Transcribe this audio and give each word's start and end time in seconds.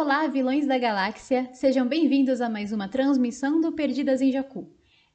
Olá, 0.00 0.28
vilões 0.28 0.64
da 0.64 0.78
galáxia! 0.78 1.50
Sejam 1.52 1.84
bem-vindos 1.84 2.40
a 2.40 2.48
mais 2.48 2.70
uma 2.70 2.88
transmissão 2.88 3.60
do 3.60 3.72
Perdidas 3.72 4.20
em 4.20 4.30
Jacu. 4.30 4.72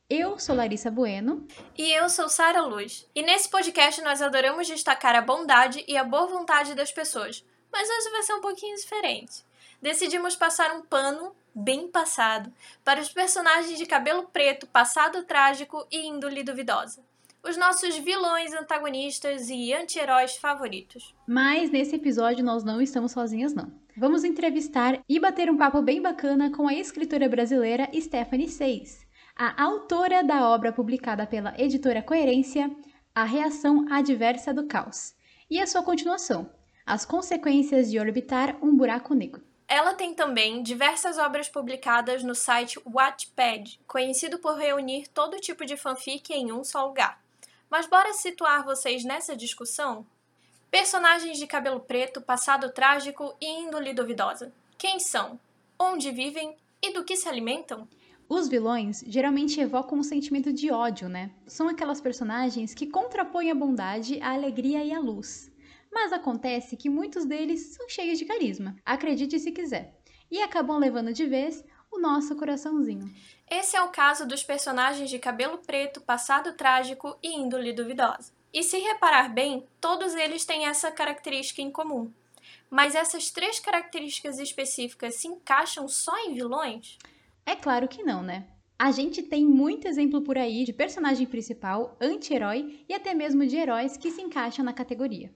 Eu 0.10 0.38
sou 0.38 0.54
Larissa 0.54 0.92
Bueno. 0.92 1.48
E 1.78 1.90
eu 1.94 2.10
sou 2.10 2.28
Sara 2.28 2.62
Luz. 2.64 3.10
E 3.16 3.24
nesse 3.24 3.48
podcast 3.48 4.02
nós 4.02 4.22
adoramos 4.22 4.68
destacar 4.68 5.16
a 5.16 5.22
bondade 5.22 5.86
e 5.88 5.96
a 5.96 6.04
boa 6.04 6.28
vontade 6.28 6.76
das 6.76 6.92
pessoas. 6.92 7.46
Mas 7.72 7.88
hoje 7.90 8.12
vai 8.12 8.24
ser 8.24 8.34
um 8.34 8.42
pouquinho 8.42 8.76
diferente. 8.76 9.46
Decidimos 9.82 10.36
passar 10.36 10.76
um 10.76 10.82
pano, 10.82 11.34
bem 11.56 11.88
passado, 11.88 12.52
para 12.84 13.00
os 13.00 13.08
personagens 13.08 13.78
de 13.78 13.86
cabelo 13.86 14.24
preto, 14.34 14.68
passado 14.68 15.24
trágico 15.24 15.88
e 15.90 16.08
índole 16.08 16.44
duvidosa. 16.44 17.02
Os 17.44 17.58
nossos 17.58 17.98
vilões, 17.98 18.54
antagonistas 18.54 19.50
e 19.50 19.74
anti-heróis 19.74 20.38
favoritos. 20.38 21.14
Mas 21.28 21.70
nesse 21.70 21.96
episódio 21.96 22.44
nós 22.44 22.64
não 22.64 22.82
estamos 22.82 23.12
sozinhas, 23.12 23.54
não. 23.54 23.72
Vamos 23.98 24.24
entrevistar 24.24 25.02
e 25.08 25.20
bater 25.20 25.50
um 25.50 25.58
papo 25.58 25.82
bem 25.82 26.02
bacana 26.02 26.52
com 26.52 26.68
a 26.68 26.74
escritora 26.74 27.28
brasileira 27.28 27.90
Stephanie 27.94 28.50
Seis 28.50 29.04
a 29.36 29.64
autora 29.64 30.24
da 30.24 30.48
obra 30.48 30.72
publicada 30.72 31.26
pela 31.26 31.60
editora 31.60 32.04
Coerência, 32.04 32.70
A 33.16 33.24
Reação 33.24 33.86
Adversa 33.92 34.54
do 34.54 34.68
Caos, 34.68 35.16
e 35.50 35.60
a 35.60 35.66
sua 35.66 35.82
continuação, 35.82 36.50
As 36.86 37.04
Consequências 37.04 37.90
de 37.90 38.00
Orbitar 38.00 38.58
um 38.62 38.76
Buraco 38.76 39.14
Negro. 39.16 39.44
Ela 39.68 39.96
tem 39.96 40.14
também 40.14 40.62
diversas 40.62 41.18
obras 41.18 41.50
publicadas 41.50 42.24
no 42.24 42.36
site 42.36 42.80
Wattpad, 42.86 43.80
conhecido 43.88 44.38
por 44.38 44.56
reunir 44.56 45.08
todo 45.08 45.40
tipo 45.40 45.66
de 45.66 45.76
fanfic 45.76 46.32
em 46.32 46.52
um 46.52 46.64
só 46.64 46.86
lugar. 46.86 47.23
Mas 47.74 47.88
bora 47.88 48.14
situar 48.14 48.64
vocês 48.64 49.04
nessa 49.04 49.36
discussão? 49.36 50.06
Personagens 50.70 51.40
de 51.40 51.48
cabelo 51.48 51.80
preto, 51.80 52.22
passado 52.22 52.72
trágico 52.72 53.36
e 53.42 53.48
índole 53.48 53.96
duvidosa. 53.96 54.54
Quem 54.78 55.00
são? 55.00 55.40
Onde 55.80 56.12
vivem 56.12 56.56
e 56.80 56.94
do 56.94 57.04
que 57.04 57.16
se 57.16 57.28
alimentam? 57.28 57.88
Os 58.30 58.48
vilões 58.48 59.04
geralmente 59.08 59.60
evocam 59.60 59.98
um 59.98 60.04
sentimento 60.04 60.54
de 60.54 60.70
ódio, 60.70 61.10
né? 61.10 61.32
São 61.48 61.68
aquelas 61.68 62.00
personagens 62.00 62.76
que 62.76 62.86
contrapõem 62.86 63.50
a 63.50 63.56
bondade, 63.56 64.22
a 64.22 64.34
alegria 64.34 64.84
e 64.84 64.94
a 64.94 65.00
luz. 65.00 65.52
Mas 65.92 66.14
acontece 66.14 66.78
que 66.78 66.92
muitos 66.92 67.26
deles 67.26 67.74
são 67.76 67.90
cheios 67.90 68.20
de 68.20 68.26
carisma, 68.26 68.76
acredite 68.86 69.40
se 69.40 69.52
quiser, 69.52 70.00
e 70.30 70.40
acabam 70.44 70.78
levando 70.78 71.12
de 71.12 71.26
vez 71.26 71.66
o 71.94 72.00
nosso 72.00 72.36
coraçãozinho. 72.36 73.10
Esse 73.50 73.76
é 73.76 73.82
o 73.82 73.90
caso 73.90 74.28
dos 74.28 74.44
personagens 74.44 75.10
de 75.10 75.20
cabelo 75.20 75.60
preto, 75.60 76.02
passado 76.02 76.54
trágico 76.54 77.18
e 77.22 77.36
índole 77.36 77.72
duvidosa. 77.72 78.32
E 78.52 78.64
se 78.64 78.78
reparar 78.78 79.34
bem, 79.34 79.66
todos 79.80 80.14
eles 80.16 80.46
têm 80.46 80.66
essa 80.66 80.92
característica 80.92 81.62
em 81.62 81.72
comum. 81.72 82.12
Mas 82.70 82.96
essas 82.96 83.30
três 83.30 83.60
características 83.60 84.40
específicas 84.40 85.16
se 85.16 85.28
encaixam 85.28 85.88
só 85.88 86.18
em 86.26 86.34
vilões? 86.34 86.98
É 87.46 87.56
claro 87.56 87.88
que 87.88 88.04
não, 88.04 88.24
né? 88.24 88.48
A 88.78 88.92
gente 88.92 89.22
tem 89.22 89.46
muito 89.46 89.88
exemplo 89.88 90.22
por 90.22 90.38
aí 90.38 90.64
de 90.64 90.74
personagem 90.74 91.28
principal, 91.28 91.96
anti-herói 92.02 92.84
e 92.90 92.94
até 92.94 93.14
mesmo 93.14 93.46
de 93.46 93.56
heróis 93.56 93.96
que 93.96 94.12
se 94.12 94.22
encaixam 94.22 94.66
na 94.66 94.74
categoria. 94.74 95.34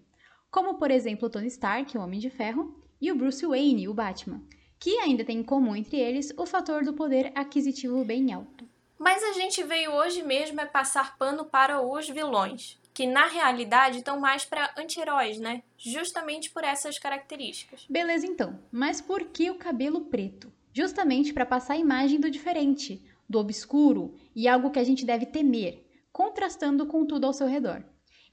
Como, 0.49 0.75
por 0.75 0.89
exemplo, 0.89 1.27
o 1.27 1.30
Tony 1.30 1.47
Stark, 1.47 1.95
o 1.97 2.02
Homem 2.02 2.19
de 2.19 2.30
Ferro, 2.30 2.75
e 2.99 3.11
o 3.11 3.16
Bruce 3.16 3.45
Wayne, 3.45 3.88
o 3.88 3.94
Batman, 3.94 4.42
que 4.80 4.97
ainda 5.00 5.23
tem 5.23 5.39
em 5.39 5.44
comum 5.44 5.75
entre 5.75 5.97
eles 5.97 6.33
o 6.38 6.45
fator 6.45 6.83
do 6.83 6.94
poder 6.94 7.31
aquisitivo 7.36 8.03
bem 8.03 8.33
alto. 8.33 8.67
Mas 8.97 9.23
a 9.23 9.33
gente 9.33 9.64
veio 9.64 9.92
hoje 9.92 10.23
mesmo 10.23 10.59
é 10.59 10.66
passar 10.66 11.17
pano 11.17 11.45
para 11.45 11.81
os 11.81 12.09
vilões, 12.09 12.80
que 12.94 13.05
na 13.05 13.28
realidade 13.28 14.00
estão 14.00 14.20
mais 14.20 14.44
para 14.44 14.73
anti-heróis, 14.78 15.38
né? 15.39 15.61
Justamente 15.78 16.50
por 16.50 16.64
essas 16.64 16.98
características. 16.98 17.86
Beleza 17.89 18.25
então, 18.25 18.59
mas 18.72 19.00
por 19.00 19.25
que 19.25 19.52
o 19.52 19.55
cabelo 19.55 20.02
preto? 20.02 20.52
justamente 20.78 21.33
para 21.33 21.44
passar 21.44 21.73
a 21.73 21.78
imagem 21.78 22.20
do 22.20 22.30
diferente, 22.30 23.02
do 23.27 23.39
obscuro 23.39 24.14
e 24.36 24.48
algo 24.48 24.70
que 24.70 24.77
a 24.77 24.83
gente 24.83 25.08
deve 25.08 25.26
temer, 25.26 25.83
contrastando 26.11 26.86
com 26.86 27.04
tudo 27.04 27.26
ao 27.26 27.33
seu 27.33 27.48
redor. 27.48 27.83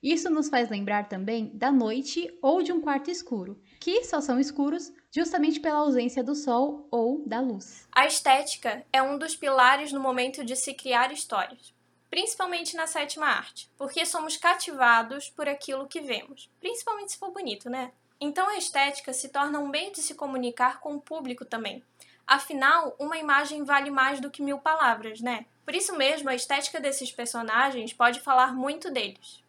Isso 0.05 0.29
nos 0.29 0.51
faz 0.51 0.69
lembrar 0.69 1.09
também 1.09 1.51
da 1.55 1.73
noite 1.73 2.31
ou 2.43 2.63
de 2.63 2.71
um 2.71 2.81
quarto 2.83 3.11
escuro, 3.11 3.59
que 3.81 4.05
só 4.05 4.21
são 4.21 4.39
escuros 4.39 4.93
justamente 5.11 5.61
pela 5.61 5.79
ausência 5.79 6.23
do 6.23 6.35
sol 6.35 6.87
ou 6.91 7.27
da 7.27 7.41
luz. 7.41 7.89
A 7.91 8.05
estética 8.05 8.85
é 8.93 9.03
um 9.03 9.17
dos 9.17 9.35
pilares 9.35 9.93
no 9.93 10.01
momento 10.01 10.45
de 10.45 10.57
se 10.57 10.75
criar 10.75 11.11
histórias, 11.11 11.73
principalmente 12.11 12.77
na 12.77 12.87
sétima 12.87 13.25
arte, 13.25 13.71
porque 13.79 14.05
somos 14.05 14.37
cativados 14.37 15.31
por 15.31 15.49
aquilo 15.49 15.89
que 15.89 16.03
vemos, 16.03 16.51
principalmente 16.61 17.13
se 17.13 17.19
for 17.19 17.33
bonito, 17.33 17.71
né? 17.71 17.91
Então 18.21 18.47
a 18.47 18.59
estética 18.59 19.15
se 19.15 19.31
torna 19.31 19.59
um 19.59 19.69
meio 19.69 19.91
de 19.91 20.03
se 20.03 20.15
comunicar 20.15 20.81
com 20.81 20.97
o 20.97 21.01
público 21.01 21.47
também, 21.47 21.83
Afinal, 22.27 22.97
uma 22.99 23.19
imagem 23.19 23.65
vale 23.65 23.91
mais 23.91 24.19
do 24.19 24.31
que 24.31 24.43
mil 24.43 24.59
palavras, 24.59 25.21
né? 25.21 25.45
Por 25.65 25.75
isso 25.75 25.97
mesmo, 25.97 26.29
a 26.29 26.35
estética 26.35 26.81
desses 26.81 27.13
personagens 27.13 27.93
pode 27.93 28.21
falar 28.21 28.55
muito 28.55 28.91
deles. 28.91 29.44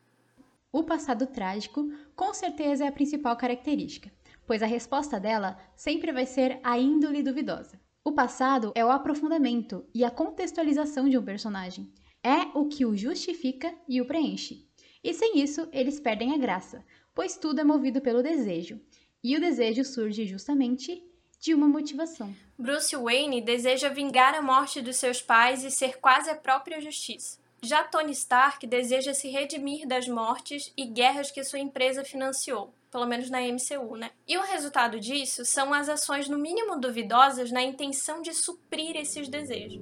O 0.75 0.83
passado 0.83 1.25
trágico, 1.25 1.89
com 2.17 2.33
certeza, 2.33 2.83
é 2.83 2.87
a 2.89 2.91
principal 2.91 3.33
característica, 3.37 4.11
pois 4.45 4.61
a 4.61 4.65
resposta 4.65 5.17
dela 5.17 5.57
sempre 5.73 6.11
vai 6.11 6.25
ser 6.25 6.59
a 6.61 6.77
índole 6.77 7.23
duvidosa. 7.23 7.79
O 8.03 8.11
passado 8.11 8.73
é 8.75 8.83
o 8.83 8.91
aprofundamento 8.91 9.85
e 9.95 10.03
a 10.03 10.11
contextualização 10.11 11.07
de 11.07 11.17
um 11.17 11.23
personagem. 11.23 11.89
É 12.21 12.41
o 12.53 12.67
que 12.67 12.85
o 12.85 12.93
justifica 12.93 13.73
e 13.87 14.01
o 14.01 14.05
preenche. 14.05 14.67
E 15.01 15.13
sem 15.13 15.39
isso, 15.39 15.65
eles 15.71 15.97
perdem 15.97 16.33
a 16.33 16.37
graça, 16.37 16.83
pois 17.13 17.37
tudo 17.37 17.61
é 17.61 17.63
movido 17.63 18.01
pelo 18.01 18.21
desejo. 18.21 18.77
E 19.23 19.37
o 19.37 19.39
desejo 19.39 19.85
surge 19.85 20.27
justamente 20.27 21.01
de 21.39 21.53
uma 21.53 21.69
motivação. 21.69 22.35
Bruce 22.59 22.97
Wayne 22.97 23.39
deseja 23.39 23.87
vingar 23.87 24.35
a 24.35 24.41
morte 24.41 24.81
dos 24.81 24.97
seus 24.97 25.21
pais 25.21 25.63
e 25.63 25.71
ser 25.71 25.99
quase 26.01 26.29
a 26.29 26.35
própria 26.35 26.81
justiça. 26.81 27.44
Já 27.65 27.83
Tony 27.83 28.11
Stark 28.11 28.67
deseja 28.67 29.11
se 29.15 29.27
redimir 29.27 29.87
das 29.87 30.07
mortes 30.07 30.71
e 30.77 30.85
guerras 30.85 31.31
que 31.31 31.43
sua 31.43 31.57
empresa 31.57 32.03
financiou, 32.03 32.71
pelo 32.91 33.07
menos 33.07 33.27
na 33.27 33.41
MCU, 33.41 33.95
né? 33.97 34.11
E 34.27 34.37
o 34.37 34.43
resultado 34.43 34.99
disso 34.99 35.43
são 35.43 35.73
as 35.73 35.89
ações 35.89 36.29
no 36.29 36.37
mínimo 36.37 36.79
duvidosas 36.79 37.51
na 37.51 37.63
intenção 37.63 38.21
de 38.21 38.35
suprir 38.35 38.95
esses 38.95 39.27
desejos. 39.27 39.81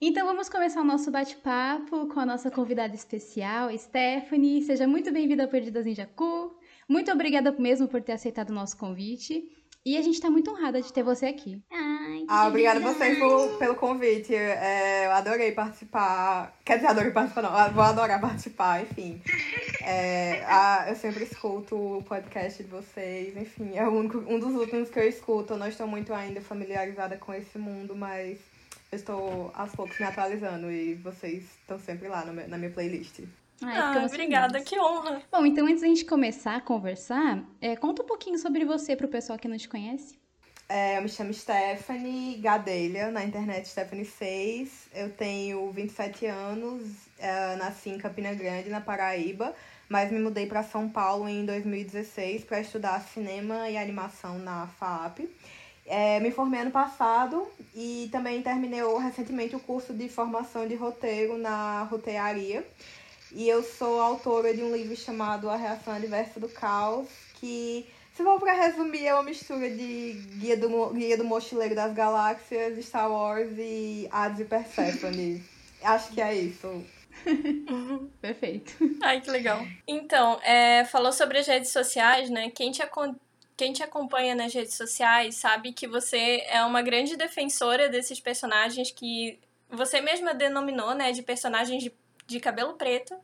Então 0.00 0.26
vamos 0.26 0.48
começar 0.48 0.80
o 0.80 0.84
nosso 0.84 1.10
bate-papo 1.10 2.08
com 2.08 2.18
a 2.18 2.24
nossa 2.24 2.50
convidada 2.50 2.94
especial, 2.94 3.68
Stephanie. 3.76 4.62
Seja 4.62 4.88
muito 4.88 5.12
bem-vinda 5.12 5.42
ao 5.42 5.50
Perdidas 5.50 5.86
em 5.86 5.94
Jacu. 5.94 6.58
Muito 6.88 7.12
obrigada 7.12 7.52
mesmo 7.52 7.88
por 7.88 8.00
ter 8.00 8.12
aceitado 8.12 8.48
o 8.48 8.54
nosso 8.54 8.78
convite. 8.78 9.44
E 9.86 9.96
a 9.96 10.02
gente 10.02 10.14
está 10.14 10.28
muito 10.28 10.50
honrada 10.50 10.82
de 10.82 10.92
ter 10.92 11.04
você 11.04 11.26
aqui. 11.26 11.62
Ai, 11.70 12.24
ah, 12.26 12.48
obrigada 12.48 12.80
a 12.80 12.92
vocês 12.92 13.16
pelo, 13.20 13.56
pelo 13.56 13.76
convite. 13.76 14.34
É, 14.34 15.06
eu 15.06 15.12
adorei 15.12 15.52
participar. 15.52 16.52
Quer 16.64 16.78
dizer, 16.78 16.88
adorei 16.88 17.12
participar, 17.12 17.42
não. 17.42 17.72
Vou 17.72 17.84
adorar 17.84 18.20
participar, 18.20 18.82
enfim. 18.82 19.22
É, 19.80 20.44
a, 20.44 20.86
eu 20.88 20.96
sempre 20.96 21.22
escuto 21.22 21.76
o 21.76 22.02
podcast 22.02 22.60
de 22.64 22.68
vocês. 22.68 23.36
Enfim, 23.36 23.76
é 23.76 23.86
único, 23.86 24.18
um 24.26 24.40
dos 24.40 24.56
últimos 24.56 24.90
que 24.90 24.98
eu 24.98 25.08
escuto. 25.08 25.52
Eu 25.52 25.58
não 25.58 25.68
estou 25.68 25.86
muito 25.86 26.12
ainda 26.12 26.40
familiarizada 26.40 27.16
com 27.16 27.32
esse 27.32 27.56
mundo, 27.56 27.94
mas 27.94 28.40
eu 28.90 28.96
estou 28.96 29.52
aos 29.54 29.70
poucos 29.70 29.96
me 30.00 30.04
atualizando. 30.04 30.68
E 30.68 30.94
vocês 30.94 31.44
estão 31.60 31.78
sempre 31.78 32.08
lá 32.08 32.24
no, 32.24 32.32
na 32.48 32.58
minha 32.58 32.72
playlist. 32.72 33.20
Ai, 33.62 33.76
ah, 33.78 34.04
obrigada, 34.06 34.60
que 34.60 34.78
honra. 34.78 35.22
Bom, 35.32 35.46
então 35.46 35.66
antes 35.66 35.80
da 35.80 35.88
gente 35.88 36.04
começar 36.04 36.56
a 36.56 36.60
conversar, 36.60 37.42
é, 37.60 37.74
conta 37.74 38.02
um 38.02 38.06
pouquinho 38.06 38.38
sobre 38.38 38.64
você 38.64 38.94
para 38.94 39.06
o 39.06 39.08
pessoal 39.08 39.38
que 39.38 39.48
não 39.48 39.56
te 39.56 39.68
conhece. 39.68 40.18
É, 40.68 40.98
eu 40.98 41.02
me 41.02 41.08
chamo 41.08 41.32
Stephanie 41.32 42.38
Gadelha, 42.38 43.10
na 43.12 43.24
internet 43.24 43.68
Stephanie 43.68 44.04
6. 44.04 44.88
Eu 44.92 45.10
tenho 45.10 45.70
27 45.70 46.26
anos, 46.26 46.82
é, 47.18 47.54
nasci 47.56 47.90
em 47.90 47.98
Campina 47.98 48.34
Grande, 48.34 48.68
na 48.68 48.80
Paraíba, 48.80 49.54
mas 49.88 50.10
me 50.10 50.18
mudei 50.18 50.46
para 50.46 50.64
São 50.64 50.88
Paulo 50.88 51.28
em 51.28 51.46
2016 51.46 52.44
para 52.44 52.60
estudar 52.60 53.00
cinema 53.00 53.70
e 53.70 53.76
animação 53.76 54.40
na 54.40 54.66
FAP. 54.66 55.28
É, 55.86 56.18
me 56.18 56.32
formei 56.32 56.60
ano 56.60 56.72
passado 56.72 57.46
e 57.72 58.08
também 58.10 58.42
terminei 58.42 58.80
recentemente 59.00 59.54
o 59.54 59.60
curso 59.60 59.94
de 59.94 60.08
formação 60.08 60.66
de 60.66 60.74
roteiro 60.74 61.38
na 61.38 61.84
rotearia. 61.84 62.66
E 63.36 63.50
eu 63.50 63.62
sou 63.62 64.00
autora 64.00 64.54
de 64.54 64.62
um 64.62 64.74
livro 64.74 64.96
chamado 64.96 65.50
A 65.50 65.56
Reação 65.56 65.92
Adversa 65.92 66.40
do 66.40 66.48
Caos, 66.48 67.06
que, 67.34 67.86
se 68.14 68.22
for 68.22 68.40
para 68.40 68.54
resumir, 68.54 69.06
é 69.06 69.12
uma 69.12 69.24
mistura 69.24 69.68
de 69.68 70.14
Guia 70.38 70.56
do, 70.56 70.88
Guia 70.94 71.18
do 71.18 71.24
Mochileiro 71.24 71.74
das 71.74 71.92
Galáxias, 71.92 72.82
Star 72.82 73.12
Wars 73.12 73.50
e 73.58 74.08
Hades 74.10 74.40
e 74.40 74.44
Persephone. 74.46 75.44
Acho 75.84 76.14
que 76.14 76.20
é 76.22 76.34
isso. 76.34 76.82
Perfeito. 78.22 78.72
Ai, 79.02 79.20
que 79.20 79.30
legal. 79.30 79.66
Então, 79.86 80.40
é, 80.42 80.86
falou 80.86 81.12
sobre 81.12 81.36
as 81.36 81.46
redes 81.46 81.70
sociais, 81.70 82.30
né? 82.30 82.48
Quem 82.48 82.72
te, 82.72 82.82
quem 83.54 83.70
te 83.74 83.82
acompanha 83.82 84.34
nas 84.34 84.54
redes 84.54 84.76
sociais 84.76 85.34
sabe 85.34 85.74
que 85.74 85.86
você 85.86 86.42
é 86.48 86.64
uma 86.64 86.80
grande 86.80 87.18
defensora 87.18 87.90
desses 87.90 88.18
personagens 88.18 88.90
que 88.90 89.38
você 89.68 90.00
mesma 90.00 90.32
denominou, 90.32 90.94
né? 90.94 91.12
De 91.12 91.22
personagens 91.22 91.82
de 91.82 91.92
de 92.26 92.40
cabelo 92.40 92.74
preto, 92.74 93.14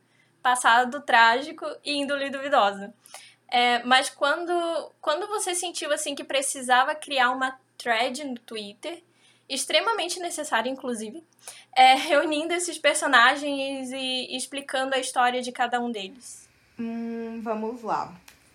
passado 0.41 1.01
trágico 1.01 1.65
e 1.83 1.93
índole 1.93 2.29
duvidosa. 2.29 2.93
É, 3.49 3.83
mas 3.83 4.09
quando, 4.09 4.91
quando 4.99 5.27
você 5.27 5.53
sentiu 5.53 5.91
assim 5.93 6.15
que 6.15 6.23
precisava 6.23 6.95
criar 6.95 7.31
uma 7.31 7.57
thread 7.77 8.23
no 8.23 8.35
Twitter, 8.39 9.03
extremamente 9.47 10.19
necessária, 10.19 10.69
inclusive, 10.69 11.23
é, 11.75 11.93
reunindo 11.95 12.53
esses 12.53 12.77
personagens 12.77 13.91
e 13.91 14.35
explicando 14.35 14.95
a 14.95 14.99
história 14.99 15.41
de 15.41 15.51
cada 15.51 15.79
um 15.79 15.91
deles? 15.91 16.49
Hum, 16.79 17.41
vamos 17.43 17.83
lá. 17.83 18.13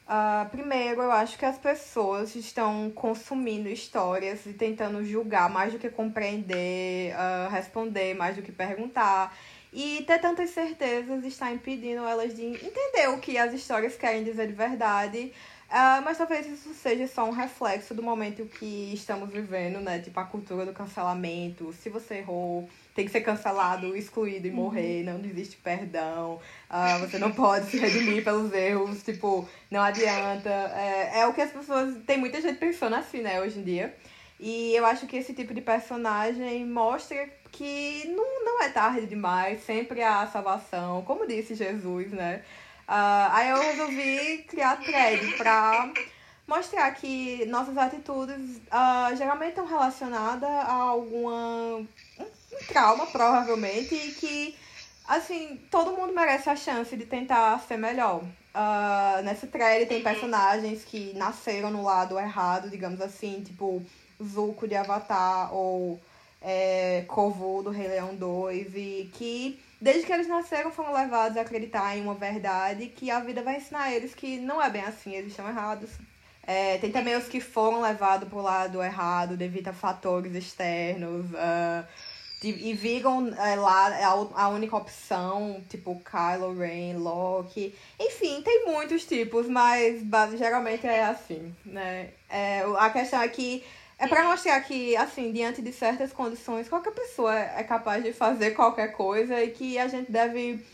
Uh, 0.09 0.49
primeiro, 0.49 1.03
eu 1.03 1.12
acho 1.12 1.39
que 1.39 1.45
as 1.45 1.59
pessoas 1.59 2.35
estão 2.35 2.91
consumindo 2.95 3.69
histórias 3.69 4.47
e 4.47 4.55
tentando 4.55 5.05
julgar 5.05 5.50
mais 5.50 5.75
do 5.75 5.79
que 5.79 5.91
compreender, 5.91 7.15
uh, 7.15 7.50
responder 7.50 8.15
mais 8.15 8.35
do 8.35 8.43
que 8.43 8.50
perguntar. 8.50 9.37
E 9.73 10.03
ter 10.06 10.19
tantas 10.19 10.50
certezas 10.50 11.25
está 11.25 11.53
impedindo 11.53 12.06
elas 12.06 12.35
de 12.35 12.44
entender 12.44 13.09
o 13.11 13.19
que 13.19 13.37
as 13.37 13.53
histórias 13.53 13.97
querem 13.97 14.25
dizer 14.25 14.47
de 14.47 14.55
verdade. 14.55 15.32
Uh, 15.69 16.00
mas 16.03 16.17
talvez 16.17 16.47
isso 16.47 16.73
seja 16.73 17.06
só 17.06 17.25
um 17.25 17.31
reflexo 17.31 17.94
do 17.94 18.03
momento 18.03 18.47
que 18.47 18.91
estamos 18.94 19.31
vivendo, 19.31 19.81
né? 19.81 19.99
Tipo, 19.99 20.19
a 20.19 20.25
cultura 20.25 20.65
do 20.65 20.73
cancelamento. 20.73 21.75
Se 21.75 21.91
você 21.91 22.17
errou, 22.17 22.67
tem 22.94 23.05
que 23.05 23.11
ser 23.11 23.20
cancelado, 23.20 23.94
excluído 23.94 24.47
e 24.47 24.50
morrer. 24.50 25.06
Uhum. 25.06 25.19
Não 25.19 25.25
existe 25.29 25.59
perdão. 25.59 26.41
Uh, 26.71 27.00
você 27.00 27.19
não 27.19 27.32
pode 27.32 27.67
se 27.67 27.76
redimir 27.76 28.25
pelos 28.25 28.50
erros. 28.55 29.03
Tipo, 29.03 29.47
não 29.71 29.82
adianta. 29.82 30.49
É, 30.49 31.21
é 31.21 31.26
o 31.26 31.35
que 31.35 31.43
as 31.43 31.53
pessoas. 31.53 31.94
Tem 32.06 32.17
muita 32.17 32.41
gente 32.41 32.59
pensando 32.59 32.97
assim, 32.97 33.21
né, 33.21 33.38
hoje 33.38 33.59
em 33.59 33.62
dia. 33.62 33.94
E 34.41 34.75
eu 34.75 34.87
acho 34.87 35.06
que 35.06 35.17
esse 35.17 35.35
tipo 35.35 35.53
de 35.53 35.61
personagem 35.61 36.64
mostra 36.64 37.29
que 37.53 38.05
não, 38.09 38.45
não 38.45 38.62
é 38.62 38.69
tarde 38.69 39.06
demais, 39.06 39.65
sempre 39.65 40.03
há 40.03 40.27
salvação, 40.27 41.03
como 41.03 41.27
disse 41.27 41.55
Jesus, 41.55 42.11
né? 42.11 42.43
Uh, 42.89 43.29
aí 43.33 43.50
eu 43.50 43.61
resolvi 43.61 44.45
criar 44.49 44.77
thread 44.77 45.37
pra 45.37 45.93
mostrar 46.47 46.91
que 46.93 47.45
nossas 47.47 47.77
atitudes 47.77 48.56
uh, 48.69 49.15
geralmente 49.15 49.50
estão 49.50 49.67
relacionadas 49.67 50.49
a 50.49 50.73
alguma 50.73 51.77
um, 51.77 51.87
um 52.21 52.67
trauma, 52.67 53.06
provavelmente, 53.06 53.95
e 53.95 54.12
que 54.12 54.56
assim, 55.06 55.61
todo 55.71 55.93
mundo 55.93 56.15
merece 56.15 56.49
a 56.50 56.56
chance 56.56 56.97
de 56.97 57.05
tentar 57.05 57.59
ser 57.61 57.77
melhor. 57.77 58.23
Uh, 58.55 59.23
nessa 59.23 59.47
thread 59.47 59.87
tem 59.87 60.03
personagens 60.03 60.85
que 60.85 61.12
nasceram 61.15 61.71
no 61.71 61.83
lado 61.83 62.19
errado, 62.19 62.71
digamos 62.71 63.00
assim, 63.00 63.43
tipo 63.43 63.83
Zuko 64.23 64.67
de 64.67 64.75
Avatar 64.75 65.55
ou 65.55 66.00
é, 66.40 67.05
Kovu 67.08 67.62
do 67.62 67.70
Rei 67.70 67.88
Leão 67.88 68.14
2 68.14 68.75
e 68.75 69.11
que 69.14 69.61
desde 69.81 70.05
que 70.05 70.12
eles 70.12 70.29
nasceram 70.29 70.70
foram 70.70 70.93
levados 70.93 71.37
a 71.37 71.43
acreditar 71.43 71.96
em 71.96 72.02
uma 72.02 72.14
verdade 72.14 72.87
que 72.87 73.11
a 73.11 73.20
vida 73.20 73.43
vai 73.43 73.56
ensinar 73.56 73.93
eles 73.93 74.14
que 74.14 74.38
não 74.38 74.62
é 74.62 74.70
bem 74.70 74.82
assim, 74.82 75.14
eles 75.14 75.31
estão 75.31 75.49
errados. 75.49 75.90
É, 76.46 76.79
tem 76.79 76.90
também 76.90 77.14
os 77.14 77.29
que 77.29 77.40
foram 77.40 77.82
levados 77.82 78.29
para 78.29 78.38
o 78.38 78.43
lado 78.43 78.82
errado 78.82 79.37
devido 79.37 79.69
a 79.69 79.73
fatores 79.73 80.35
externos 80.35 81.26
uh, 81.26 81.87
e, 82.43 82.73
viram 82.73 83.35
é, 83.35 83.56
lá 83.56 83.88
a, 83.88 84.44
a 84.44 84.49
única 84.49 84.76
opção, 84.76 85.62
tipo 85.69 86.00
Kylo 86.00 86.56
Ren, 86.56 86.96
Loki. 86.96 87.75
Enfim, 87.99 88.40
tem 88.43 88.64
muitos 88.64 89.05
tipos, 89.05 89.46
mas 89.49 90.00
geralmente 90.38 90.87
é 90.87 91.05
assim, 91.05 91.55
né? 91.67 92.11
É, 92.31 92.62
a 92.79 92.90
questão 92.90 93.20
é 93.20 93.29
que 93.29 93.64
é 93.99 94.06
para 94.06 94.25
mostrar 94.25 94.61
que, 94.61 94.97
assim, 94.97 95.33
diante 95.33 95.61
de 95.61 95.73
certas 95.73 96.12
condições, 96.12 96.69
qualquer 96.69 96.93
pessoa 96.93 97.37
é 97.37 97.65
capaz 97.65 98.03
de 98.05 98.12
fazer 98.12 98.53
qualquer 98.53 98.93
coisa 98.93 99.43
e 99.43 99.50
que 99.50 99.77
a 99.77 99.89
gente 99.89 100.11
deve 100.11 100.65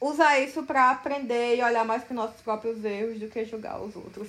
usar 0.00 0.38
isso 0.40 0.62
para 0.64 0.90
aprender 0.90 1.56
e 1.56 1.62
olhar 1.62 1.84
mais 1.84 2.02
para 2.02 2.14
nossos 2.14 2.40
próprios 2.40 2.84
erros 2.84 3.18
do 3.18 3.28
que 3.28 3.44
julgar 3.44 3.80
os 3.80 3.94
outros. 3.94 4.28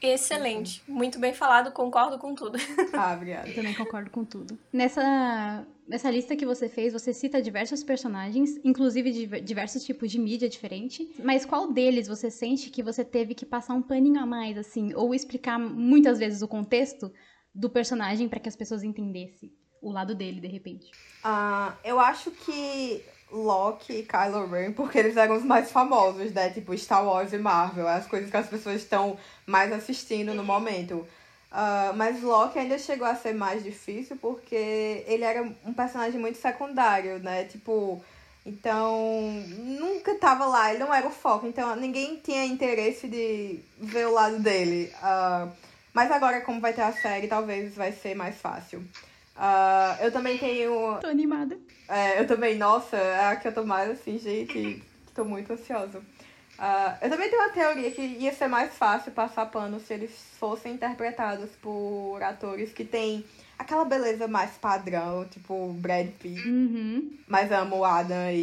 Excelente. 0.00 0.82
Muito 0.86 1.18
bem 1.18 1.34
falado, 1.34 1.72
concordo 1.72 2.18
com 2.18 2.34
tudo. 2.34 2.56
Ah, 2.92 3.14
obrigada. 3.14 3.48
Eu 3.48 3.54
também 3.54 3.74
concordo 3.74 4.10
com 4.10 4.24
tudo. 4.24 4.58
Nessa, 4.72 5.66
nessa 5.88 6.10
lista 6.10 6.36
que 6.36 6.46
você 6.46 6.68
fez, 6.68 6.92
você 6.92 7.12
cita 7.12 7.42
diversos 7.42 7.82
personagens, 7.82 8.60
inclusive 8.64 9.10
de 9.10 9.40
diversos 9.40 9.84
tipos 9.84 10.10
de 10.10 10.18
mídia 10.18 10.48
diferente. 10.48 11.08
Mas 11.18 11.44
qual 11.44 11.72
deles 11.72 12.06
você 12.06 12.30
sente 12.30 12.70
que 12.70 12.82
você 12.82 13.04
teve 13.04 13.34
que 13.34 13.44
passar 13.44 13.74
um 13.74 13.82
paninho 13.82 14.20
a 14.20 14.26
mais, 14.26 14.56
assim, 14.56 14.94
ou 14.94 15.14
explicar 15.14 15.58
muitas 15.58 16.18
vezes 16.18 16.42
o 16.42 16.48
contexto 16.48 17.12
do 17.58 17.68
personagem 17.68 18.28
para 18.28 18.38
que 18.38 18.48
as 18.48 18.54
pessoas 18.54 18.84
entendessem 18.84 19.52
o 19.82 19.90
lado 19.90 20.14
dele, 20.14 20.40
de 20.40 20.46
repente? 20.46 20.90
Uh, 21.24 21.72
eu 21.82 21.98
acho 21.98 22.30
que 22.30 23.04
Loki 23.32 23.92
e 23.94 24.02
Kylo 24.04 24.46
Ren, 24.46 24.72
porque 24.72 24.96
eles 24.96 25.16
eram 25.16 25.36
os 25.36 25.42
mais 25.42 25.70
famosos, 25.72 26.32
né? 26.32 26.50
Tipo 26.50 26.76
Star 26.78 27.04
Wars 27.04 27.32
e 27.32 27.38
Marvel, 27.38 27.88
as 27.88 28.06
coisas 28.06 28.30
que 28.30 28.36
as 28.36 28.48
pessoas 28.48 28.76
estão 28.76 29.18
mais 29.44 29.72
assistindo 29.72 30.34
no 30.34 30.44
momento. 30.44 31.06
Uh, 31.50 31.96
mas 31.96 32.22
Loki 32.22 32.58
ainda 32.58 32.78
chegou 32.78 33.06
a 33.06 33.16
ser 33.16 33.34
mais 33.34 33.64
difícil 33.64 34.16
porque 34.20 35.04
ele 35.06 35.24
era 35.24 35.42
um 35.64 35.72
personagem 35.72 36.20
muito 36.20 36.38
secundário, 36.38 37.18
né? 37.18 37.44
Tipo, 37.44 38.00
então 38.46 39.20
nunca 39.56 40.14
tava 40.14 40.46
lá, 40.46 40.70
ele 40.70 40.78
não 40.78 40.94
era 40.94 41.08
o 41.08 41.10
foco, 41.10 41.46
então 41.46 41.74
ninguém 41.74 42.20
tinha 42.22 42.44
interesse 42.44 43.08
de 43.08 43.60
ver 43.80 44.06
o 44.06 44.14
lado 44.14 44.38
dele. 44.38 44.92
Uh, 45.02 45.67
mas 45.98 46.12
agora, 46.12 46.40
como 46.42 46.60
vai 46.60 46.72
ter 46.72 46.82
a 46.82 46.92
série, 46.92 47.26
talvez 47.26 47.74
vai 47.74 47.90
ser 47.90 48.14
mais 48.14 48.40
fácil. 48.40 48.78
Uh, 48.78 50.00
eu 50.00 50.12
também 50.12 50.38
tenho. 50.38 50.96
Tô 51.00 51.08
animada. 51.08 51.58
É, 51.88 52.20
eu 52.20 52.24
também, 52.24 52.56
nossa, 52.56 52.96
é 52.96 53.26
a 53.26 53.34
que 53.34 53.48
eu 53.48 53.52
tô 53.52 53.64
mais 53.64 53.90
assim, 53.90 54.16
gente, 54.16 54.80
tô 55.12 55.24
muito 55.24 55.52
ansiosa. 55.52 55.98
Uh, 55.98 56.98
eu 57.02 57.10
também 57.10 57.28
tenho 57.28 57.42
uma 57.42 57.52
teoria 57.52 57.90
que 57.90 58.00
ia 58.00 58.32
ser 58.32 58.46
mais 58.46 58.72
fácil 58.74 59.10
passar 59.10 59.46
pano 59.46 59.80
se 59.80 59.92
eles 59.92 60.12
fossem 60.38 60.74
interpretados 60.74 61.50
por 61.60 62.22
atores 62.22 62.72
que 62.72 62.84
têm 62.84 63.24
aquela 63.58 63.84
beleza 63.84 64.28
mais 64.28 64.52
padrão, 64.52 65.24
tipo 65.24 65.72
Brad 65.72 66.06
Pitt. 66.20 66.48
Uhum. 66.48 67.10
Mas 67.26 67.50
amo 67.50 67.84
Adam 67.84 68.30
e, 68.30 68.36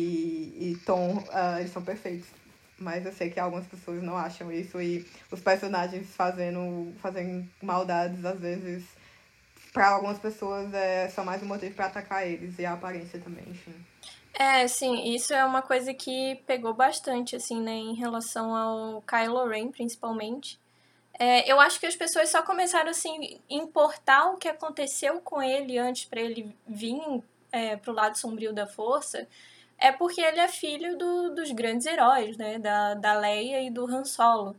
e 0.71 0.77
Tom, 0.85 1.23
uh, 1.29 1.59
eles 1.59 1.71
são 1.71 1.81
perfeitos. 1.81 2.27
Mas 2.77 3.05
eu 3.05 3.13
sei 3.13 3.29
que 3.29 3.39
algumas 3.39 3.65
pessoas 3.65 4.03
não 4.03 4.17
acham 4.17 4.51
isso 4.51 4.81
e 4.81 5.05
os 5.31 5.39
personagens 5.39 6.13
fazendo, 6.13 6.93
fazendo 6.99 7.47
maldades, 7.61 8.25
às 8.25 8.39
vezes, 8.39 8.83
para 9.71 9.89
algumas 9.89 10.19
pessoas 10.19 10.73
é 10.73 11.09
só 11.09 11.23
mais 11.23 11.41
um 11.41 11.47
motivo 11.47 11.73
para 11.73 11.85
atacar 11.85 12.27
eles 12.27 12.59
e 12.59 12.65
a 12.65 12.73
aparência 12.73 13.19
também, 13.19 13.45
enfim. 13.47 13.73
É, 14.37 14.67
sim, 14.67 15.13
isso 15.13 15.33
é 15.33 15.45
uma 15.45 15.61
coisa 15.61 15.93
que 15.93 16.35
pegou 16.45 16.73
bastante, 16.73 17.37
assim, 17.37 17.61
né, 17.61 17.71
em 17.71 17.95
relação 17.95 18.53
ao 18.53 19.01
Kylo 19.01 19.47
Ren, 19.47 19.71
principalmente. 19.71 20.59
É, 21.17 21.49
eu 21.49 21.59
acho 21.61 21.79
que 21.79 21.85
as 21.85 21.95
pessoas 21.95 22.29
só 22.29 22.41
começaram, 22.41 22.89
assim, 22.89 23.39
importar 23.49 24.31
o 24.31 24.37
que 24.37 24.49
aconteceu 24.49 25.21
com 25.21 25.41
ele 25.41 25.77
antes 25.77 26.03
para 26.03 26.19
ele 26.19 26.53
vir 26.67 27.01
é, 27.49 27.77
pro 27.77 27.93
lado 27.93 28.17
sombrio 28.17 28.53
da 28.53 28.67
força 28.67 29.25
é 29.77 29.91
porque 29.91 30.21
ele 30.21 30.39
é 30.39 30.47
filho 30.47 30.97
do, 30.97 31.35
dos 31.35 31.51
grandes 31.51 31.85
heróis, 31.85 32.37
né? 32.37 32.59
Da, 32.59 32.93
da 32.93 33.13
Leia 33.13 33.61
e 33.61 33.69
do 33.69 33.85
Han 33.85 34.05
Solo. 34.05 34.55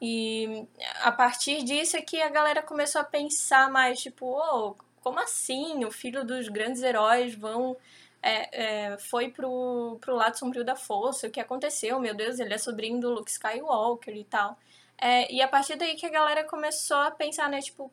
E 0.00 0.66
a 1.02 1.12
partir 1.12 1.62
disso 1.62 1.96
é 1.96 2.02
que 2.02 2.20
a 2.20 2.28
galera 2.28 2.62
começou 2.62 3.00
a 3.00 3.04
pensar 3.04 3.70
mais, 3.70 4.00
tipo, 4.00 4.26
oh, 4.26 4.74
como 5.02 5.20
assim? 5.20 5.84
O 5.84 5.90
filho 5.90 6.24
dos 6.24 6.48
grandes 6.48 6.82
heróis 6.82 7.34
vão. 7.34 7.76
É, 8.22 8.92
é, 8.92 8.98
foi 8.98 9.30
pro, 9.30 9.98
pro 10.00 10.14
lado 10.14 10.38
sombrio 10.38 10.62
da 10.62 10.76
força, 10.76 11.26
o 11.26 11.30
que 11.30 11.40
aconteceu? 11.40 11.98
Meu 11.98 12.14
Deus, 12.14 12.38
ele 12.38 12.52
é 12.52 12.58
sobrinho 12.58 13.00
do 13.00 13.10
Luke 13.10 13.30
Skywalker 13.30 14.14
e 14.14 14.24
tal. 14.24 14.58
É, 14.98 15.32
e 15.32 15.40
a 15.40 15.48
partir 15.48 15.76
daí 15.76 15.96
que 15.96 16.04
a 16.04 16.10
galera 16.10 16.44
começou 16.44 16.98
a 16.98 17.10
pensar, 17.10 17.48
né? 17.48 17.60
Tipo, 17.60 17.90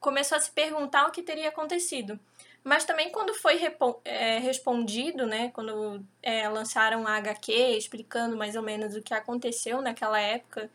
começou 0.00 0.36
a 0.36 0.40
se 0.40 0.50
perguntar 0.50 1.06
o 1.06 1.10
que 1.10 1.22
teria 1.22 1.48
acontecido. 1.48 2.18
Mas 2.64 2.86
também 2.86 3.10
quando 3.10 3.34
foi 3.34 3.60
é, 4.06 4.38
respondido, 4.38 5.26
né, 5.26 5.50
quando 5.52 6.02
é, 6.22 6.48
lançaram 6.48 7.06
a 7.06 7.16
HQ 7.16 7.52
explicando 7.52 8.38
mais 8.38 8.56
ou 8.56 8.62
menos 8.62 8.96
o 8.96 9.02
que 9.02 9.12
aconteceu 9.12 9.82
naquela 9.82 10.18
época, 10.18 10.70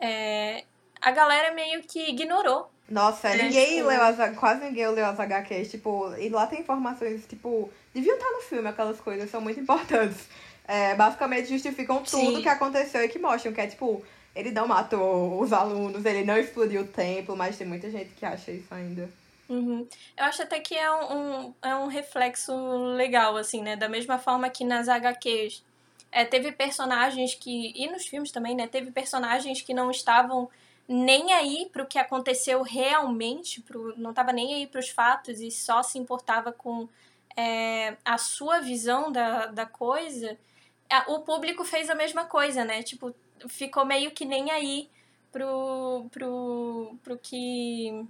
é, 0.00 0.62
a 1.02 1.10
galera 1.10 1.52
meio 1.52 1.82
que 1.82 2.08
ignorou. 2.08 2.70
Nossa, 2.88 3.30
né? 3.30 3.44
ninguém 3.44 3.78
tipo... 3.78 3.88
leu 3.88 4.02
as, 4.02 4.38
quase 4.38 4.64
ninguém 4.64 4.86
leu 4.88 5.06
as 5.06 5.18
HQs, 5.18 5.70
tipo, 5.72 6.14
e 6.16 6.28
lá 6.28 6.46
tem 6.46 6.60
informações, 6.60 7.26
tipo, 7.26 7.68
deviam 7.92 8.14
estar 8.14 8.30
no 8.30 8.40
filme, 8.40 8.68
aquelas 8.68 9.00
coisas 9.00 9.28
são 9.28 9.40
muito 9.40 9.58
importantes. 9.58 10.28
É, 10.68 10.94
basicamente 10.94 11.48
justificam 11.48 12.02
tudo 12.02 12.36
Sim. 12.36 12.42
que 12.42 12.48
aconteceu 12.48 13.02
e 13.02 13.08
que 13.08 13.18
mostram 13.18 13.52
que 13.52 13.60
é 13.60 13.66
tipo, 13.66 14.02
ele 14.36 14.50
não 14.52 14.68
matou 14.68 15.40
os 15.40 15.52
alunos, 15.52 16.04
ele 16.04 16.24
não 16.24 16.38
explodiu 16.38 16.82
o 16.82 16.86
templo, 16.86 17.36
mas 17.36 17.58
tem 17.58 17.66
muita 17.66 17.90
gente 17.90 18.10
que 18.14 18.24
acha 18.24 18.52
isso 18.52 18.72
ainda. 18.72 19.08
Uhum. 19.48 19.86
Eu 20.16 20.24
acho 20.24 20.42
até 20.42 20.58
que 20.60 20.74
é 20.74 20.90
um, 20.90 21.16
um, 21.16 21.54
é 21.62 21.74
um 21.74 21.86
reflexo 21.86 22.54
legal, 22.94 23.36
assim, 23.36 23.62
né? 23.62 23.76
Da 23.76 23.88
mesma 23.88 24.18
forma 24.18 24.48
que 24.48 24.64
nas 24.64 24.88
HQs 24.88 25.62
é, 26.10 26.24
teve 26.24 26.52
personagens 26.52 27.34
que. 27.34 27.72
E 27.74 27.86
nos 27.88 28.06
filmes 28.06 28.30
também, 28.30 28.54
né? 28.54 28.66
Teve 28.66 28.90
personagens 28.90 29.60
que 29.60 29.74
não 29.74 29.90
estavam 29.90 30.48
nem 30.88 31.32
aí 31.32 31.68
para 31.72 31.82
o 31.82 31.86
que 31.86 31.98
aconteceu 31.98 32.62
realmente, 32.62 33.60
pro, 33.62 33.98
não 33.98 34.10
estava 34.10 34.32
nem 34.32 34.54
aí 34.54 34.66
para 34.66 34.80
os 34.80 34.88
fatos 34.90 35.40
e 35.40 35.50
só 35.50 35.82
se 35.82 35.98
importava 35.98 36.52
com 36.52 36.88
é, 37.36 37.96
a 38.04 38.18
sua 38.18 38.60
visão 38.60 39.10
da, 39.10 39.46
da 39.46 39.66
coisa. 39.66 40.38
O 41.08 41.20
público 41.20 41.64
fez 41.64 41.90
a 41.90 41.94
mesma 41.94 42.24
coisa, 42.24 42.64
né? 42.64 42.82
Tipo, 42.82 43.14
ficou 43.48 43.84
meio 43.84 44.10
que 44.10 44.24
nem 44.24 44.50
aí 44.50 44.88
pro, 45.32 46.06
pro, 46.10 46.96
pro 47.02 47.18
que, 47.18 48.06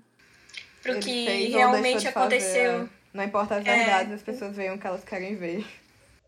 pro 0.84 0.92
Ele 0.92 1.00
que 1.02 1.48
realmente 1.48 2.06
aconteceu. 2.06 2.72
fazer, 2.72 2.84
é. 2.84 2.88
Não 3.12 3.24
importa 3.24 3.56
as 3.56 3.66
É. 3.66 3.76
verdades, 3.76 4.12
as 4.12 4.22
pessoas 4.22 4.54
veem 4.56 4.72
o 4.72 4.78
que 4.78 4.86
elas 4.86 5.02
querem 5.02 5.34
ver. 5.36 5.66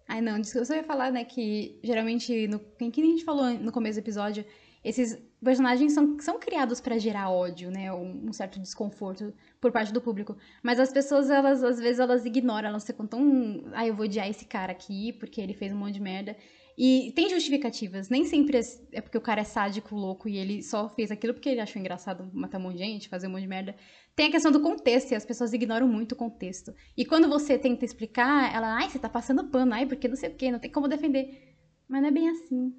Ai, 0.08 0.20
não, 0.20 0.36
eu 0.38 0.64
só 0.64 0.75
ia 0.75 0.84
falar, 0.84 1.10
né, 1.10 1.25
que 1.25 1.78
geralmente, 1.82 2.46
no, 2.48 2.58
que 2.60 3.00
nem 3.00 3.10
a 3.12 3.16
gente 3.16 3.25
falou 3.25 3.50
no 3.54 3.72
começo 3.72 3.98
do 4.00 4.04
episódio, 4.04 4.44
esses 4.84 5.18
personagens 5.42 5.92
são, 5.92 6.16
são 6.20 6.38
criados 6.38 6.80
pra 6.80 6.96
gerar 6.96 7.28
ódio, 7.30 7.72
né, 7.72 7.92
um, 7.92 8.26
um 8.28 8.32
certo 8.32 8.60
desconforto 8.60 9.34
por 9.60 9.72
parte 9.72 9.92
do 9.92 10.00
público. 10.00 10.36
Mas 10.62 10.78
as 10.78 10.92
pessoas, 10.92 11.28
elas, 11.28 11.62
às 11.64 11.78
vezes, 11.80 11.98
elas 11.98 12.25
ignoram, 12.25 12.68
elas 12.68 12.86
ficam 12.86 13.04
tão, 13.04 13.64
ah, 13.75 13.84
eu 13.86 13.94
vou 13.96 14.04
odiar 14.06 14.28
esse 14.30 14.44
cara 14.44 14.70
aqui 14.70 15.12
porque 15.14 15.40
ele 15.40 15.54
fez 15.54 15.72
um 15.72 15.76
monte 15.76 15.94
de 15.94 16.00
merda. 16.00 16.36
E 16.76 17.11
tem 17.16 17.30
justificativas, 17.30 18.11
nem 18.11 18.25
sempre 18.25 18.61
é 18.92 19.00
porque 19.00 19.16
o 19.16 19.21
cara 19.21 19.40
é 19.40 19.45
sádico, 19.45 19.95
louco, 19.95 20.28
e 20.28 20.37
ele 20.37 20.62
só 20.62 20.90
fez 20.90 21.11
aquilo 21.11 21.33
porque 21.33 21.49
ele 21.49 21.61
achou 21.61 21.80
engraçado 21.80 22.30
matar 22.35 22.59
um 22.59 22.62
monte 22.62 22.76
de 22.76 22.85
gente, 22.85 23.09
fazer 23.09 23.28
um 23.28 23.30
monte 23.30 23.42
de 23.42 23.49
merda. 23.49 23.75
Tem 24.14 24.26
a 24.26 24.30
questão 24.30 24.52
do 24.52 24.61
contexto, 24.61 25.12
e 25.12 25.14
as 25.14 25.25
pessoas 25.25 25.54
ignoram 25.54 25.88
muito 25.88 26.12
o 26.12 26.16
contexto. 26.16 26.75
E 26.95 27.04
quando 27.04 27.28
você 27.28 27.59
tenta 27.59 27.85
explicar, 27.85 28.54
ela, 28.54 28.76
ai, 28.76 28.90
você 28.90 28.99
tá 28.99 29.09
passando 29.09 29.45
pano, 29.45 29.73
ai, 29.73 29.87
porque 29.87 30.06
não 30.06 30.16
sei 30.16 30.28
o 30.28 30.35
quê, 30.35 30.50
não 30.50 30.59
tem 30.59 30.71
como 30.71 30.87
defender. 30.87 31.54
Mas 31.88 32.02
não 32.02 32.09
é 32.09 32.12
bem 32.12 32.28
assim. 32.28 32.75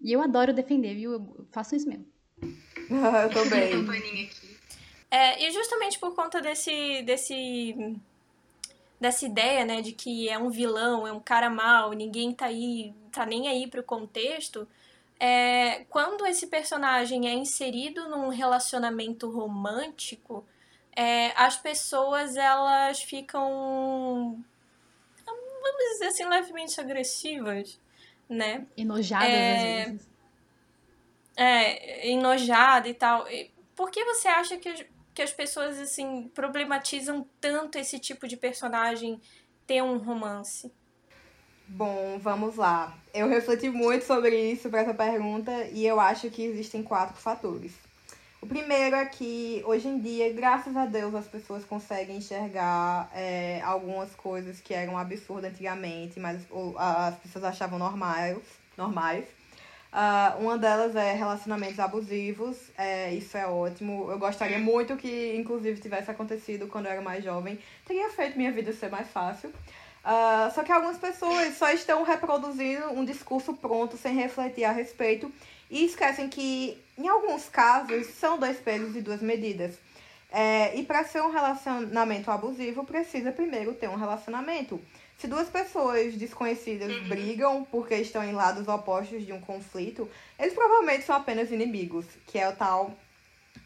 E 0.00 0.12
eu 0.12 0.22
adoro 0.22 0.54
defender, 0.54 0.94
viu? 0.94 1.12
Eu 1.12 1.46
faço 1.52 1.76
isso 1.76 1.88
mesmo. 1.88 2.06
eu 2.40 3.30
tô 3.30 3.44
bem. 3.50 3.84
paninho 3.84 4.26
aqui. 4.26 4.56
É, 5.10 5.46
e 5.46 5.50
justamente 5.50 5.98
por 5.98 6.14
conta 6.14 6.40
desse, 6.40 7.02
desse, 7.02 7.74
dessa 8.98 9.26
ideia, 9.26 9.64
né, 9.64 9.82
de 9.82 9.92
que 9.92 10.28
é 10.28 10.38
um 10.38 10.48
vilão, 10.48 11.06
é 11.06 11.12
um 11.12 11.20
cara 11.20 11.50
mau, 11.50 11.92
ninguém 11.92 12.32
tá 12.32 12.46
aí, 12.46 12.94
tá 13.10 13.26
nem 13.26 13.48
aí 13.48 13.66
pro 13.66 13.82
contexto, 13.82 14.66
é, 15.18 15.84
quando 15.90 16.26
esse 16.26 16.46
personagem 16.46 17.28
é 17.28 17.34
inserido 17.34 18.08
num 18.08 18.28
relacionamento 18.28 19.30
romântico, 19.30 20.46
é, 20.96 21.32
as 21.36 21.56
pessoas, 21.56 22.36
elas 22.36 23.02
ficam, 23.02 24.42
vamos 25.26 25.84
dizer 25.92 26.06
assim, 26.06 26.24
levemente 26.24 26.80
agressivas, 26.80 27.78
né? 28.28 28.66
Enojadas 28.76 29.28
É, 29.28 29.82
às 29.82 29.88
vezes. 29.88 30.08
é, 31.36 32.08
enojada 32.10 32.88
e 32.88 32.94
tal. 32.94 33.28
E 33.28 33.50
Por 33.76 33.90
que 33.90 34.04
você 34.04 34.28
acha 34.28 34.56
que 34.56 34.68
as, 34.68 34.84
que 35.14 35.22
as 35.22 35.32
pessoas, 35.32 35.78
assim, 35.78 36.28
problematizam 36.34 37.26
tanto 37.40 37.78
esse 37.78 37.98
tipo 37.98 38.26
de 38.26 38.36
personagem 38.36 39.20
ter 39.66 39.82
um 39.82 39.98
romance? 39.98 40.72
Bom, 41.72 42.18
vamos 42.18 42.56
lá. 42.56 42.92
Eu 43.14 43.28
refleti 43.28 43.70
muito 43.70 44.04
sobre 44.04 44.50
isso, 44.50 44.68
para 44.68 44.80
essa 44.80 44.92
pergunta, 44.92 45.52
e 45.72 45.86
eu 45.86 46.00
acho 46.00 46.28
que 46.28 46.42
existem 46.42 46.82
quatro 46.82 47.16
fatores. 47.16 47.70
O 48.42 48.46
primeiro 48.46 48.96
é 48.96 49.06
que, 49.06 49.62
hoje 49.64 49.86
em 49.86 50.00
dia, 50.00 50.32
graças 50.32 50.76
a 50.76 50.84
Deus, 50.84 51.14
as 51.14 51.28
pessoas 51.28 51.64
conseguem 51.64 52.16
enxergar 52.16 53.08
é, 53.14 53.60
algumas 53.62 54.12
coisas 54.16 54.60
que 54.60 54.74
eram 54.74 54.98
absurdas 54.98 55.52
antigamente, 55.52 56.18
mas 56.18 56.40
ou, 56.50 56.76
as 56.76 57.14
pessoas 57.14 57.44
achavam 57.44 57.78
normais. 57.78 58.38
normais. 58.76 59.24
Ah, 59.92 60.36
uma 60.40 60.58
delas 60.58 60.96
é 60.96 61.12
relacionamentos 61.14 61.78
abusivos, 61.78 62.56
é, 62.76 63.14
isso 63.14 63.36
é 63.36 63.46
ótimo. 63.46 64.10
Eu 64.10 64.18
gostaria 64.18 64.58
muito 64.58 64.96
que, 64.96 65.36
inclusive, 65.36 65.80
tivesse 65.80 66.10
acontecido 66.10 66.66
quando 66.66 66.86
eu 66.86 66.92
era 66.92 67.00
mais 67.00 67.22
jovem. 67.22 67.60
Teria 67.86 68.10
feito 68.10 68.36
minha 68.36 68.50
vida 68.50 68.72
ser 68.72 68.90
mais 68.90 69.08
fácil. 69.08 69.52
Ah, 70.02 70.50
só 70.54 70.62
que 70.62 70.72
algumas 70.72 70.98
pessoas 70.98 71.56
só 71.56 71.70
estão 71.70 72.02
reproduzindo 72.02 72.90
um 72.90 73.04
discurso 73.04 73.54
pronto 73.54 73.96
sem 73.96 74.14
refletir 74.14 74.64
a 74.64 74.72
respeito 74.72 75.30
e 75.70 75.84
esquecem 75.84 76.28
que, 76.28 76.78
em 76.96 77.06
alguns 77.06 77.48
casos, 77.48 78.06
são 78.06 78.38
dois 78.38 78.58
pesos 78.58 78.96
e 78.96 79.00
duas 79.00 79.20
medidas. 79.20 79.78
É, 80.32 80.76
e 80.76 80.84
para 80.84 81.04
ser 81.04 81.20
um 81.22 81.30
relacionamento 81.30 82.30
abusivo, 82.30 82.84
precisa 82.84 83.32
primeiro 83.32 83.74
ter 83.74 83.88
um 83.88 83.96
relacionamento. 83.96 84.80
Se 85.18 85.26
duas 85.26 85.48
pessoas 85.48 86.14
desconhecidas 86.14 86.90
brigam 87.06 87.64
porque 87.70 87.94
estão 87.96 88.24
em 88.24 88.32
lados 88.32 88.66
opostos 88.68 89.26
de 89.26 89.32
um 89.32 89.40
conflito, 89.40 90.08
eles 90.38 90.54
provavelmente 90.54 91.04
são 91.04 91.14
apenas 91.14 91.50
inimigos, 91.50 92.06
que 92.26 92.38
é 92.38 92.48
o 92.48 92.56
tal 92.56 92.96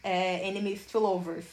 é, 0.03 0.45
enemies 0.47 0.85
to 0.85 0.99
lovers. 0.99 1.45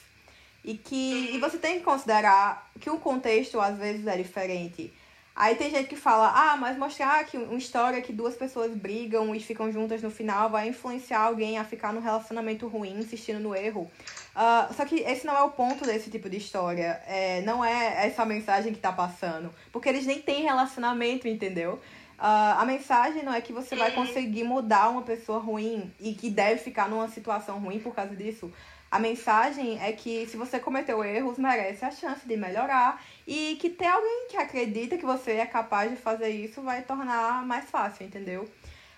E 0.64 0.74
que 0.74 1.34
e 1.34 1.38
você 1.38 1.58
tem 1.58 1.78
que 1.78 1.84
considerar 1.84 2.70
que 2.80 2.90
o 2.90 2.98
contexto 2.98 3.60
às 3.60 3.76
vezes 3.76 4.06
é 4.06 4.16
diferente. 4.16 4.92
Aí 5.34 5.54
tem 5.54 5.70
gente 5.70 5.88
que 5.88 5.96
fala, 5.96 6.30
ah, 6.34 6.56
mas 6.58 6.76
mostrar 6.76 7.24
que 7.24 7.38
uma 7.38 7.56
história 7.56 8.02
que 8.02 8.12
duas 8.12 8.34
pessoas 8.34 8.76
brigam 8.76 9.34
e 9.34 9.40
ficam 9.40 9.72
juntas 9.72 10.02
no 10.02 10.10
final 10.10 10.50
vai 10.50 10.68
influenciar 10.68 11.20
alguém 11.20 11.56
a 11.58 11.64
ficar 11.64 11.90
num 11.92 12.02
relacionamento 12.02 12.68
ruim, 12.68 12.98
insistindo 12.98 13.40
no 13.40 13.54
erro. 13.54 13.90
Ah, 14.34 14.68
só 14.76 14.84
que 14.84 14.96
esse 14.96 15.26
não 15.26 15.34
é 15.34 15.42
o 15.42 15.50
ponto 15.50 15.86
desse 15.86 16.10
tipo 16.10 16.28
de 16.28 16.36
história. 16.36 17.02
É, 17.06 17.40
não 17.42 17.64
é 17.64 18.06
essa 18.06 18.26
mensagem 18.26 18.74
que 18.74 18.78
tá 18.78 18.92
passando. 18.92 19.52
Porque 19.72 19.88
eles 19.88 20.04
nem 20.04 20.20
têm 20.20 20.42
relacionamento, 20.42 21.26
entendeu? 21.26 21.80
Ah, 22.18 22.60
a 22.60 22.66
mensagem 22.66 23.24
não 23.24 23.32
é 23.32 23.40
que 23.40 23.54
você 23.54 23.74
vai 23.74 23.90
conseguir 23.92 24.44
mudar 24.44 24.90
uma 24.90 25.02
pessoa 25.02 25.38
ruim 25.38 25.90
e 25.98 26.14
que 26.14 26.28
deve 26.28 26.60
ficar 26.60 26.90
numa 26.90 27.08
situação 27.08 27.58
ruim 27.58 27.80
por 27.80 27.94
causa 27.94 28.14
disso. 28.14 28.52
A 28.92 28.98
mensagem 28.98 29.82
é 29.82 29.90
que 29.90 30.26
se 30.26 30.36
você 30.36 30.60
cometeu 30.60 31.02
erros, 31.02 31.38
merece 31.38 31.82
a 31.82 31.90
chance 31.90 32.28
de 32.28 32.36
melhorar 32.36 33.02
e 33.26 33.56
que 33.58 33.70
ter 33.70 33.86
alguém 33.86 34.28
que 34.28 34.36
acredita 34.36 34.98
que 34.98 35.06
você 35.06 35.30
é 35.32 35.46
capaz 35.46 35.90
de 35.90 35.96
fazer 35.96 36.28
isso 36.28 36.60
vai 36.60 36.82
tornar 36.82 37.42
mais 37.46 37.70
fácil, 37.70 38.04
entendeu? 38.04 38.46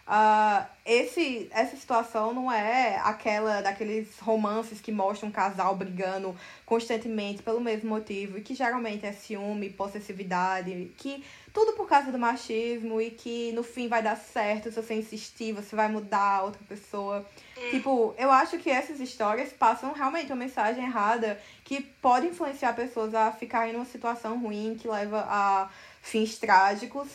Ah, 0.07 0.67
esse, 0.85 1.49
essa 1.51 1.77
situação 1.77 2.35
não 2.35 2.53
é 2.53 3.01
aquela 3.03 3.63
daqueles 3.63 4.19
romances 4.19 4.79
que 4.79 4.93
mostram 4.93 5.31
um 5.31 5.33
casal 5.33 5.75
brigando 5.75 6.37
constantemente 6.67 7.43
pelo 7.43 7.59
mesmo 7.59 7.89
motivo 7.89 8.37
e 8.37 8.43
que 8.43 8.55
geralmente 8.55 9.07
é 9.07 9.13
ciúme, 9.13 9.71
possessividade, 9.71 10.93
que 10.99 11.25
tudo 11.55 11.73
por 11.73 11.89
causa 11.89 12.13
do 12.13 12.19
machismo 12.19 13.01
e 13.01 13.11
que 13.11 13.53
no 13.53 13.63
fim 13.63 13.89
vai 13.89 14.03
dar 14.03 14.17
certo 14.17 14.71
se 14.71 14.83
você 14.83 14.95
insistir, 14.95 15.53
você 15.53 15.75
vai 15.75 15.89
mudar 15.89 16.39
a 16.39 16.43
outra 16.43 16.61
pessoa. 16.69 17.25
Tipo, 17.71 18.15
eu 18.19 18.31
acho 18.31 18.59
que 18.59 18.69
essas 18.69 19.01
histórias 19.01 19.53
passam 19.53 19.93
realmente 19.95 20.27
uma 20.27 20.37
mensagem 20.37 20.85
errada 20.85 21.41
que 21.65 21.81
pode 21.81 22.27
influenciar 22.27 22.75
pessoas 22.75 23.15
a 23.15 23.33
ficarem 23.33 23.73
numa 23.73 23.87
situação 23.87 24.39
ruim 24.39 24.77
que 24.79 24.87
leva 24.87 25.25
a 25.27 25.71
fins 26.03 26.37
trágicos. 26.37 27.09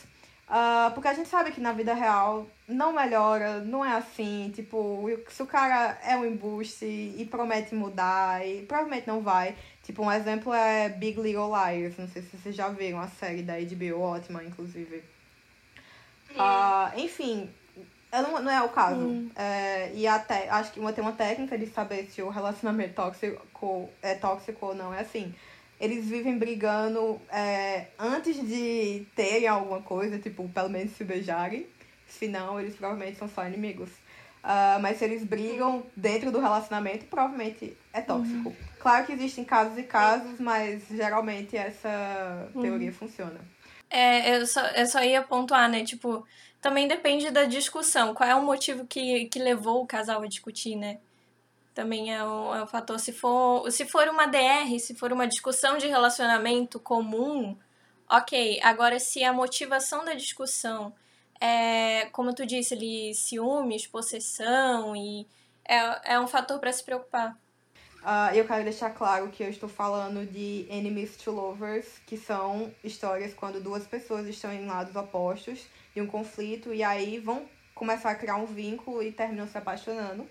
Ah, 0.50 0.92
porque 0.96 1.08
a 1.08 1.14
gente 1.14 1.30
sabe 1.30 1.52
que 1.52 1.62
na 1.62 1.72
vida 1.72 1.94
real 1.94 2.48
não 2.68 2.92
melhora, 2.92 3.60
não 3.60 3.86
é 3.86 3.96
assim. 3.96 4.52
Tipo, 4.54 5.08
se 5.30 5.44
o 5.44 5.46
cara 5.46 6.00
é 6.04 6.18
um 6.18 6.26
embuste 6.26 6.86
e 6.86 7.28
promete 7.30 7.76
mudar, 7.76 8.46
e 8.46 8.64
provavelmente 8.64 9.08
não 9.08 9.22
vai. 9.22 9.56
Tipo, 9.84 10.04
um 10.04 10.12
exemplo 10.12 10.52
é 10.52 10.90
Big 10.90 11.22
Little 11.22 11.50
Liars. 11.50 11.98
Não 11.98 12.08
sei 12.08 12.24
se 12.24 12.36
vocês 12.36 12.56
já 12.56 12.68
viram 12.70 13.00
a 13.00 13.08
série 13.08 13.44
da 13.44 13.54
HBO, 13.60 14.02
ótima, 14.02 14.44
inclusive. 14.44 15.04
Ah, 16.36 16.92
enfim, 16.96 17.50
não, 18.12 18.42
não 18.42 18.52
é 18.52 18.62
o 18.64 18.70
caso. 18.70 19.30
É, 19.36 19.92
e 19.94 20.08
até 20.08 20.50
acho 20.50 20.72
que 20.72 20.80
uma, 20.80 20.92
tem 20.92 21.04
uma 21.04 21.14
técnica 21.14 21.58
de 21.58 21.68
saber 21.68 22.10
se 22.12 22.22
o 22.24 22.30
relacionamento 22.30 22.96
tóxico 22.96 23.90
é 24.02 24.16
tóxico 24.16 24.66
ou 24.68 24.76
não. 24.76 24.92
É 24.94 25.02
assim. 25.02 25.34
Eles 25.80 26.06
vivem 26.06 26.38
brigando 26.38 27.20
é, 27.32 27.88
antes 27.98 28.36
de 28.36 29.06
terem 29.16 29.48
alguma 29.48 29.82
coisa, 29.82 30.20
tipo, 30.20 30.48
pelo 30.50 30.70
menos 30.70 30.92
se 30.92 31.04
beijarem. 31.04 31.68
Se 32.08 32.28
não, 32.28 32.60
eles 32.60 32.76
provavelmente 32.76 33.18
são 33.18 33.30
só 33.30 33.46
inimigos. 33.48 33.90
Ah, 34.44 34.80
mas 34.82 34.98
se 34.98 35.06
eles 35.06 35.24
brigam 35.24 35.84
dentro 35.96 36.32
do 36.32 36.40
relacionamento, 36.40 37.06
provavelmente 37.06 37.78
é 37.94 38.02
tóxico. 38.02 38.56
Claro 38.80 39.06
que 39.06 39.14
existem 39.14 39.44
casos 39.44 39.78
e 39.78 39.84
casos, 39.84 40.40
mas 40.40 40.84
geralmente 40.90 41.58
essa 41.58 42.50
teoria 42.60 42.92
funciona. 42.92 43.40
É, 43.90 44.38
eu 44.38 44.46
só, 44.48 44.66
eu 44.68 44.86
só 44.86 45.04
ia 45.04 45.22
pontuar, 45.22 45.70
né? 45.70 45.84
Tipo, 45.84 46.26
também 46.62 46.88
depende 46.88 47.32
da 47.32 47.44
discussão. 47.44 48.14
Qual 48.14 48.30
é 48.30 48.36
o 48.36 48.46
motivo 48.46 48.86
que, 48.86 49.26
que 49.26 49.40
levou 49.40 49.84
o 49.84 49.88
casal 49.88 50.22
a 50.22 50.28
discutir, 50.28 50.76
né? 50.76 51.00
Também 51.80 52.14
é 52.14 52.22
um, 52.22 52.54
é 52.54 52.62
um 52.62 52.68
fator. 52.68 53.00
Se 53.00 53.14
for, 53.14 53.72
se 53.72 53.86
for 53.86 54.06
uma 54.10 54.26
DR, 54.26 54.78
se 54.82 54.94
for 54.96 55.14
uma 55.14 55.26
discussão 55.26 55.78
de 55.78 55.88
relacionamento 55.88 56.78
comum, 56.78 57.58
ok. 58.10 58.60
Agora, 58.62 59.00
se 59.00 59.24
a 59.24 59.32
motivação 59.32 60.04
da 60.04 60.14
discussão 60.14 60.94
é, 61.40 62.08
como 62.08 62.36
tu 62.36 62.46
disse 62.46 62.74
ali, 62.74 63.16
ciúmes, 63.16 63.88
possessão, 63.88 64.94
e 64.94 65.26
é, 65.64 66.16
é 66.16 66.20
um 66.20 66.28
fator 66.28 66.60
para 66.60 66.74
se 66.74 66.84
preocupar. 66.84 67.38
Ah, 68.04 68.36
eu 68.36 68.46
quero 68.46 68.66
deixar 68.66 68.90
claro 68.90 69.30
que 69.30 69.42
eu 69.42 69.50
estou 69.50 69.70
falando 69.70 70.30
de 70.30 70.68
enemies 70.70 71.16
to 71.16 71.32
lovers, 71.32 71.88
que 72.06 72.18
são 72.18 72.74
histórias 72.84 73.34
quando 73.34 73.64
duas 73.64 73.88
pessoas 73.88 74.28
estão 74.28 74.52
em 74.52 74.66
lados 74.66 74.98
opostos 74.98 75.66
de 75.96 76.02
um 76.02 76.08
conflito 76.08 76.74
e 76.74 76.84
aí 76.84 77.20
vão 77.20 77.48
começar 77.74 78.12
a 78.12 78.16
criar 78.16 78.36
um 78.36 78.46
vínculo 78.46 79.02
e 79.02 79.14
terminam 79.14 79.48
se 79.48 79.58
apaixonando. 79.58 80.28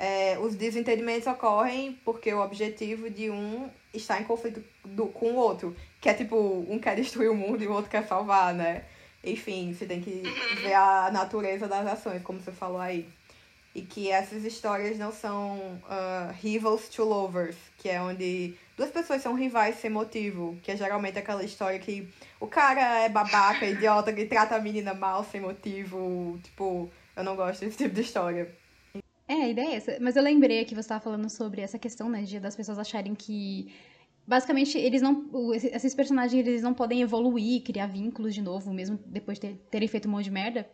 É, 0.00 0.38
os 0.38 0.54
desentendimentos 0.54 1.26
ocorrem 1.26 1.98
porque 2.04 2.32
o 2.32 2.40
objetivo 2.40 3.10
de 3.10 3.30
um 3.30 3.68
está 3.92 4.20
em 4.20 4.24
conflito 4.24 4.62
do, 4.84 5.08
com 5.08 5.32
o 5.32 5.36
outro, 5.36 5.74
que 6.00 6.08
é 6.08 6.14
tipo, 6.14 6.36
um 6.68 6.78
quer 6.78 6.94
destruir 6.94 7.28
o 7.28 7.34
mundo 7.34 7.64
e 7.64 7.66
o 7.66 7.72
outro 7.72 7.90
quer 7.90 8.06
salvar, 8.06 8.54
né? 8.54 8.84
Enfim, 9.24 9.74
você 9.74 9.86
tem 9.86 10.00
que 10.00 10.22
ver 10.62 10.74
a 10.74 11.10
natureza 11.10 11.66
das 11.66 11.84
ações, 11.84 12.22
como 12.22 12.40
você 12.40 12.52
falou 12.52 12.80
aí. 12.80 13.08
e 13.74 13.82
que 13.82 14.10
essas 14.10 14.44
histórias 14.44 14.98
não 14.98 15.12
são 15.12 15.56
uh, 15.84 16.32
rivals 16.40 16.88
to 16.88 17.04
lovers, 17.04 17.56
que 17.78 17.88
é 17.88 18.00
onde 18.00 18.54
duas 18.76 18.90
pessoas 18.90 19.22
são 19.22 19.34
rivais 19.34 19.76
sem 19.80 19.90
motivo, 19.90 20.56
que 20.62 20.70
é 20.72 20.76
geralmente 20.76 21.18
aquela 21.18 21.44
história 21.44 21.78
que 21.78 22.08
o 22.40 22.46
cara 22.46 23.00
é 23.00 23.08
babaca, 23.08 23.66
idiota, 23.66 24.12
que 24.12 24.26
trata 24.26 24.56
a 24.56 24.60
menina 24.60 24.94
mal 24.94 25.24
sem 25.24 25.40
motivo, 25.40 26.38
tipo, 26.42 26.90
eu 27.16 27.24
não 27.24 27.36
gosto 27.36 27.64
desse 27.64 27.78
tipo 27.78 27.94
de 27.94 28.00
história. 28.02 28.48
É, 29.28 29.34
a 29.34 29.48
ideia 29.48 29.68
é 29.68 29.74
essa. 29.74 29.98
Mas 30.00 30.16
eu 30.16 30.22
lembrei 30.22 30.64
que 30.64 30.74
você 30.74 30.80
estava 30.80 31.00
falando 31.00 31.28
sobre 31.28 31.60
essa 31.60 31.78
questão, 31.78 32.08
né, 32.08 32.22
de 32.22 32.40
das 32.40 32.56
pessoas 32.56 32.78
acharem 32.78 33.14
que 33.14 33.70
basicamente 34.26 34.76
eles 34.76 35.00
não 35.00 35.54
esses 35.54 35.94
personagens 35.94 36.46
eles 36.46 36.62
não 36.62 36.74
podem 36.74 37.02
evoluir, 37.02 37.62
criar 37.62 37.86
vínculos 37.86 38.34
de 38.34 38.42
novo, 38.42 38.72
mesmo 38.72 38.98
depois 39.06 39.38
de 39.38 39.54
terem 39.70 39.86
feito 39.86 40.08
um 40.08 40.12
monte 40.12 40.24
de 40.24 40.30
merda. 40.30 40.68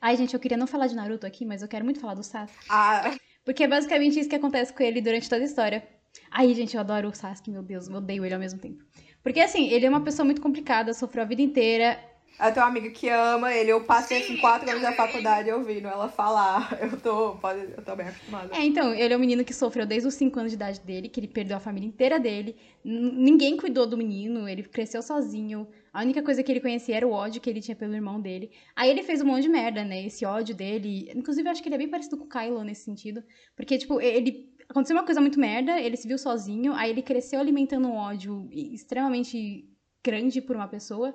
Ai, 0.00 0.16
gente, 0.16 0.34
eu 0.34 0.40
queria 0.40 0.56
não 0.56 0.66
falar 0.66 0.88
de 0.88 0.94
Naruto 0.94 1.26
aqui, 1.26 1.44
mas 1.44 1.62
eu 1.62 1.68
quero 1.68 1.84
muito 1.84 2.00
falar 2.00 2.14
do 2.14 2.22
Sasuke. 2.22 2.66
Ah. 2.68 3.16
Porque 3.44 3.64
é 3.64 3.68
basicamente 3.68 4.18
isso 4.18 4.28
que 4.28 4.36
acontece 4.36 4.72
com 4.72 4.82
ele 4.82 5.00
durante 5.00 5.28
toda 5.28 5.42
a 5.42 5.44
história. 5.44 5.86
Ai, 6.30 6.52
gente, 6.54 6.74
eu 6.74 6.80
adoro 6.80 7.08
o 7.08 7.14
Sasuke, 7.14 7.50
meu 7.50 7.62
Deus, 7.62 7.88
eu 7.88 7.96
odeio 7.96 8.24
ele 8.24 8.34
ao 8.34 8.40
mesmo 8.40 8.60
tempo. 8.60 8.84
Porque, 9.22 9.40
assim, 9.40 9.68
ele 9.68 9.86
é 9.86 9.88
uma 9.88 10.02
pessoa 10.02 10.24
muito 10.24 10.40
complicada, 10.40 10.92
sofreu 10.92 11.22
a 11.22 11.26
vida 11.26 11.42
inteira, 11.42 11.98
eu 12.40 12.52
tenho 12.52 12.66
uma 12.66 12.70
amiga 12.70 12.90
que 12.90 13.08
ama 13.08 13.52
ele. 13.54 13.70
Eu 13.70 13.84
passei 13.84 14.22
assim, 14.22 14.36
quatro 14.36 14.68
anos 14.68 14.82
da 14.82 14.92
faculdade 14.92 15.50
ouvindo 15.50 15.86
ela 15.86 16.08
falar. 16.08 16.78
Eu 16.82 16.98
tô, 17.00 17.36
pode, 17.36 17.60
eu 17.60 17.82
tô 17.82 17.94
bem 17.94 18.08
acostumada. 18.08 18.54
É, 18.54 18.64
então, 18.64 18.92
ele 18.92 19.14
é 19.14 19.16
um 19.16 19.20
menino 19.20 19.44
que 19.44 19.54
sofreu 19.54 19.86
desde 19.86 20.08
os 20.08 20.14
cinco 20.14 20.38
anos 20.38 20.50
de 20.50 20.56
idade 20.56 20.80
dele, 20.80 21.08
que 21.08 21.20
ele 21.20 21.28
perdeu 21.28 21.56
a 21.56 21.60
família 21.60 21.86
inteira 21.86 22.18
dele. 22.18 22.56
ninguém 22.84 23.56
cuidou 23.56 23.86
do 23.86 23.96
menino, 23.96 24.48
ele 24.48 24.62
cresceu 24.64 25.02
sozinho. 25.02 25.68
A 25.92 26.00
única 26.00 26.22
coisa 26.22 26.42
que 26.42 26.50
ele 26.50 26.60
conhecia 26.60 26.96
era 26.96 27.06
o 27.06 27.12
ódio 27.12 27.40
que 27.40 27.48
ele 27.48 27.60
tinha 27.60 27.76
pelo 27.76 27.94
irmão 27.94 28.20
dele. 28.20 28.50
Aí 28.74 28.90
ele 28.90 29.02
fez 29.02 29.20
um 29.20 29.26
monte 29.26 29.42
de 29.42 29.48
merda, 29.48 29.84
né? 29.84 30.04
Esse 30.04 30.24
ódio 30.24 30.54
dele. 30.54 31.10
Inclusive, 31.14 31.46
eu 31.46 31.52
acho 31.52 31.62
que 31.62 31.68
ele 31.68 31.76
é 31.76 31.78
bem 31.78 31.88
parecido 31.88 32.16
com 32.16 32.24
o 32.24 32.28
Kylo 32.28 32.64
nesse 32.64 32.84
sentido. 32.84 33.22
Porque, 33.54 33.78
tipo, 33.78 34.00
ele. 34.00 34.50
Aconteceu 34.68 34.96
uma 34.96 35.04
coisa 35.04 35.20
muito 35.20 35.38
merda, 35.38 35.78
ele 35.78 35.96
se 35.98 36.08
viu 36.08 36.16
sozinho, 36.16 36.72
aí 36.72 36.88
ele 36.88 37.02
cresceu 37.02 37.38
alimentando 37.38 37.88
um 37.88 37.94
ódio 37.94 38.48
extremamente 38.50 39.68
grande 40.02 40.40
por 40.40 40.56
uma 40.56 40.66
pessoa. 40.66 41.14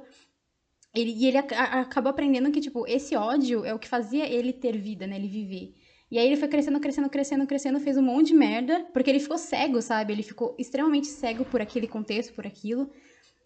Ele, 0.98 1.12
e 1.16 1.27
ele 1.27 1.38
acabou 1.38 2.10
aprendendo 2.10 2.51
que, 2.51 2.60
tipo, 2.60 2.88
esse 2.88 3.16
ódio 3.16 3.63
é 3.63 3.74
o 3.74 3.77
que 3.77 3.88
fazia 3.88 4.27
ele 4.27 4.51
ter 4.51 4.75
vida, 4.77 5.06
né? 5.06 5.16
Ele 5.16 5.27
viver. 5.27 5.75
E 6.10 6.18
aí 6.18 6.25
ele 6.25 6.38
foi 6.38 6.48
crescendo, 6.48 6.80
crescendo, 6.80 7.10
crescendo, 7.10 7.46
crescendo, 7.46 7.80
fez 7.80 7.98
um 7.98 8.01
monte 8.01 8.27
de 8.27 8.34
merda, 8.34 8.84
porque 8.94 9.10
ele 9.10 9.20
ficou 9.20 9.38
cego, 9.38 9.80
sabe? 9.80 10.13
Ele 10.13 10.24
ficou 10.24 10.56
extremamente 10.58 11.08
cego 11.08 11.46
por 11.46 11.62
aquele 11.62 11.88
contexto, 11.88 12.34
por 12.34 12.48
aquilo. 12.48 12.89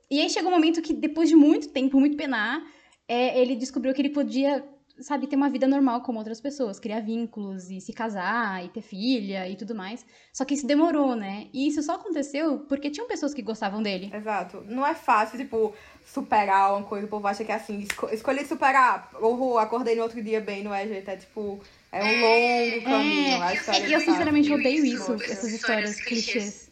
E 0.09 0.21
aí 0.21 0.29
chegou 0.29 0.49
um 0.49 0.55
momento 0.55 0.81
que, 0.81 0.93
depois 0.93 1.27
de 1.27 1.35
muito 1.35 1.69
tempo, 1.69 1.99
muito 1.99 2.15
penar, 2.15 2.63
é, 3.05 3.41
ele 3.41 3.55
descobriu 3.55 3.93
que 3.93 4.01
ele 4.01 4.11
podia 4.11 4.63
sabe, 5.01 5.27
ter 5.27 5.35
uma 5.35 5.49
vida 5.49 5.67
normal 5.67 6.01
como 6.01 6.19
outras 6.19 6.39
pessoas, 6.39 6.79
criar 6.79 6.99
vínculos 6.99 7.69
e 7.69 7.81
se 7.81 7.91
casar 7.91 8.63
e 8.63 8.69
ter 8.69 8.81
filha 8.81 9.49
e 9.49 9.55
tudo 9.55 9.75
mais. 9.75 10.05
Só 10.31 10.45
que 10.45 10.53
isso 10.53 10.67
demorou, 10.67 11.15
né? 11.15 11.47
E 11.53 11.67
isso 11.67 11.81
só 11.81 11.95
aconteceu 11.95 12.59
porque 12.69 12.89
tinham 12.89 13.07
pessoas 13.07 13.33
que 13.33 13.41
gostavam 13.41 13.81
dele. 13.81 14.11
Exato. 14.13 14.63
Não 14.67 14.85
é 14.85 14.93
fácil, 14.93 15.37
tipo, 15.37 15.73
superar 16.05 16.73
uma 16.73 16.83
coisa, 16.83 17.05
o 17.05 17.09
povo 17.09 17.27
acha 17.27 17.43
que 17.43 17.51
é 17.51 17.55
assim, 17.55 17.79
esco 17.79 18.07
escolhi 18.09 18.45
superar, 18.45 19.09
ou 19.19 19.57
acordei 19.57 19.95
no 19.95 20.03
outro 20.03 20.21
dia 20.21 20.39
bem, 20.39 20.63
não 20.63 20.73
é, 20.73 20.87
gente? 20.87 21.09
É 21.09 21.15
tipo, 21.15 21.59
é 21.91 22.03
um 22.03 22.21
longo 22.21 22.83
caminho. 22.83 23.43
É, 23.43 23.89
e 23.89 23.93
eu 23.93 23.99
sinceramente 23.99 24.53
odeio 24.53 24.85
isso, 24.85 25.13
essas 25.13 25.51
histórias 25.51 25.99
clichês. 26.01 26.71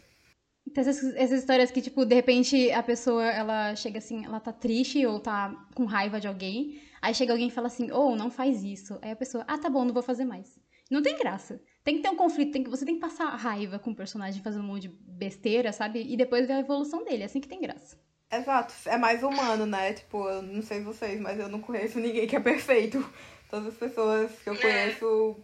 Então, 0.67 0.81
essas, 0.81 1.15
essas 1.15 1.39
histórias 1.39 1.71
que, 1.71 1.81
tipo, 1.81 2.05
de 2.05 2.13
repente 2.13 2.71
a 2.71 2.83
pessoa, 2.83 3.25
ela 3.25 3.75
chega 3.75 3.97
assim, 3.97 4.23
ela 4.23 4.39
tá 4.39 4.53
triste 4.53 5.03
ou 5.05 5.19
tá 5.19 5.55
com 5.73 5.85
raiva 5.85 6.19
de 6.19 6.27
alguém. 6.27 6.79
Aí 7.01 7.13
chega 7.13 7.33
alguém 7.33 7.47
e 7.47 7.51
fala 7.51 7.67
assim, 7.67 7.91
ou 7.91 8.11
oh, 8.11 8.15
não 8.15 8.29
faz 8.29 8.63
isso. 8.63 8.99
Aí 9.01 9.11
a 9.11 9.15
pessoa, 9.15 9.43
ah, 9.47 9.57
tá 9.57 9.69
bom, 9.69 9.85
não 9.85 9.93
vou 9.93 10.03
fazer 10.03 10.25
mais. 10.25 10.59
Não 10.89 11.01
tem 11.01 11.17
graça. 11.17 11.61
Tem 11.83 11.97
que 11.97 12.01
ter 12.01 12.09
um 12.09 12.15
conflito, 12.15 12.51
tem 12.51 12.63
que, 12.63 12.69
você 12.69 12.85
tem 12.85 12.95
que 12.95 13.01
passar 13.01 13.29
raiva 13.35 13.77
com 13.77 13.91
o 13.91 13.95
personagem 13.95 14.41
fazendo 14.41 14.63
um 14.63 14.67
monte 14.67 14.83
de 14.83 14.89
besteira, 14.89 15.71
sabe? 15.71 16.01
E 16.01 16.17
depois 16.17 16.47
ver 16.47 16.53
a 16.53 16.59
evolução 16.59 17.03
dele, 17.03 17.23
é 17.23 17.25
assim 17.25 17.39
que 17.39 17.47
tem 17.47 17.61
graça. 17.61 17.97
Exato, 18.31 18.73
é 18.85 18.97
mais 18.97 19.23
humano, 19.23 19.65
né? 19.65 19.93
Tipo, 19.93 20.27
eu 20.27 20.41
não 20.41 20.61
sei 20.61 20.81
vocês, 20.81 21.19
mas 21.19 21.39
eu 21.39 21.49
não 21.49 21.61
conheço 21.61 21.99
ninguém 21.99 22.27
que 22.27 22.35
é 22.35 22.39
perfeito. 22.39 23.03
Todas 23.49 23.69
as 23.69 23.75
pessoas 23.75 24.31
que 24.43 24.49
eu 24.49 24.53
é. 24.53 24.57
conheço 24.57 25.35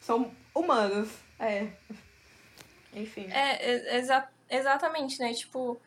são 0.00 0.30
humanas. 0.54 1.08
É. 1.38 1.68
Enfim. 2.94 3.26
É, 3.30 3.96
exa 3.96 4.28
exatamente, 4.48 5.18
né? 5.18 5.32
Tipo, 5.32 5.80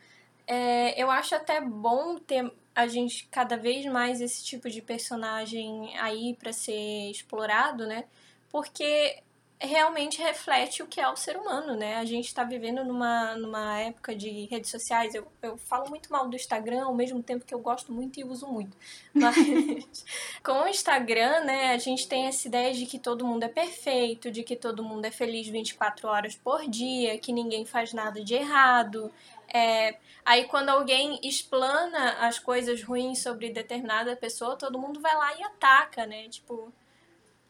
é, 0.47 1.01
eu 1.01 1.09
acho 1.09 1.35
até 1.35 1.61
bom 1.61 2.17
ter 2.17 2.51
a 2.75 2.87
gente 2.87 3.27
cada 3.31 3.57
vez 3.57 3.85
mais 3.85 4.21
esse 4.21 4.43
tipo 4.43 4.69
de 4.69 4.81
personagem 4.81 5.97
aí 5.97 6.35
para 6.35 6.51
ser 6.51 7.11
explorado, 7.11 7.85
né? 7.85 8.05
Porque 8.51 9.21
realmente 9.65 10.21
reflete 10.21 10.83
o 10.83 10.87
que 10.87 10.99
é 10.99 11.07
o 11.07 11.15
ser 11.15 11.37
humano, 11.37 11.75
né? 11.75 11.95
A 11.95 12.05
gente 12.05 12.27
está 12.27 12.43
vivendo 12.43 12.83
numa, 12.83 13.35
numa 13.35 13.79
época 13.79 14.13
de 14.13 14.45
redes 14.45 14.69
sociais. 14.69 15.15
Eu, 15.15 15.25
eu 15.41 15.57
falo 15.57 15.89
muito 15.89 16.11
mal 16.11 16.27
do 16.27 16.35
Instagram, 16.35 16.83
ao 16.83 16.93
mesmo 16.93 17.23
tempo 17.23 17.45
que 17.45 17.53
eu 17.53 17.59
gosto 17.59 17.91
muito 17.91 18.19
e 18.19 18.23
uso 18.23 18.45
muito. 18.47 18.75
Mas 19.13 20.05
com 20.43 20.63
o 20.63 20.67
Instagram, 20.67 21.45
né, 21.45 21.73
a 21.73 21.77
gente 21.77 22.07
tem 22.07 22.25
essa 22.25 22.47
ideia 22.47 22.73
de 22.73 22.85
que 22.85 22.99
todo 22.99 23.25
mundo 23.25 23.43
é 23.43 23.47
perfeito, 23.47 24.29
de 24.29 24.43
que 24.43 24.55
todo 24.55 24.83
mundo 24.83 25.05
é 25.05 25.11
feliz 25.11 25.47
24 25.47 26.07
horas 26.07 26.35
por 26.35 26.69
dia, 26.69 27.17
que 27.17 27.31
ninguém 27.31 27.65
faz 27.65 27.93
nada 27.93 28.23
de 28.23 28.33
errado. 28.33 29.11
É, 29.53 29.99
aí 30.25 30.45
quando 30.45 30.69
alguém 30.69 31.19
explana 31.23 32.13
as 32.19 32.39
coisas 32.39 32.81
ruins 32.81 33.19
sobre 33.19 33.51
determinada 33.51 34.15
pessoa, 34.15 34.57
todo 34.57 34.79
mundo 34.79 34.99
vai 34.99 35.15
lá 35.15 35.37
e 35.37 35.43
ataca, 35.43 36.07
né? 36.07 36.27
Tipo, 36.27 36.73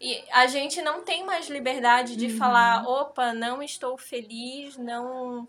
e 0.02 0.22
a 0.32 0.48
gente 0.48 0.82
não 0.82 1.02
tem 1.02 1.26
mais 1.26 1.48
liberdade 1.48 2.18
de 2.18 2.26
uhum. 2.26 2.38
falar, 2.38 2.86
opa, 2.86 3.34
não 3.34 3.64
estou 3.64 3.98
feliz, 3.98 4.76
não 4.78 5.48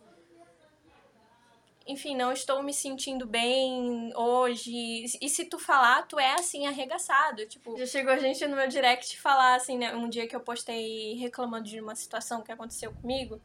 enfim, 1.86 2.16
não 2.16 2.32
estou 2.32 2.62
me 2.62 2.72
sentindo 2.72 3.26
bem 3.26 4.10
hoje. 4.16 5.04
E 5.20 5.28
se 5.28 5.44
tu 5.44 5.58
falar, 5.58 6.06
tu 6.06 6.18
é 6.18 6.32
assim, 6.34 6.66
arregaçado. 6.66 7.44
Tipo, 7.46 7.76
já 7.76 7.84
chegou 7.84 8.12
a 8.12 8.18
gente 8.18 8.46
no 8.46 8.56
meu 8.56 8.66
direct 8.68 9.20
falar 9.20 9.56
assim, 9.56 9.76
né? 9.76 9.94
Um 9.94 10.08
dia 10.08 10.26
que 10.26 10.34
eu 10.34 10.40
postei 10.40 11.14
reclamando 11.14 11.68
de 11.68 11.80
uma 11.80 11.94
situação 11.94 12.42
que 12.42 12.50
aconteceu 12.50 12.92
comigo. 12.94 13.40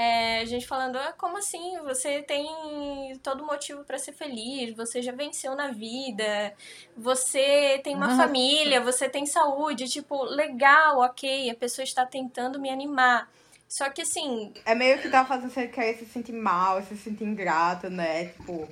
É, 0.00 0.42
a 0.42 0.44
gente 0.44 0.64
falando, 0.64 0.94
ah, 0.94 1.12
como 1.18 1.38
assim? 1.38 1.76
Você 1.82 2.22
tem 2.22 3.18
todo 3.20 3.44
motivo 3.44 3.82
para 3.82 3.98
ser 3.98 4.12
feliz, 4.12 4.72
você 4.76 5.02
já 5.02 5.10
venceu 5.10 5.56
na 5.56 5.72
vida, 5.72 6.54
você 6.96 7.80
tem 7.82 7.96
uma 7.96 8.06
Nossa. 8.06 8.22
família, 8.22 8.80
você 8.80 9.08
tem 9.08 9.26
saúde, 9.26 9.88
tipo, 9.88 10.22
legal, 10.22 11.00
ok, 11.00 11.50
a 11.50 11.54
pessoa 11.56 11.82
está 11.82 12.06
tentando 12.06 12.60
me 12.60 12.70
animar. 12.70 13.28
Só 13.68 13.90
que 13.90 14.02
assim. 14.02 14.54
É 14.64 14.72
meio 14.72 15.02
que 15.02 15.08
tá 15.08 15.24
fazendo 15.24 15.50
você 15.50 15.66
querer 15.66 15.98
se 15.98 16.06
sentir 16.06 16.32
mal, 16.32 16.80
se 16.84 16.96
sentir 16.96 17.24
ingrato, 17.24 17.90
né? 17.90 18.26
Tipo. 18.26 18.68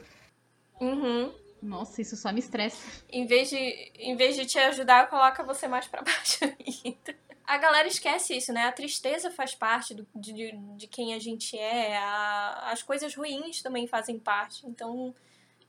Uhum. 0.80 1.34
Nossa, 1.60 2.00
isso 2.00 2.16
só 2.16 2.32
me 2.32 2.38
estressa. 2.38 2.86
Em 3.10 3.26
vez 3.26 3.50
de, 3.50 3.56
em 3.98 4.14
vez 4.14 4.36
de 4.36 4.46
te 4.46 4.60
ajudar, 4.60 5.10
coloca 5.10 5.42
você 5.42 5.66
mais 5.66 5.88
para 5.88 6.02
baixo 6.06 6.38
ainda 6.44 7.25
a 7.46 7.58
galera 7.58 7.86
esquece 7.86 8.36
isso, 8.36 8.52
né? 8.52 8.64
A 8.64 8.72
tristeza 8.72 9.30
faz 9.30 9.54
parte 9.54 9.94
do, 9.94 10.06
de, 10.14 10.52
de 10.76 10.86
quem 10.86 11.14
a 11.14 11.18
gente 11.18 11.56
é, 11.56 11.96
a, 11.96 12.70
as 12.72 12.82
coisas 12.82 13.14
ruins 13.14 13.62
também 13.62 13.86
fazem 13.86 14.18
parte. 14.18 14.66
Então, 14.66 15.14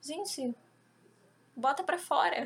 gente, 0.02 0.56
bota 1.56 1.84
pra 1.84 2.00
fora. 2.00 2.46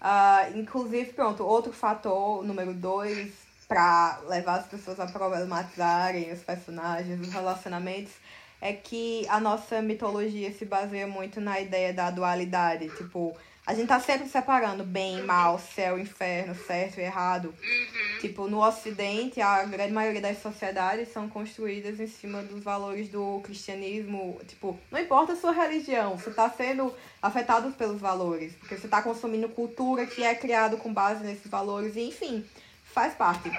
Uh, 0.00 0.58
inclusive, 0.58 1.12
pronto, 1.12 1.44
outro 1.44 1.72
fator, 1.72 2.42
número 2.42 2.74
dois, 2.74 3.32
para 3.68 4.18
levar 4.26 4.60
as 4.60 4.66
pessoas 4.66 4.98
a 4.98 5.06
problematizarem 5.06 6.32
os 6.32 6.42
personagens, 6.42 7.20
os 7.20 7.32
relacionamentos, 7.32 8.12
é 8.60 8.72
que 8.72 9.26
a 9.28 9.38
nossa 9.38 9.80
mitologia 9.80 10.52
se 10.52 10.64
baseia 10.64 11.06
muito 11.06 11.40
na 11.40 11.60
ideia 11.60 11.92
da 11.92 12.10
dualidade. 12.10 12.88
Tipo, 12.96 13.36
a 13.66 13.74
gente 13.74 13.88
tá 13.88 14.00
sempre 14.00 14.28
separando 14.28 14.82
bem, 14.82 15.22
mal, 15.22 15.58
céu, 15.58 15.98
inferno, 15.98 16.54
certo 16.54 16.98
e 16.98 17.02
errado. 17.02 17.46
Uhum. 17.48 18.18
Tipo, 18.20 18.48
no 18.48 18.66
Ocidente, 18.66 19.40
a 19.40 19.64
grande 19.64 19.92
maioria 19.92 20.20
das 20.20 20.42
sociedades 20.42 21.12
são 21.12 21.28
construídas 21.28 22.00
em 22.00 22.06
cima 22.06 22.42
dos 22.42 22.62
valores 22.62 23.08
do 23.08 23.40
cristianismo. 23.44 24.40
Tipo, 24.46 24.78
não 24.90 24.98
importa 24.98 25.34
a 25.34 25.36
sua 25.36 25.52
religião, 25.52 26.16
você 26.16 26.30
tá 26.30 26.48
sendo 26.50 26.92
afetado 27.20 27.70
pelos 27.72 28.00
valores. 28.00 28.54
Porque 28.56 28.76
você 28.76 28.88
tá 28.88 29.02
consumindo 29.02 29.48
cultura 29.48 30.06
que 30.06 30.22
é 30.22 30.34
criado 30.34 30.76
com 30.78 30.92
base 30.92 31.22
nesses 31.22 31.46
valores, 31.46 31.96
e 31.96 32.00
enfim, 32.00 32.44
faz 32.82 33.14
parte. 33.14 33.50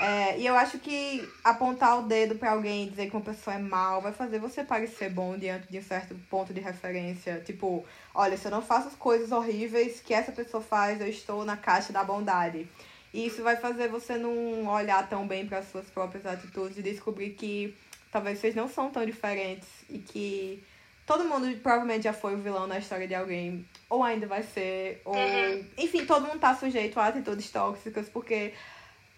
É, 0.00 0.38
e 0.38 0.46
eu 0.46 0.56
acho 0.56 0.78
que 0.78 1.28
apontar 1.42 1.98
o 1.98 2.02
dedo 2.02 2.36
para 2.36 2.52
alguém 2.52 2.86
e 2.86 2.90
dizer 2.90 3.10
que 3.10 3.16
uma 3.16 3.24
pessoa 3.24 3.56
é 3.56 3.58
mal 3.58 4.00
vai 4.00 4.12
fazer 4.12 4.38
você 4.38 4.62
parecer 4.62 5.10
bom 5.10 5.36
diante 5.36 5.66
de 5.68 5.78
um 5.78 5.82
certo 5.82 6.14
ponto 6.30 6.54
de 6.54 6.60
referência. 6.60 7.42
Tipo, 7.44 7.84
olha, 8.14 8.36
se 8.36 8.46
eu 8.46 8.50
não 8.50 8.62
faço 8.62 8.88
as 8.88 8.94
coisas 8.94 9.32
horríveis 9.32 10.00
que 10.00 10.14
essa 10.14 10.30
pessoa 10.30 10.62
faz, 10.62 11.00
eu 11.00 11.08
estou 11.08 11.44
na 11.44 11.56
caixa 11.56 11.92
da 11.92 12.04
bondade. 12.04 12.68
E 13.12 13.26
isso 13.26 13.42
vai 13.42 13.56
fazer 13.56 13.88
você 13.88 14.16
não 14.16 14.68
olhar 14.68 15.08
tão 15.08 15.26
bem 15.26 15.46
para 15.46 15.62
suas 15.62 15.86
próprias 15.86 16.24
atitudes 16.26 16.78
e 16.78 16.82
descobrir 16.82 17.30
que 17.30 17.74
talvez 18.12 18.38
vocês 18.38 18.54
não 18.54 18.68
são 18.68 18.90
tão 18.90 19.04
diferentes 19.04 19.68
e 19.90 19.98
que 19.98 20.62
todo 21.04 21.24
mundo 21.24 21.48
provavelmente 21.60 22.04
já 22.04 22.12
foi 22.12 22.34
o 22.34 22.38
vilão 22.38 22.66
na 22.66 22.78
história 22.78 23.08
de 23.08 23.14
alguém, 23.14 23.66
ou 23.88 24.04
ainda 24.04 24.26
vai 24.26 24.42
ser, 24.42 25.00
ou. 25.04 25.16
Uhum. 25.16 25.64
Enfim, 25.78 26.04
todo 26.04 26.26
mundo 26.26 26.38
tá 26.38 26.54
sujeito 26.54 27.00
a 27.00 27.06
atitudes 27.06 27.50
tóxicas, 27.50 28.08
porque 28.10 28.52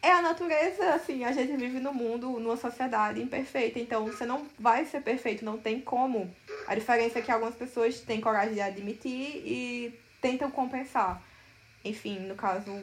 é 0.02 0.10
a 0.12 0.22
natureza, 0.22 0.94
assim, 0.94 1.24
a 1.24 1.32
gente 1.32 1.56
vive 1.56 1.78
no 1.78 1.92
mundo, 1.92 2.40
numa 2.40 2.56
sociedade 2.56 3.20
imperfeita, 3.20 3.78
então 3.78 4.06
você 4.06 4.24
não 4.24 4.46
vai 4.58 4.84
ser 4.86 5.02
perfeito, 5.02 5.44
não 5.44 5.58
tem 5.58 5.80
como. 5.80 6.34
A 6.66 6.74
diferença 6.74 7.18
é 7.18 7.22
que 7.22 7.30
algumas 7.30 7.54
pessoas 7.54 8.00
têm 8.00 8.20
coragem 8.20 8.54
de 8.54 8.60
admitir 8.60 9.42
e 9.44 10.00
tentam 10.20 10.50
compensar. 10.50 11.22
Enfim, 11.84 12.18
no 12.20 12.34
caso, 12.34 12.82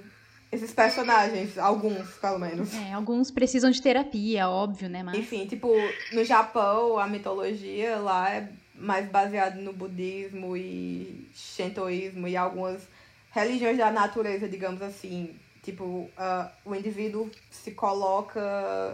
esses 0.52 0.74
personagens, 0.74 1.58
alguns, 1.58 2.08
pelo 2.18 2.40
menos. 2.40 2.74
É, 2.74 2.94
alguns 2.94 3.32
precisam 3.32 3.72
de 3.72 3.82
terapia, 3.82 4.48
óbvio, 4.48 4.88
né? 4.88 5.04
Mas... 5.04 5.18
Enfim, 5.18 5.46
tipo, 5.48 5.74
no 6.14 6.24
Japão, 6.24 7.00
a 7.00 7.08
mitologia 7.08 7.98
lá 7.98 8.30
é 8.30 8.50
mais 8.76 9.10
baseada 9.10 9.60
no 9.60 9.74
budismo 9.74 10.56
e 10.56 11.28
shintoísmo 11.34 12.28
e 12.28 12.38
algumas 12.38 12.88
religiões 13.32 13.78
da 13.78 13.92
natureza, 13.92 14.48
digamos 14.48 14.82
assim. 14.82 15.36
Tipo, 15.68 15.84
uh, 15.84 16.50
o 16.64 16.74
indivíduo 16.74 17.30
se 17.52 17.72
coloca 17.72 18.40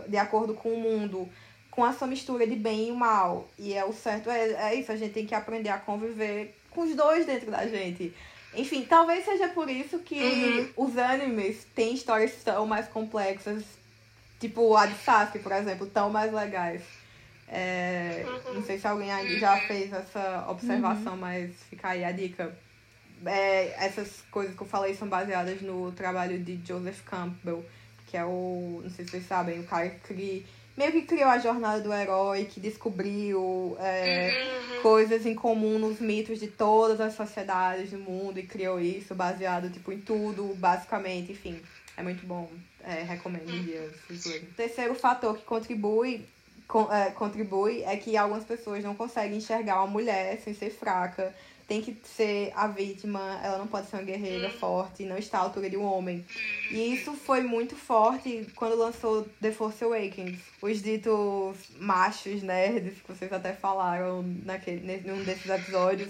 de 0.08 0.18
acordo 0.18 0.56
com 0.56 0.70
o 0.70 0.80
mundo, 0.80 1.30
com 1.70 1.86
essa 1.86 2.08
mistura 2.08 2.48
de 2.48 2.56
bem 2.56 2.90
e 2.90 2.92
mal. 2.92 3.48
E 3.60 3.76
é 3.76 3.86
o 3.86 3.94
certo, 3.94 4.28
é, 4.28 4.72
é 4.72 4.74
isso, 4.74 4.92
a 4.92 4.96
gente 4.96 5.14
tem 5.14 5.24
que 5.24 5.36
aprender 5.36 5.70
a 5.70 5.78
conviver 5.78 6.58
com 6.72 6.82
os 6.82 6.96
dois 6.96 7.28
dentro 7.28 7.52
da 7.52 7.68
gente. 7.68 8.12
Enfim, 8.56 8.88
talvez 8.90 9.24
seja 9.24 9.50
por 9.50 9.70
isso 9.70 10.00
que 10.00 10.20
uhum. 10.76 10.88
os 10.88 10.98
animes 10.98 11.64
têm 11.76 11.94
histórias 11.94 12.34
tão 12.44 12.66
mais 12.66 12.88
complexas, 12.88 13.64
tipo 14.40 14.76
a 14.76 14.88
de 14.88 14.98
Sasuke, 14.98 15.38
por 15.38 15.52
exemplo, 15.52 15.86
tão 15.86 16.10
mais 16.10 16.34
legais. 16.34 16.82
É, 17.48 18.26
uhum. 18.26 18.56
Não 18.56 18.64
sei 18.64 18.80
se 18.80 18.88
alguém 18.88 19.12
já 19.38 19.58
fez 19.68 19.94
essa 19.94 20.48
observação, 20.50 21.14
uhum. 21.14 21.20
mas 21.20 21.52
fica 21.70 21.90
aí 21.90 22.04
a 22.04 22.12
dica. 22.12 22.52
É, 23.26 23.86
essas 23.86 24.24
coisas 24.32 24.56
que 24.56 24.62
eu 24.62 24.68
falei 24.68 24.96
são 24.96 25.08
baseadas 25.08 25.62
no 25.62 25.92
trabalho 25.92 26.40
de 26.40 26.60
Joseph 26.66 27.02
Campbell, 27.06 27.66
que 28.08 28.18
é 28.18 28.26
o, 28.26 28.82
não 28.84 28.90
sei 28.90 29.06
se 29.06 29.12
vocês 29.12 29.28
sabem, 29.28 29.60
o 29.60 29.64
cara 29.64 29.90
que 29.90 30.46
meio 30.78 30.92
que 30.92 31.04
criou 31.04 31.30
a 31.30 31.38
jornada 31.38 31.82
do 31.82 31.94
herói, 31.94 32.46
que 32.46 32.60
descobriu 32.60 33.78
é, 33.80 34.32
uhum. 34.76 34.82
coisas 34.82 35.26
em 35.26 35.36
comum 35.36 35.78
nos 35.78 36.00
mitos 36.00 36.40
de 36.40 36.48
todas 36.48 37.00
as 37.00 37.14
sociedades 37.14 37.92
do 37.92 38.00
mundo 38.00 38.40
e 38.40 38.44
criou 38.44 38.80
isso 38.80 39.14
baseado 39.14 39.70
tipo 39.70 39.92
em 39.92 40.00
tudo, 40.00 40.56
basicamente, 40.56 41.32
enfim. 41.32 41.62
É 41.96 42.02
muito 42.02 42.26
bom. 42.26 42.50
É, 42.84 43.04
recomendo 43.04 43.50
O 44.52 44.56
terceiro 44.56 44.94
fator 44.94 45.38
que 45.38 45.46
contribui 45.46 46.26
é, 46.92 47.12
contribui 47.12 47.84
é 47.84 47.96
que 47.98 48.18
algumas 48.18 48.44
pessoas 48.44 48.84
não 48.84 48.96
conseguem 48.96 49.38
enxergar 49.38 49.78
uma 49.78 49.88
mulher 49.88 50.40
sem 50.42 50.54
ser 50.54 50.72
fraca 50.72 51.34
tem 51.68 51.82
que 51.82 51.96
ser 52.08 52.52
a 52.56 52.68
vítima, 52.68 53.40
ela 53.44 53.58
não 53.58 53.68
pode 53.68 53.88
ser 53.88 53.98
uma 53.98 54.04
guerreira 54.04 54.50
forte, 54.50 55.04
não 55.04 55.18
está 55.18 55.40
à 55.40 55.42
altura 55.42 55.70
de 55.70 55.78
um 55.78 55.84
homem. 55.84 56.26
E 56.72 56.94
isso 56.94 57.14
foi 57.14 57.42
muito 57.42 57.76
forte 57.76 58.48
quando 58.56 58.76
lançou 58.76 59.28
The 59.42 59.52
Force 59.52 59.84
Awakens. 59.84 60.40
Os 60.62 60.82
ditos 60.82 61.58
machos 61.80 62.42
nerds, 62.42 63.02
que 63.02 63.14
vocês 63.14 63.32
até 63.32 63.54
falaram 63.54 64.24
naquele, 64.46 65.02
num 65.06 65.24
desses 65.24 65.50
episódios, 65.50 66.10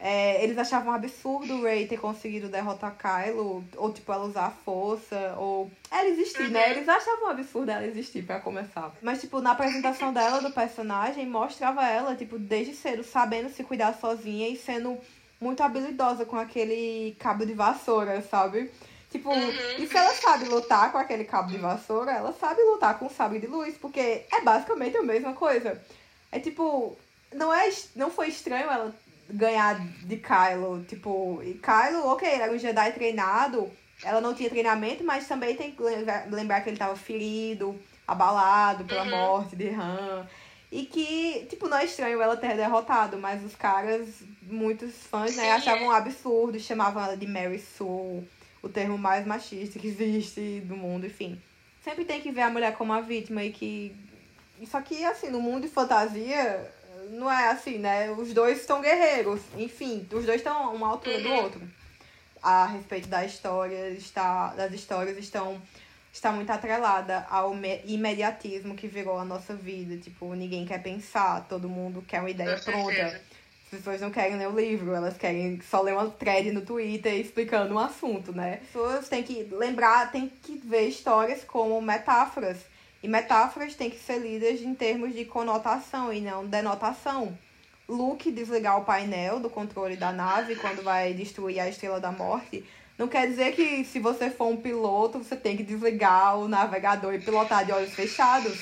é, 0.00 0.44
eles 0.44 0.56
achavam 0.56 0.92
um 0.92 0.94
absurdo 0.94 1.56
o 1.56 1.64
Rey 1.64 1.88
ter 1.88 1.98
conseguido 1.98 2.48
derrotar 2.48 2.96
Kylo, 2.96 3.64
ou 3.76 3.92
tipo, 3.92 4.12
ela 4.12 4.26
usar 4.26 4.46
a 4.46 4.50
força, 4.50 5.34
ou 5.36 5.68
ela 5.90 6.08
existir, 6.08 6.48
né? 6.50 6.66
Uhum. 6.66 6.70
Eles 6.72 6.88
achavam 6.88 7.26
um 7.26 7.30
absurdo 7.30 7.70
ela 7.70 7.84
existir 7.84 8.24
para 8.24 8.38
começar. 8.38 8.92
Mas, 9.02 9.20
tipo, 9.20 9.40
na 9.40 9.50
apresentação 9.50 10.12
dela 10.12 10.40
do 10.40 10.52
personagem, 10.52 11.26
mostrava 11.26 11.84
ela, 11.84 12.14
tipo, 12.14 12.38
desde 12.38 12.74
cedo, 12.76 13.02
sabendo 13.02 13.50
se 13.50 13.64
cuidar 13.64 13.92
sozinha 13.94 14.48
e 14.48 14.56
sendo 14.56 14.96
muito 15.40 15.62
habilidosa 15.64 16.24
com 16.24 16.36
aquele 16.36 17.16
cabo 17.18 17.44
de 17.44 17.54
vassoura, 17.54 18.22
sabe? 18.22 18.70
Tipo, 19.10 19.30
uhum. 19.30 19.50
e 19.78 19.86
se 19.86 19.96
ela 19.96 20.14
sabe 20.14 20.44
lutar 20.44 20.92
com 20.92 20.98
aquele 20.98 21.24
cabo 21.24 21.50
de 21.50 21.58
vassoura, 21.58 22.12
ela 22.12 22.32
sabe 22.32 22.62
lutar 22.62 22.98
com 23.00 23.06
o 23.06 23.10
sabre 23.10 23.40
de 23.40 23.48
luz, 23.48 23.76
porque 23.76 24.00
é 24.30 24.40
basicamente 24.42 24.96
a 24.96 25.02
mesma 25.02 25.32
coisa. 25.32 25.82
É 26.30 26.38
tipo, 26.38 26.96
não 27.34 27.52
é 27.52 27.68
não 27.96 28.10
foi 28.10 28.28
estranho 28.28 28.70
ela 28.70 28.94
ganhar 29.28 29.78
de 29.80 30.16
Kylo. 30.16 30.84
Tipo, 30.84 31.42
e 31.42 31.54
Kylo, 31.54 32.06
ok, 32.06 32.28
era 32.28 32.52
um 32.52 32.58
Jedi 32.58 32.92
treinado, 32.92 33.70
ela 34.02 34.20
não 34.20 34.34
tinha 34.34 34.48
treinamento, 34.48 35.04
mas 35.04 35.26
também 35.26 35.56
tem 35.56 35.72
que 35.72 35.82
lembrar 36.30 36.60
que 36.60 36.68
ele 36.68 36.76
estava 36.76 36.96
ferido, 36.96 37.78
abalado 38.06 38.84
pela 38.84 39.04
uhum. 39.04 39.10
morte 39.10 39.56
de 39.56 39.68
Han. 39.68 40.26
E 40.70 40.84
que, 40.84 41.46
tipo, 41.48 41.66
não 41.66 41.78
é 41.78 41.84
estranho 41.84 42.20
ela 42.20 42.36
ter 42.36 42.54
derrotado, 42.54 43.18
mas 43.18 43.42
os 43.42 43.54
caras, 43.54 44.22
muitos 44.42 44.94
fãs, 45.04 45.34
né, 45.34 45.52
achavam 45.52 45.88
um 45.88 45.90
absurdo, 45.90 46.60
chamavam 46.60 47.02
ela 47.02 47.16
de 47.16 47.26
Mary 47.26 47.58
Sue, 47.58 48.28
o 48.62 48.68
termo 48.68 48.98
mais 48.98 49.26
machista 49.26 49.78
que 49.78 49.86
existe 49.86 50.60
do 50.60 50.76
mundo, 50.76 51.06
enfim. 51.06 51.40
Sempre 51.82 52.04
tem 52.04 52.20
que 52.20 52.30
ver 52.30 52.42
a 52.42 52.50
mulher 52.50 52.76
como 52.76 52.92
a 52.92 53.00
vítima 53.00 53.42
e 53.42 53.50
que. 53.50 53.96
Só 54.66 54.80
que, 54.82 55.04
assim, 55.04 55.30
no 55.30 55.40
mundo 55.40 55.62
de 55.62 55.68
fantasia, 55.68 56.70
não 57.10 57.30
é 57.30 57.48
assim, 57.48 57.78
né? 57.78 58.10
Os 58.10 58.32
dois 58.32 58.60
estão 58.60 58.80
guerreiros. 58.80 59.40
Enfim, 59.56 60.06
os 60.12 60.24
dois 60.24 60.36
estão 60.36 60.56
a 60.64 60.70
uma 60.70 60.88
altura 60.88 61.20
do 61.20 61.32
outro. 61.32 61.60
A 62.42 62.66
respeito 62.66 63.08
da 63.08 63.24
história, 63.24 63.90
está, 63.90 64.54
das 64.54 64.72
histórias 64.72 65.18
estão 65.18 65.60
está 66.12 66.32
muito 66.32 66.50
atrelada 66.50 67.26
ao 67.30 67.54
imediatismo 67.84 68.74
que 68.74 68.88
virou 68.88 69.18
a 69.18 69.24
nossa 69.24 69.54
vida. 69.54 69.96
Tipo, 69.96 70.34
ninguém 70.34 70.66
quer 70.66 70.82
pensar, 70.82 71.46
todo 71.48 71.68
mundo 71.68 72.02
quer 72.06 72.20
uma 72.20 72.30
ideia 72.30 72.58
pronta. 72.58 73.20
As 73.64 73.70
pessoas 73.70 74.00
não 74.00 74.10
querem 74.10 74.38
ler 74.38 74.48
o 74.48 74.58
livro, 74.58 74.94
elas 74.94 75.16
querem 75.18 75.60
só 75.60 75.82
ler 75.82 75.92
uma 75.92 76.10
thread 76.10 76.50
no 76.52 76.62
Twitter 76.62 77.14
explicando 77.14 77.74
um 77.74 77.78
assunto, 77.78 78.32
né? 78.32 78.60
As 78.62 78.66
pessoas 78.68 79.08
têm 79.08 79.22
que 79.22 79.46
lembrar, 79.52 80.10
têm 80.10 80.32
que 80.42 80.56
ver 80.56 80.88
histórias 80.88 81.44
como 81.44 81.80
metáforas 81.80 82.56
e 83.02 83.08
metáforas 83.08 83.74
têm 83.74 83.90
que 83.90 83.98
ser 83.98 84.18
lidas 84.18 84.60
em 84.60 84.74
termos 84.74 85.14
de 85.14 85.24
conotação 85.24 86.12
e 86.12 86.20
não 86.20 86.46
denotação. 86.46 87.36
Luke 87.88 88.30
desligar 88.30 88.78
o 88.78 88.84
painel 88.84 89.40
do 89.40 89.48
controle 89.48 89.96
da 89.96 90.12
nave 90.12 90.56
quando 90.56 90.82
vai 90.82 91.14
destruir 91.14 91.60
a 91.60 91.68
Estrela 91.68 92.00
da 92.00 92.12
Morte 92.12 92.64
não 92.98 93.06
quer 93.06 93.28
dizer 93.28 93.54
que 93.54 93.84
se 93.84 94.00
você 94.00 94.28
for 94.28 94.48
um 94.48 94.56
piloto, 94.56 95.18
você 95.18 95.36
tem 95.36 95.56
que 95.56 95.62
desligar 95.62 96.36
o 96.36 96.48
navegador 96.48 97.14
e 97.14 97.20
pilotar 97.20 97.64
de 97.64 97.70
olhos 97.70 97.94
fechados. 97.94 98.58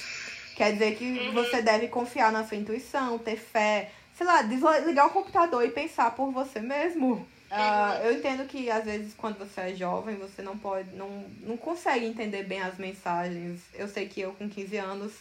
Quer 0.54 0.74
dizer 0.74 0.94
que 0.96 1.30
você 1.30 1.62
deve 1.62 1.88
confiar 1.88 2.30
na 2.30 2.44
sua 2.44 2.58
intuição, 2.58 3.18
ter 3.18 3.36
fé, 3.36 3.90
sei 4.14 4.26
lá, 4.26 4.42
desligar 4.42 5.06
o 5.06 5.10
computador 5.10 5.64
e 5.64 5.70
pensar 5.70 6.10
por 6.14 6.30
você 6.30 6.60
mesmo. 6.60 7.26
Uh, 7.50 8.04
eu 8.04 8.12
entendo 8.14 8.46
que 8.46 8.68
às 8.70 8.84
vezes 8.84 9.14
quando 9.14 9.38
você 9.38 9.60
é 9.60 9.74
jovem 9.74 10.16
você 10.16 10.42
não 10.42 10.58
pode, 10.58 10.90
não, 10.96 11.24
não 11.40 11.56
consegue 11.56 12.04
entender 12.04 12.42
bem 12.42 12.60
as 12.60 12.76
mensagens. 12.76 13.60
Eu 13.74 13.86
sei 13.86 14.08
que 14.08 14.20
eu 14.20 14.32
com 14.32 14.48
15 14.48 14.76
anos 14.76 15.12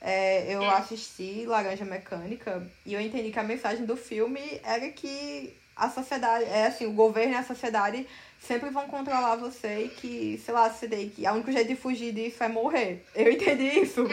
é, 0.00 0.54
eu 0.54 0.68
assisti 0.70 1.44
Laranja 1.44 1.84
Mecânica 1.84 2.66
e 2.86 2.94
eu 2.94 3.00
entendi 3.00 3.30
que 3.30 3.38
a 3.38 3.44
mensagem 3.44 3.84
do 3.84 3.96
filme 3.96 4.40
era 4.64 4.88
que 4.88 5.54
a 5.76 5.90
sociedade, 5.90 6.44
é 6.44 6.66
assim, 6.66 6.86
o 6.86 6.92
governo 6.92 7.34
e 7.34 7.36
a 7.36 7.42
sociedade 7.42 8.06
sempre 8.40 8.70
vão 8.70 8.86
controlar 8.88 9.36
você 9.36 9.84
e 9.84 9.88
que, 9.88 10.42
sei 10.44 10.54
lá, 10.54 10.68
você 10.70 10.88
tem 10.88 11.08
que. 11.08 11.26
O 11.26 11.32
único 11.32 11.52
jeito 11.52 11.68
de 11.68 11.76
fugir 11.76 12.12
disso 12.12 12.42
é 12.42 12.48
morrer. 12.48 13.04
Eu 13.14 13.30
entendi 13.30 13.80
isso. 13.80 14.06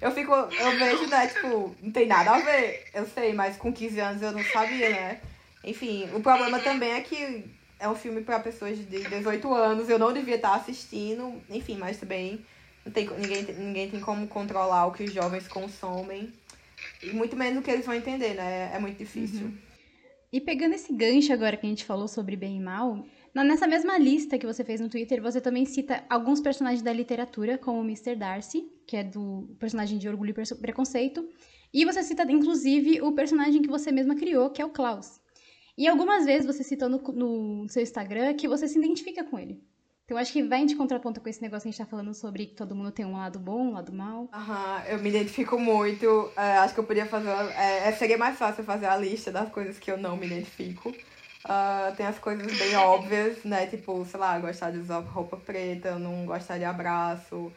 Eu 0.00 0.10
fico, 0.12 0.32
eu 0.32 0.78
vejo, 0.78 1.06
né, 1.06 1.26
tipo, 1.28 1.74
não 1.82 1.90
tem 1.90 2.06
nada 2.06 2.32
a 2.32 2.40
ver. 2.40 2.84
Eu 2.92 3.06
sei, 3.06 3.32
mas 3.32 3.56
com 3.56 3.72
15 3.72 4.00
anos 4.00 4.22
eu 4.22 4.32
não 4.32 4.44
sabia, 4.44 4.90
né? 4.90 5.20
Enfim, 5.64 6.08
o 6.14 6.20
problema 6.20 6.58
também 6.60 6.92
é 6.92 7.00
que 7.00 7.44
é 7.78 7.88
um 7.88 7.94
filme 7.94 8.22
para 8.22 8.40
pessoas 8.40 8.78
de 8.78 8.84
18 8.84 9.52
anos, 9.52 9.88
eu 9.88 9.98
não 9.98 10.12
devia 10.12 10.36
estar 10.36 10.54
assistindo, 10.54 11.42
enfim, 11.50 11.76
mas 11.76 11.98
também 11.98 12.44
não 12.84 12.92
tem, 12.92 13.08
ninguém, 13.08 13.42
ninguém 13.42 13.90
tem 13.90 14.00
como 14.00 14.26
controlar 14.28 14.86
o 14.86 14.92
que 14.92 15.04
os 15.04 15.12
jovens 15.12 15.48
consomem. 15.48 16.32
E 17.02 17.12
muito 17.12 17.36
menos 17.36 17.58
o 17.58 17.62
que 17.62 17.70
eles 17.70 17.84
vão 17.84 17.94
entender, 17.94 18.34
né? 18.34 18.70
É 18.74 18.78
muito 18.78 18.98
difícil. 18.98 19.46
Uhum. 19.46 19.58
E 20.32 20.40
pegando 20.40 20.74
esse 20.74 20.92
gancho 20.92 21.32
agora 21.32 21.56
que 21.56 21.64
a 21.64 21.68
gente 21.68 21.84
falou 21.84 22.08
sobre 22.08 22.34
bem 22.34 22.56
e 22.56 22.60
mal, 22.60 23.06
nessa 23.32 23.66
mesma 23.66 23.96
lista 23.96 24.36
que 24.36 24.46
você 24.46 24.64
fez 24.64 24.80
no 24.80 24.88
Twitter, 24.88 25.22
você 25.22 25.40
também 25.40 25.64
cita 25.64 26.04
alguns 26.10 26.40
personagens 26.40 26.82
da 26.82 26.92
literatura, 26.92 27.56
como 27.56 27.80
o 27.80 27.84
Mr. 27.84 28.16
Darcy, 28.16 28.64
que 28.86 28.96
é 28.96 29.04
do 29.04 29.54
personagem 29.60 29.96
de 29.96 30.08
Orgulho 30.08 30.30
e 30.30 30.56
Preconceito, 30.56 31.28
e 31.72 31.84
você 31.84 32.02
cita, 32.02 32.24
inclusive, 32.30 33.00
o 33.00 33.12
personagem 33.12 33.62
que 33.62 33.68
você 33.68 33.92
mesma 33.92 34.14
criou, 34.16 34.50
que 34.50 34.60
é 34.60 34.64
o 34.64 34.70
Klaus. 34.70 35.20
E 35.76 35.88
algumas 35.88 36.24
vezes 36.24 36.46
você 36.46 36.62
citou 36.62 36.88
no, 36.88 36.98
no 36.98 37.68
seu 37.68 37.82
Instagram 37.82 38.34
que 38.34 38.46
você 38.46 38.68
se 38.68 38.78
identifica 38.78 39.24
com 39.24 39.38
ele. 39.38 39.62
Então 40.04 40.18
acho 40.18 40.32
que 40.32 40.42
vai 40.42 40.64
de 40.66 40.76
contraponto 40.76 41.20
com 41.20 41.28
esse 41.28 41.40
negócio 41.40 41.62
que 41.62 41.68
a 41.68 41.72
gente 41.72 41.78
tá 41.78 41.86
falando 41.86 42.12
sobre 42.12 42.46
que 42.46 42.54
todo 42.54 42.74
mundo 42.74 42.92
tem 42.92 43.06
um 43.06 43.16
lado 43.16 43.38
bom, 43.38 43.68
um 43.68 43.72
lado 43.72 43.90
mal. 43.90 44.28
Aham, 44.32 44.82
eu 44.86 44.98
me 44.98 45.08
identifico 45.08 45.58
muito. 45.58 46.30
É, 46.36 46.58
acho 46.58 46.74
que 46.74 46.80
eu 46.80 46.84
podia 46.84 47.06
fazer. 47.06 47.30
É, 47.30 47.88
é, 47.88 47.92
seria 47.92 48.18
mais 48.18 48.36
fácil 48.36 48.62
fazer 48.64 48.86
a 48.86 48.96
lista 48.96 49.32
das 49.32 49.48
coisas 49.50 49.78
que 49.78 49.90
eu 49.90 49.96
não 49.96 50.16
me 50.16 50.26
identifico. 50.26 50.90
Uh, 50.90 51.94
tem 51.96 52.06
as 52.06 52.18
coisas 52.18 52.46
bem 52.58 52.76
óbvias, 52.76 53.42
né? 53.44 53.66
Tipo, 53.66 54.04
sei 54.04 54.20
lá, 54.20 54.38
gostar 54.38 54.70
de 54.70 54.78
usar 54.78 55.00
roupa 55.00 55.38
preta, 55.38 55.98
não 55.98 56.26
gostar 56.26 56.58
de 56.58 56.64
abraço, 56.64 57.50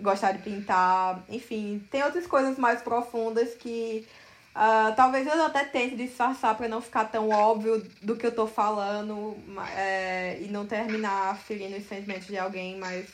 gostar 0.00 0.32
de 0.32 0.42
pintar, 0.42 1.24
enfim. 1.30 1.82
Tem 1.90 2.02
outras 2.02 2.26
coisas 2.26 2.58
mais 2.58 2.82
profundas 2.82 3.54
que 3.54 4.06
Uh, 4.54 4.94
talvez 4.94 5.26
eu 5.26 5.44
até 5.44 5.64
tente 5.64 5.96
disfarçar 5.96 6.56
para 6.56 6.68
não 6.68 6.80
ficar 6.80 7.06
tão 7.06 7.28
óbvio 7.30 7.84
do 8.00 8.14
que 8.14 8.24
eu 8.24 8.32
tô 8.32 8.46
falando 8.46 9.36
é, 9.76 10.38
e 10.40 10.46
não 10.46 10.64
terminar 10.64 11.36
ferindo 11.38 11.76
os 11.76 11.88
sentimentos 11.88 12.28
de 12.28 12.38
alguém, 12.38 12.78
mas 12.78 13.06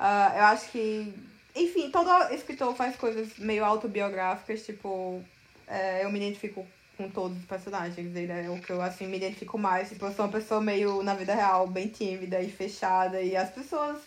Uh, 0.00 0.38
eu 0.38 0.44
acho 0.44 0.70
que. 0.70 1.12
Enfim, 1.54 1.90
todo 1.90 2.08
escritor 2.32 2.74
faz 2.74 2.96
coisas 2.96 3.36
meio 3.38 3.64
autobiográficas, 3.64 4.64
tipo. 4.64 5.22
É, 5.68 6.04
eu 6.04 6.10
me 6.10 6.18
identifico 6.18 6.66
com 6.96 7.10
todos 7.10 7.36
os 7.36 7.44
personagens. 7.44 8.16
Ele 8.16 8.32
é 8.32 8.48
o 8.48 8.58
que 8.58 8.70
eu, 8.70 8.80
assim, 8.80 9.06
me 9.06 9.18
identifico 9.18 9.58
mais. 9.58 9.90
Tipo, 9.90 10.06
eu 10.06 10.12
sou 10.14 10.24
uma 10.24 10.32
pessoa 10.32 10.60
meio, 10.60 11.02
na 11.02 11.14
vida 11.14 11.34
real, 11.34 11.66
bem 11.66 11.88
tímida 11.88 12.40
e 12.40 12.50
fechada. 12.50 13.20
E 13.20 13.36
as 13.36 13.50
pessoas 13.50 13.98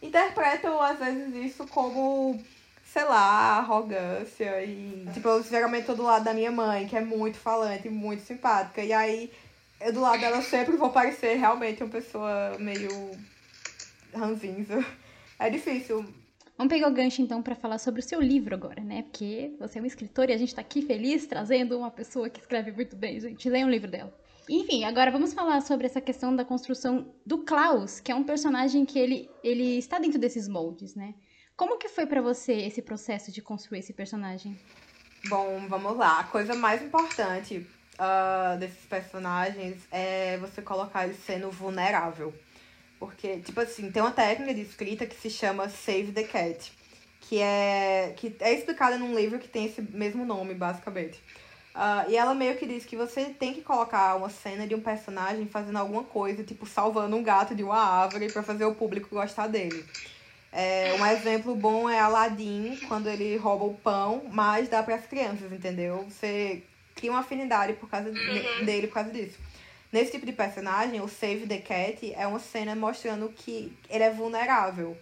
interpretam, 0.00 0.80
às 0.80 0.98
vezes, 1.00 1.34
isso 1.34 1.66
como, 1.66 2.40
sei 2.92 3.04
lá, 3.04 3.58
arrogância. 3.58 4.64
E, 4.64 5.06
tipo, 5.14 5.28
eu 5.28 5.42
geralmente 5.44 5.86
tô 5.86 5.94
do 5.94 6.02
lado 6.02 6.24
da 6.24 6.34
minha 6.34 6.50
mãe, 6.50 6.88
que 6.88 6.96
é 6.96 7.00
muito 7.00 7.38
falante, 7.38 7.88
muito 7.88 8.22
simpática. 8.22 8.82
E 8.82 8.92
aí, 8.92 9.30
eu 9.80 9.92
do 9.92 10.00
lado 10.00 10.20
dela 10.20 10.42
sempre 10.42 10.76
vou 10.76 10.90
parecer 10.90 11.36
realmente 11.36 11.82
uma 11.82 11.90
pessoa 11.90 12.56
meio 12.58 12.90
ranzinza. 14.12 14.84
É 15.38 15.48
difícil. 15.48 16.04
Vamos 16.58 16.74
pegar 16.74 16.88
o 16.88 16.92
gancho 16.92 17.22
então 17.22 17.40
para 17.40 17.54
falar 17.54 17.78
sobre 17.78 18.00
o 18.00 18.04
seu 18.04 18.20
livro 18.20 18.54
agora, 18.54 18.82
né? 18.82 19.02
Porque 19.02 19.54
você 19.58 19.78
é 19.78 19.80
uma 19.80 19.86
escritora 19.86 20.32
e 20.32 20.34
a 20.34 20.38
gente 20.38 20.54
tá 20.54 20.60
aqui 20.60 20.82
feliz 20.82 21.26
trazendo 21.26 21.78
uma 21.78 21.90
pessoa 21.90 22.28
que 22.28 22.40
escreve 22.40 22.72
muito 22.72 22.96
bem, 22.96 23.18
gente. 23.20 23.48
Leia 23.48 23.64
um 23.64 23.70
livro 23.70 23.90
dela. 23.90 24.12
Enfim, 24.48 24.84
agora 24.84 25.12
vamos 25.12 25.32
falar 25.32 25.60
sobre 25.62 25.86
essa 25.86 26.00
questão 26.00 26.34
da 26.34 26.44
construção 26.44 27.14
do 27.24 27.38
Klaus, 27.38 28.00
que 28.00 28.10
é 28.10 28.14
um 28.14 28.24
personagem 28.24 28.84
que 28.84 28.98
ele, 28.98 29.30
ele 29.44 29.78
está 29.78 29.98
dentro 29.98 30.18
desses 30.18 30.48
moldes, 30.48 30.96
né? 30.96 31.14
Como 31.60 31.76
que 31.76 31.90
foi 31.90 32.06
para 32.06 32.22
você 32.22 32.54
esse 32.54 32.80
processo 32.80 33.30
de 33.30 33.42
construir 33.42 33.80
esse 33.80 33.92
personagem? 33.92 34.58
Bom, 35.26 35.66
vamos 35.68 35.94
lá. 35.94 36.20
A 36.20 36.24
coisa 36.24 36.54
mais 36.54 36.82
importante 36.82 37.66
uh, 37.98 38.58
desses 38.58 38.86
personagens 38.86 39.76
é 39.92 40.38
você 40.38 40.62
colocar 40.62 41.04
ele 41.04 41.12
sendo 41.12 41.50
vulnerável. 41.50 42.32
Porque, 42.98 43.40
tipo 43.40 43.60
assim, 43.60 43.92
tem 43.92 44.00
uma 44.00 44.10
técnica 44.10 44.54
de 44.54 44.62
escrita 44.62 45.04
que 45.04 45.14
se 45.14 45.28
chama 45.28 45.68
Save 45.68 46.12
the 46.12 46.22
Cat, 46.22 46.72
que 47.20 47.42
é, 47.42 48.14
que 48.16 48.34
é 48.40 48.54
explicada 48.54 48.96
num 48.96 49.14
livro 49.14 49.38
que 49.38 49.46
tem 49.46 49.66
esse 49.66 49.82
mesmo 49.82 50.24
nome, 50.24 50.54
basicamente. 50.54 51.22
Uh, 51.74 52.08
e 52.08 52.16
ela 52.16 52.34
meio 52.34 52.56
que 52.56 52.64
diz 52.64 52.86
que 52.86 52.96
você 52.96 53.26
tem 53.26 53.52
que 53.52 53.60
colocar 53.60 54.16
uma 54.16 54.30
cena 54.30 54.66
de 54.66 54.74
um 54.74 54.80
personagem 54.80 55.46
fazendo 55.46 55.76
alguma 55.76 56.04
coisa, 56.04 56.42
tipo 56.42 56.64
salvando 56.64 57.14
um 57.16 57.22
gato 57.22 57.54
de 57.54 57.62
uma 57.62 57.76
árvore 57.76 58.32
para 58.32 58.42
fazer 58.42 58.64
o 58.64 58.74
público 58.74 59.14
gostar 59.14 59.46
dele. 59.46 59.84
É, 60.52 60.96
um 60.98 61.06
exemplo 61.06 61.54
bom 61.54 61.88
é 61.88 62.00
Aladdin, 62.00 62.76
quando 62.88 63.08
ele 63.08 63.36
rouba 63.36 63.64
o 63.64 63.74
pão, 63.74 64.22
mas 64.32 64.68
dá 64.68 64.82
para 64.82 64.96
as 64.96 65.06
crianças, 65.06 65.52
entendeu? 65.52 66.04
Você 66.08 66.62
cria 66.94 67.10
uma 67.10 67.20
afinidade 67.20 67.74
por 67.74 67.88
causa 67.88 68.10
uhum. 68.10 68.64
dele 68.64 68.88
por 68.88 68.94
causa 68.94 69.10
disso. 69.10 69.38
Nesse 69.92 70.12
tipo 70.12 70.26
de 70.26 70.32
personagem, 70.32 71.00
o 71.00 71.08
Save 71.08 71.46
the 71.46 71.58
Cat 71.58 72.12
é 72.14 72.26
uma 72.26 72.38
cena 72.38 72.74
mostrando 72.76 73.28
que 73.28 73.72
ele 73.88 74.04
é 74.04 74.10
vulnerável. 74.10 74.96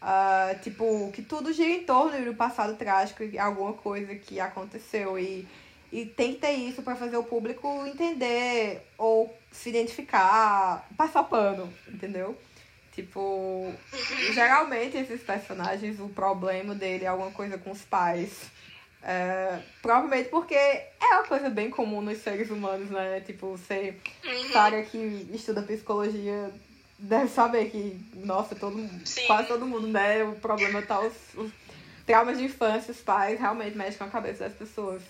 Uh, 0.00 0.58
tipo, 0.62 1.10
que 1.12 1.20
tudo 1.20 1.52
gira 1.52 1.68
em 1.68 1.84
torno 1.84 2.24
do 2.24 2.34
passado 2.34 2.74
trágico 2.74 3.22
e 3.22 3.38
alguma 3.38 3.72
coisa 3.72 4.14
que 4.14 4.40
aconteceu. 4.40 5.18
E, 5.18 5.46
e 5.92 6.06
tem 6.06 6.34
que 6.34 6.40
ter 6.40 6.52
isso 6.52 6.82
para 6.82 6.96
fazer 6.96 7.16
o 7.16 7.24
público 7.24 7.84
entender 7.86 8.82
ou 8.96 9.36
se 9.50 9.68
identificar, 9.68 10.88
passar 10.96 11.24
pano, 11.24 11.72
entendeu? 11.88 12.36
Tipo, 13.00 13.72
geralmente 14.34 14.98
esses 14.98 15.22
personagens, 15.22 15.98
o 16.00 16.08
problema 16.08 16.74
dele 16.74 17.06
é 17.06 17.08
alguma 17.08 17.30
coisa 17.30 17.56
com 17.56 17.70
os 17.70 17.82
pais. 17.82 18.50
É, 19.02 19.58
provavelmente 19.80 20.28
porque 20.28 20.54
é 20.54 21.14
uma 21.14 21.24
coisa 21.24 21.48
bem 21.48 21.70
comum 21.70 22.02
nos 22.02 22.18
seres 22.18 22.50
humanos, 22.50 22.90
né? 22.90 23.20
Tipo, 23.20 23.56
você, 23.56 23.94
uhum. 24.22 24.50
cara 24.50 24.82
que 24.82 25.26
estuda 25.32 25.62
psicologia, 25.62 26.52
deve 26.98 27.28
saber 27.28 27.70
que, 27.70 27.98
nossa, 28.16 28.54
todo, 28.54 28.76
quase 29.26 29.48
todo 29.48 29.66
mundo, 29.66 29.88
né? 29.88 30.22
O 30.24 30.34
problema 30.34 30.82
tá 30.82 31.00
os, 31.00 31.14
os 31.34 31.50
traumas 32.04 32.36
de 32.36 32.44
infância, 32.44 32.92
os 32.92 33.00
pais 33.00 33.40
realmente 33.40 33.78
mexem 33.78 33.96
com 33.96 34.04
a 34.04 34.08
cabeça 34.08 34.44
das 34.44 34.52
pessoas. 34.52 35.00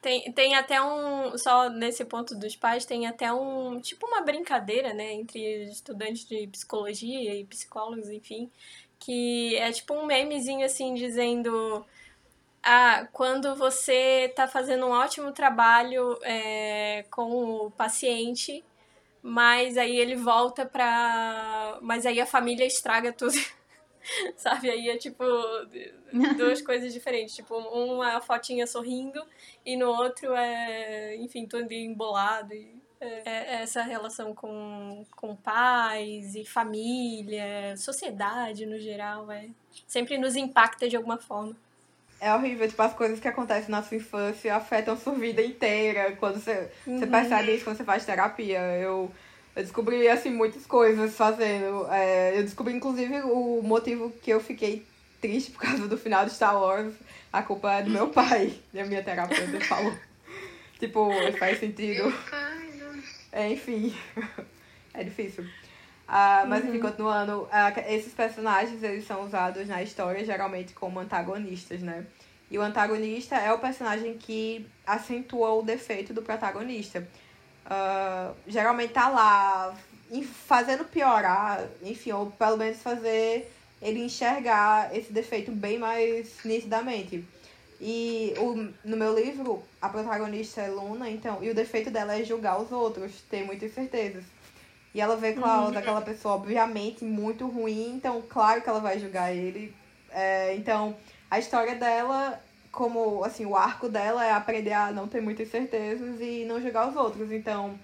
Tem, 0.00 0.32
tem 0.32 0.54
até 0.54 0.80
um, 0.80 1.36
só 1.36 1.68
nesse 1.68 2.04
ponto 2.04 2.36
dos 2.36 2.54
pais, 2.54 2.86
tem 2.86 3.06
até 3.06 3.32
um, 3.32 3.80
tipo 3.80 4.06
uma 4.06 4.20
brincadeira, 4.22 4.94
né, 4.94 5.12
entre 5.12 5.64
estudantes 5.64 6.24
de 6.24 6.46
psicologia 6.46 7.34
e 7.34 7.44
psicólogos, 7.44 8.08
enfim, 8.08 8.48
que 8.98 9.56
é 9.56 9.72
tipo 9.72 9.94
um 9.94 10.06
memezinho 10.06 10.64
assim, 10.64 10.94
dizendo 10.94 11.84
ah, 12.62 13.08
quando 13.12 13.54
você 13.56 14.26
está 14.30 14.46
fazendo 14.48 14.86
um 14.86 14.90
ótimo 14.90 15.32
trabalho 15.32 16.18
é, 16.22 17.04
com 17.10 17.66
o 17.66 17.70
paciente, 17.72 18.64
mas 19.22 19.76
aí 19.78 19.96
ele 19.98 20.16
volta 20.16 20.66
pra. 20.66 21.78
Mas 21.82 22.06
aí 22.06 22.20
a 22.20 22.26
família 22.26 22.66
estraga 22.66 23.12
tudo. 23.12 23.34
Sabe? 24.36 24.70
Aí 24.70 24.88
é 24.88 24.96
tipo 24.96 25.24
duas 26.36 26.62
coisas 26.62 26.92
diferentes. 26.92 27.34
Tipo, 27.34 27.56
uma 27.56 28.16
a 28.16 28.20
fotinha 28.20 28.66
sorrindo 28.66 29.22
e 29.64 29.76
no 29.76 29.88
outro 29.88 30.34
é, 30.34 31.16
enfim, 31.16 31.46
todo 31.46 31.70
embolado. 31.72 32.54
E 32.54 32.78
é, 33.00 33.22
é 33.24 33.62
essa 33.62 33.82
relação 33.82 34.34
com, 34.34 35.04
com 35.14 35.36
pais 35.36 36.34
e 36.34 36.44
família, 36.44 37.76
sociedade 37.76 38.66
no 38.66 38.78
geral, 38.78 39.30
é, 39.30 39.48
sempre 39.86 40.18
nos 40.18 40.34
impacta 40.34 40.88
de 40.88 40.96
alguma 40.96 41.18
forma. 41.18 41.56
É 42.20 42.34
horrível, 42.34 42.68
tipo, 42.68 42.82
as 42.82 42.94
coisas 42.94 43.20
que 43.20 43.28
acontecem 43.28 43.70
na 43.70 43.80
sua 43.80 43.96
infância 43.96 44.56
afetam 44.56 44.96
sua 44.96 45.14
vida 45.14 45.40
inteira. 45.40 46.16
Quando 46.16 46.40
você, 46.40 46.68
uhum. 46.84 46.98
você 46.98 47.06
percebe 47.06 47.54
isso 47.54 47.64
quando 47.64 47.76
você 47.76 47.84
faz 47.84 48.04
terapia. 48.04 48.58
Eu, 48.76 49.10
eu 49.58 49.64
descobri, 49.64 50.08
assim, 50.08 50.30
muitas 50.30 50.64
coisas 50.64 51.16
fazendo. 51.16 51.84
É, 51.90 52.38
eu 52.38 52.44
descobri, 52.44 52.72
inclusive, 52.74 53.22
o 53.22 53.60
motivo 53.60 54.08
que 54.22 54.30
eu 54.30 54.38
fiquei 54.38 54.86
triste 55.20 55.50
por 55.50 55.62
causa 55.62 55.88
do 55.88 55.98
final 55.98 56.24
de 56.24 56.32
Star 56.32 56.56
Wars. 56.56 56.94
A 57.32 57.42
culpa 57.42 57.72
é 57.72 57.82
do 57.82 57.90
meu 57.90 58.06
pai. 58.08 58.54
E 58.72 58.78
a 58.78 58.86
minha 58.86 59.02
terapeuta 59.02 59.60
falou. 59.64 59.92
tipo, 60.78 61.10
faz 61.40 61.58
sentido. 61.58 62.14
É, 63.32 63.50
enfim. 63.50 63.92
é 64.94 65.02
difícil. 65.02 65.42
Uh, 65.42 66.46
mas 66.46 66.62
uhum. 66.62 66.70
enfim, 66.70 66.78
continuando, 66.78 67.42
uh, 67.42 67.80
esses 67.88 68.14
personagens 68.14 68.80
eles 68.80 69.04
são 69.08 69.26
usados 69.26 69.66
na 69.66 69.82
história 69.82 70.24
geralmente 70.24 70.72
como 70.72 71.00
antagonistas, 71.00 71.82
né? 71.82 72.06
E 72.48 72.56
o 72.56 72.62
antagonista 72.62 73.34
é 73.34 73.52
o 73.52 73.58
personagem 73.58 74.16
que 74.16 74.64
acentua 74.86 75.52
o 75.52 75.62
defeito 75.62 76.14
do 76.14 76.22
protagonista. 76.22 77.06
Uh, 77.68 78.34
geralmente 78.46 78.94
tá 78.94 79.08
lá 79.08 79.76
fazendo 80.46 80.84
piorar, 80.84 81.66
enfim, 81.82 82.12
ou 82.12 82.30
pelo 82.30 82.56
menos 82.56 82.82
fazer 82.82 83.52
ele 83.80 84.00
enxergar 84.00 84.96
esse 84.96 85.12
defeito 85.12 85.52
bem 85.52 85.78
mais 85.78 86.38
nitidamente. 86.44 87.24
E 87.80 88.34
o, 88.38 88.54
no 88.84 88.96
meu 88.96 89.14
livro, 89.14 89.62
a 89.80 89.88
protagonista 89.88 90.62
é 90.62 90.68
Luna, 90.68 91.08
então, 91.08 91.44
e 91.44 91.50
o 91.50 91.54
defeito 91.54 91.90
dela 91.90 92.18
é 92.18 92.24
julgar 92.24 92.60
os 92.60 92.72
outros, 92.72 93.20
ter 93.30 93.44
muitas 93.44 93.72
certezas. 93.72 94.24
E 94.94 95.00
ela 95.00 95.16
vê 95.16 95.34
Klaus, 95.34 95.72
uhum. 95.72 95.78
aquela 95.78 96.00
pessoa, 96.00 96.34
obviamente, 96.34 97.04
muito 97.04 97.46
ruim, 97.46 97.92
então, 97.94 98.22
claro 98.28 98.62
que 98.62 98.68
ela 98.68 98.80
vai 98.80 98.98
julgar 98.98 99.32
ele. 99.32 99.72
É, 100.10 100.56
então, 100.56 100.96
a 101.30 101.38
história 101.38 101.76
dela, 101.76 102.42
como, 102.78 103.24
assim, 103.24 103.44
o 103.44 103.56
arco 103.56 103.88
dela 103.88 104.24
é 104.24 104.30
aprender 104.30 104.72
a 104.72 104.92
não 104.92 105.08
ter 105.08 105.20
muitas 105.20 105.50
certezas 105.50 106.20
e 106.20 106.44
não 106.44 106.62
julgar 106.62 106.88
os 106.88 106.94
outros. 106.94 107.32
Então, 107.32 107.76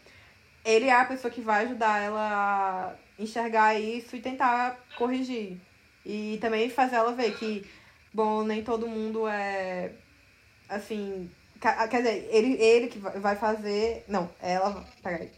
ele 0.65 0.87
é 0.87 0.93
a 0.93 1.05
pessoa 1.05 1.33
que 1.33 1.41
vai 1.41 1.65
ajudar 1.65 2.01
ela 2.01 2.21
a 2.21 2.95
enxergar 3.21 3.75
isso 3.75 4.15
e 4.15 4.21
tentar 4.21 4.79
corrigir. 4.97 5.61
E 6.07 6.39
também 6.41 6.71
fazer 6.71 6.95
ela 6.95 7.13
ver 7.13 7.37
que, 7.37 7.69
bom, 8.13 8.45
nem 8.45 8.63
todo 8.63 8.87
mundo 8.87 9.27
é, 9.27 9.91
assim... 10.69 11.29
Quer 11.61 11.89
dizer, 11.89 12.29
ele, 12.31 12.53
ele 12.63 12.87
que 12.87 13.01
vai 13.01 13.35
fazer... 13.35 14.05
Não, 14.07 14.31
ela... 14.41 14.85
Peraí 15.03 15.29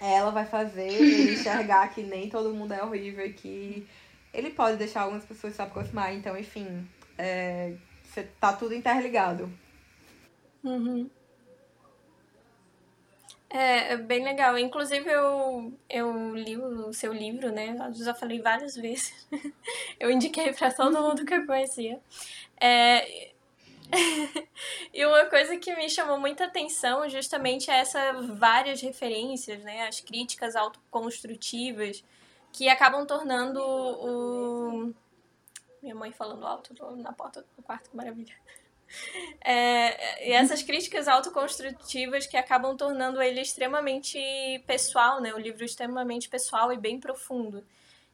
ela 0.00 0.32
vai 0.32 0.46
fazer 0.46 0.88
ele 0.88 1.34
enxergar 1.38 1.86
que 1.94 2.02
nem 2.02 2.28
todo 2.28 2.54
mundo 2.54 2.72
é 2.72 2.82
horrível 2.82 3.24
e 3.24 3.32
que 3.32 3.86
ele 4.34 4.50
pode 4.50 4.76
deixar 4.76 5.02
algumas 5.02 5.24
pessoas 5.24 5.54
se 5.54 5.62
aproximar. 5.62 6.12
Então, 6.12 6.36
enfim, 6.36 6.84
é, 7.16 7.74
tá 8.40 8.52
tudo 8.52 8.74
interligado. 8.74 9.50
Uhum. 10.62 11.08
É, 13.50 13.92
é 13.92 13.96
bem 13.96 14.24
legal. 14.24 14.56
Inclusive, 14.56 15.08
eu, 15.10 15.72
eu 15.88 16.34
li 16.34 16.56
o 16.56 16.92
seu 16.92 17.12
livro, 17.12 17.52
né? 17.52 17.76
Eu 17.78 18.04
já 18.04 18.14
falei 18.14 18.40
várias 18.40 18.74
vezes. 18.74 19.26
eu 20.00 20.10
indiquei 20.10 20.52
para 20.52 20.72
todo 20.72 21.00
mundo 21.00 21.24
que 21.24 21.34
eu 21.34 21.46
conhecia. 21.46 22.00
É, 22.58 23.32
e 24.92 25.04
uma 25.04 25.26
coisa 25.26 25.56
que 25.58 25.74
me 25.76 25.88
chamou 25.88 26.18
muita 26.18 26.44
atenção 26.44 27.08
justamente 27.08 27.70
é 27.70 27.78
essas 27.78 28.26
várias 28.26 28.80
referências, 28.80 29.62
né? 29.62 29.86
As 29.86 30.00
críticas 30.00 30.56
autoconstrutivas 30.56 32.02
que 32.52 32.68
acabam 32.68 33.06
tornando 33.06 33.60
o. 33.60 34.94
Minha 35.82 35.94
mãe 35.94 36.12
falando 36.12 36.46
alto 36.46 36.72
na 36.96 37.12
porta 37.12 37.44
do 37.56 37.62
quarto, 37.62 37.90
que 37.90 37.96
maravilha. 37.96 38.34
É, 39.42 40.28
e 40.28 40.32
essas 40.32 40.62
críticas 40.62 41.08
autoconstrutivas 41.08 42.26
que 42.26 42.36
acabam 42.36 42.76
tornando 42.76 43.22
ele 43.22 43.40
extremamente 43.40 44.18
pessoal, 44.66 45.18
né? 45.18 45.32
O 45.32 45.38
livro 45.38 45.64
extremamente 45.64 46.28
pessoal 46.28 46.70
e 46.70 46.76
bem 46.76 47.00
profundo. 47.00 47.64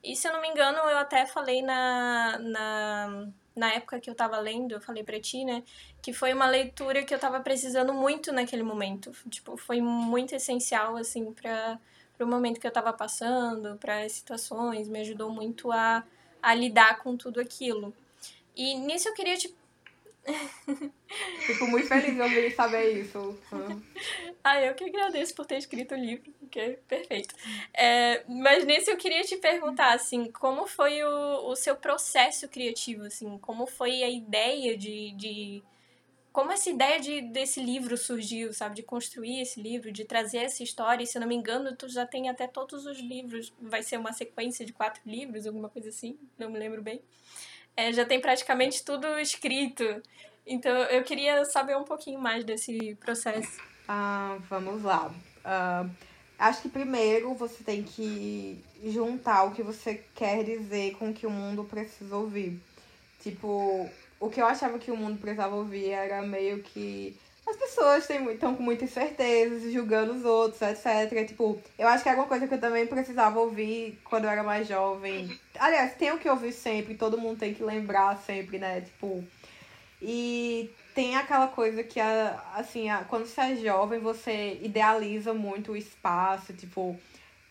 E 0.02 0.14
se 0.14 0.28
eu 0.28 0.32
não 0.32 0.40
me 0.40 0.48
engano, 0.48 0.78
eu 0.78 0.98
até 0.98 1.26
falei 1.26 1.62
na, 1.62 2.38
na, 2.38 3.28
na 3.56 3.72
época 3.74 3.98
que 4.00 4.08
eu 4.08 4.14
tava 4.14 4.38
lendo, 4.38 4.72
eu 4.72 4.80
falei 4.80 5.02
pra 5.02 5.20
ti, 5.20 5.44
né? 5.44 5.64
Que 6.00 6.12
foi 6.12 6.32
uma 6.32 6.46
leitura 6.46 7.04
que 7.04 7.12
eu 7.12 7.18
tava 7.18 7.40
precisando 7.40 7.92
muito 7.92 8.32
naquele 8.32 8.62
momento. 8.62 9.10
Tipo, 9.28 9.56
foi 9.56 9.80
muito 9.80 10.34
essencial, 10.34 10.96
assim, 10.96 11.32
pra, 11.32 11.78
pro 12.16 12.26
momento 12.26 12.60
que 12.60 12.66
eu 12.66 12.72
tava 12.72 12.92
passando, 12.92 13.76
para 13.78 14.04
as 14.04 14.12
situações, 14.12 14.88
me 14.88 15.00
ajudou 15.00 15.30
muito 15.30 15.72
a, 15.72 16.04
a 16.42 16.54
lidar 16.54 16.98
com 16.98 17.16
tudo 17.16 17.40
aquilo. 17.40 17.94
E 18.56 18.74
nisso 18.76 19.08
eu 19.08 19.14
queria 19.14 19.36
te 19.36 19.54
Fico 21.46 21.66
muito 21.66 21.88
feliz 21.88 22.14
de 22.14 22.20
ouvir 22.20 22.54
saber 22.54 23.00
isso. 23.00 23.38
ah, 24.44 24.60
eu 24.60 24.74
que 24.74 24.84
agradeço 24.84 25.34
por 25.34 25.46
ter 25.46 25.56
escrito 25.56 25.94
o 25.94 25.98
livro, 25.98 26.30
porque 26.38 26.60
é 26.60 26.70
perfeito. 26.86 27.34
É, 27.72 28.22
mas 28.28 28.64
nesse 28.64 28.90
eu 28.90 28.96
queria 28.96 29.22
te 29.22 29.36
perguntar, 29.36 29.94
assim, 29.94 30.30
como 30.30 30.66
foi 30.66 31.02
o, 31.02 31.50
o 31.50 31.56
seu 31.56 31.76
processo 31.76 32.48
criativo, 32.48 33.04
assim, 33.04 33.38
como 33.38 33.66
foi 33.66 34.02
a 34.02 34.10
ideia 34.10 34.76
de, 34.76 35.12
de 35.12 35.62
como 36.38 36.52
essa 36.52 36.70
ideia 36.70 37.00
de, 37.00 37.20
desse 37.20 37.60
livro 37.60 37.96
surgiu, 37.96 38.52
sabe? 38.52 38.76
De 38.76 38.82
construir 38.84 39.40
esse 39.40 39.60
livro, 39.60 39.90
de 39.90 40.04
trazer 40.04 40.38
essa 40.38 40.62
história. 40.62 41.02
E, 41.02 41.06
se 41.06 41.18
eu 41.18 41.20
não 41.20 41.26
me 41.26 41.34
engano, 41.34 41.74
tu 41.74 41.88
já 41.88 42.06
tem 42.06 42.28
até 42.28 42.46
todos 42.46 42.86
os 42.86 43.00
livros. 43.00 43.52
Vai 43.60 43.82
ser 43.82 43.96
uma 43.98 44.12
sequência 44.12 44.64
de 44.64 44.72
quatro 44.72 45.02
livros, 45.04 45.46
alguma 45.48 45.68
coisa 45.68 45.88
assim. 45.88 46.16
Não 46.38 46.48
me 46.48 46.58
lembro 46.58 46.80
bem 46.80 47.02
é, 47.78 47.92
já 47.92 48.04
tem 48.04 48.20
praticamente 48.20 48.84
tudo 48.84 49.06
escrito. 49.20 49.84
Então 50.44 50.72
eu 50.72 51.04
queria 51.04 51.44
saber 51.44 51.76
um 51.76 51.84
pouquinho 51.84 52.18
mais 52.20 52.44
desse 52.44 52.96
processo. 52.96 53.56
Ah, 53.86 54.36
vamos 54.50 54.82
lá. 54.82 55.14
Uh, 55.44 55.88
acho 56.36 56.62
que 56.62 56.68
primeiro 56.68 57.32
você 57.34 57.62
tem 57.62 57.84
que 57.84 58.62
juntar 58.84 59.44
o 59.44 59.52
que 59.52 59.62
você 59.62 60.02
quer 60.12 60.42
dizer 60.42 60.96
com 60.96 61.10
o 61.10 61.14
que 61.14 61.24
o 61.24 61.30
mundo 61.30 61.62
precisa 61.62 62.16
ouvir. 62.16 62.60
Tipo, 63.22 63.88
o 64.20 64.28
que 64.28 64.40
eu 64.40 64.46
achava 64.46 64.78
que 64.78 64.90
o 64.90 64.96
mundo 64.96 65.18
precisava 65.18 65.54
ouvir 65.54 65.90
era 65.90 66.22
meio 66.22 66.62
que 66.62 67.16
as 67.48 67.56
pessoas 67.56 68.08
estão 68.10 68.54
com 68.54 68.62
muitas 68.62 68.90
certezas, 68.90 69.72
julgando 69.72 70.12
os 70.12 70.24
outros, 70.24 70.60
etc. 70.60 71.26
Tipo, 71.26 71.58
eu 71.78 71.88
acho 71.88 72.02
que 72.02 72.08
era 72.08 72.18
uma 72.18 72.26
coisa 72.26 72.46
que 72.46 72.52
eu 72.52 72.60
também 72.60 72.86
precisava 72.86 73.40
ouvir 73.40 73.98
quando 74.04 74.24
eu 74.24 74.30
era 74.30 74.42
mais 74.42 74.68
jovem. 74.68 75.38
Aliás, 75.58 75.94
tenho 75.94 76.18
que 76.18 76.28
ouvir 76.28 76.52
sempre, 76.52 76.94
todo 76.94 77.16
mundo 77.16 77.38
tem 77.38 77.54
que 77.54 77.62
lembrar 77.62 78.18
sempre, 78.18 78.58
né? 78.58 78.82
Tipo. 78.82 79.24
E 80.00 80.70
tem 80.94 81.16
aquela 81.16 81.48
coisa 81.48 81.82
que, 81.82 81.98
assim, 82.54 82.86
quando 83.08 83.26
você 83.26 83.40
é 83.40 83.56
jovem, 83.56 83.98
você 83.98 84.58
idealiza 84.62 85.32
muito 85.32 85.72
o 85.72 85.76
espaço, 85.76 86.52
tipo. 86.52 86.98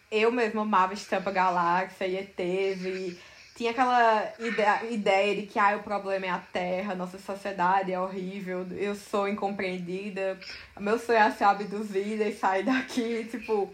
Eu 0.09 0.31
mesma 0.31 0.61
amava 0.61 0.93
Estampa 0.93 1.31
Galáxia 1.31 2.05
e 2.05 2.17
ETs 2.17 2.85
e 2.85 3.19
tinha 3.57 3.71
aquela 3.71 4.31
ideia, 4.37 4.85
ideia 4.91 5.35
de 5.35 5.47
que 5.47 5.57
ah, 5.57 5.75
o 5.75 5.83
problema 5.83 6.27
é 6.27 6.29
a 6.29 6.37
Terra, 6.37 6.93
nossa 6.93 7.17
sociedade 7.17 7.91
é 7.91 7.99
horrível, 7.99 8.67
eu 8.77 8.93
sou 8.93 9.27
incompreendida, 9.27 10.39
meu 10.79 10.99
sonho 10.99 11.17
é 11.17 11.31
ser 11.31 11.45
abduzida 11.45 12.25
e 12.25 12.35
sair 12.35 12.63
daqui, 12.63 13.25
tipo. 13.31 13.73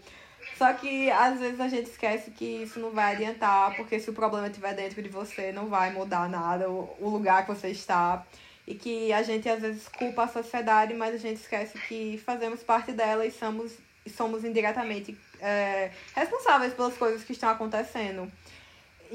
Só 0.56 0.72
que 0.72 1.10
às 1.10 1.38
vezes 1.38 1.60
a 1.60 1.68
gente 1.68 1.90
esquece 1.90 2.30
que 2.30 2.62
isso 2.62 2.78
não 2.78 2.92
vai 2.92 3.14
adiantar, 3.14 3.76
porque 3.76 4.00
se 4.00 4.08
o 4.08 4.14
problema 4.14 4.46
estiver 4.46 4.74
dentro 4.74 5.02
de 5.02 5.08
você, 5.08 5.52
não 5.52 5.66
vai 5.66 5.92
mudar 5.92 6.30
nada 6.30 6.70
o, 6.70 6.96
lugar 7.00 7.44
que 7.44 7.52
você 7.52 7.68
está. 7.68 8.24
E 8.66 8.74
que 8.74 9.12
a 9.12 9.22
gente 9.22 9.48
às 9.48 9.60
vezes 9.60 9.88
culpa 9.88 10.22
a 10.22 10.28
sociedade, 10.28 10.94
mas 10.94 11.14
a 11.14 11.18
gente 11.18 11.40
esquece 11.40 11.78
que 11.88 12.22
fazemos 12.24 12.62
parte 12.62 12.92
dela 12.92 13.26
e 13.26 13.30
somos, 13.30 13.72
somos 14.16 14.44
indiretamente 14.44 15.18
é, 15.40 15.90
responsáveis 16.14 16.72
pelas 16.72 16.96
coisas 16.96 17.24
que 17.24 17.32
estão 17.32 17.50
acontecendo 17.50 18.30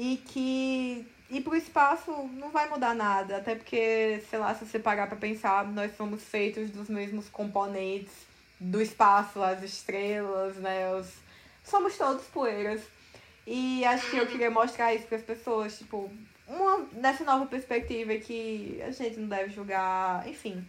e 0.00 0.16
que 0.16 1.06
ir 1.28 1.42
pro 1.42 1.54
espaço 1.54 2.10
não 2.32 2.48
vai 2.48 2.66
mudar 2.70 2.94
nada, 2.94 3.36
até 3.36 3.54
porque, 3.54 4.24
sei 4.30 4.38
lá, 4.38 4.54
se 4.54 4.64
você 4.64 4.78
parar 4.78 5.06
para 5.06 5.16
pensar, 5.18 5.70
nós 5.70 5.94
somos 5.94 6.22
feitos 6.22 6.70
dos 6.70 6.88
mesmos 6.88 7.28
componentes 7.28 8.14
do 8.58 8.80
espaço, 8.80 9.42
as 9.42 9.62
estrelas, 9.62 10.56
né? 10.56 10.90
Os... 10.94 11.06
Somos 11.62 11.98
todos 11.98 12.24
poeiras. 12.28 12.80
E 13.46 13.84
acho 13.84 14.10
que 14.10 14.16
eu 14.16 14.26
queria 14.26 14.50
mostrar 14.50 14.94
isso 14.94 15.06
para 15.06 15.18
as 15.18 15.22
pessoas, 15.22 15.76
tipo, 15.76 16.10
uma 16.48 16.78
nessa 16.94 17.22
nova 17.22 17.44
perspectiva 17.44 18.14
que 18.16 18.80
a 18.82 18.90
gente 18.92 19.20
não 19.20 19.28
deve 19.28 19.52
julgar, 19.52 20.26
enfim. 20.26 20.66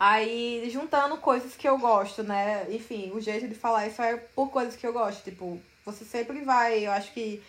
Aí, 0.00 0.70
juntando 0.72 1.18
coisas 1.18 1.54
que 1.54 1.68
eu 1.68 1.76
gosto, 1.76 2.22
né? 2.22 2.66
Enfim, 2.70 3.12
o 3.12 3.20
jeito 3.20 3.46
de 3.46 3.54
falar 3.54 3.86
isso 3.86 4.00
é 4.00 4.16
por 4.16 4.50
coisas 4.50 4.74
que 4.74 4.86
eu 4.86 4.92
gosto. 4.94 5.22
Tipo, 5.22 5.60
você 5.84 6.02
sempre 6.02 6.40
vai, 6.40 6.86
eu 6.86 6.92
acho 6.92 7.12
que 7.12 7.42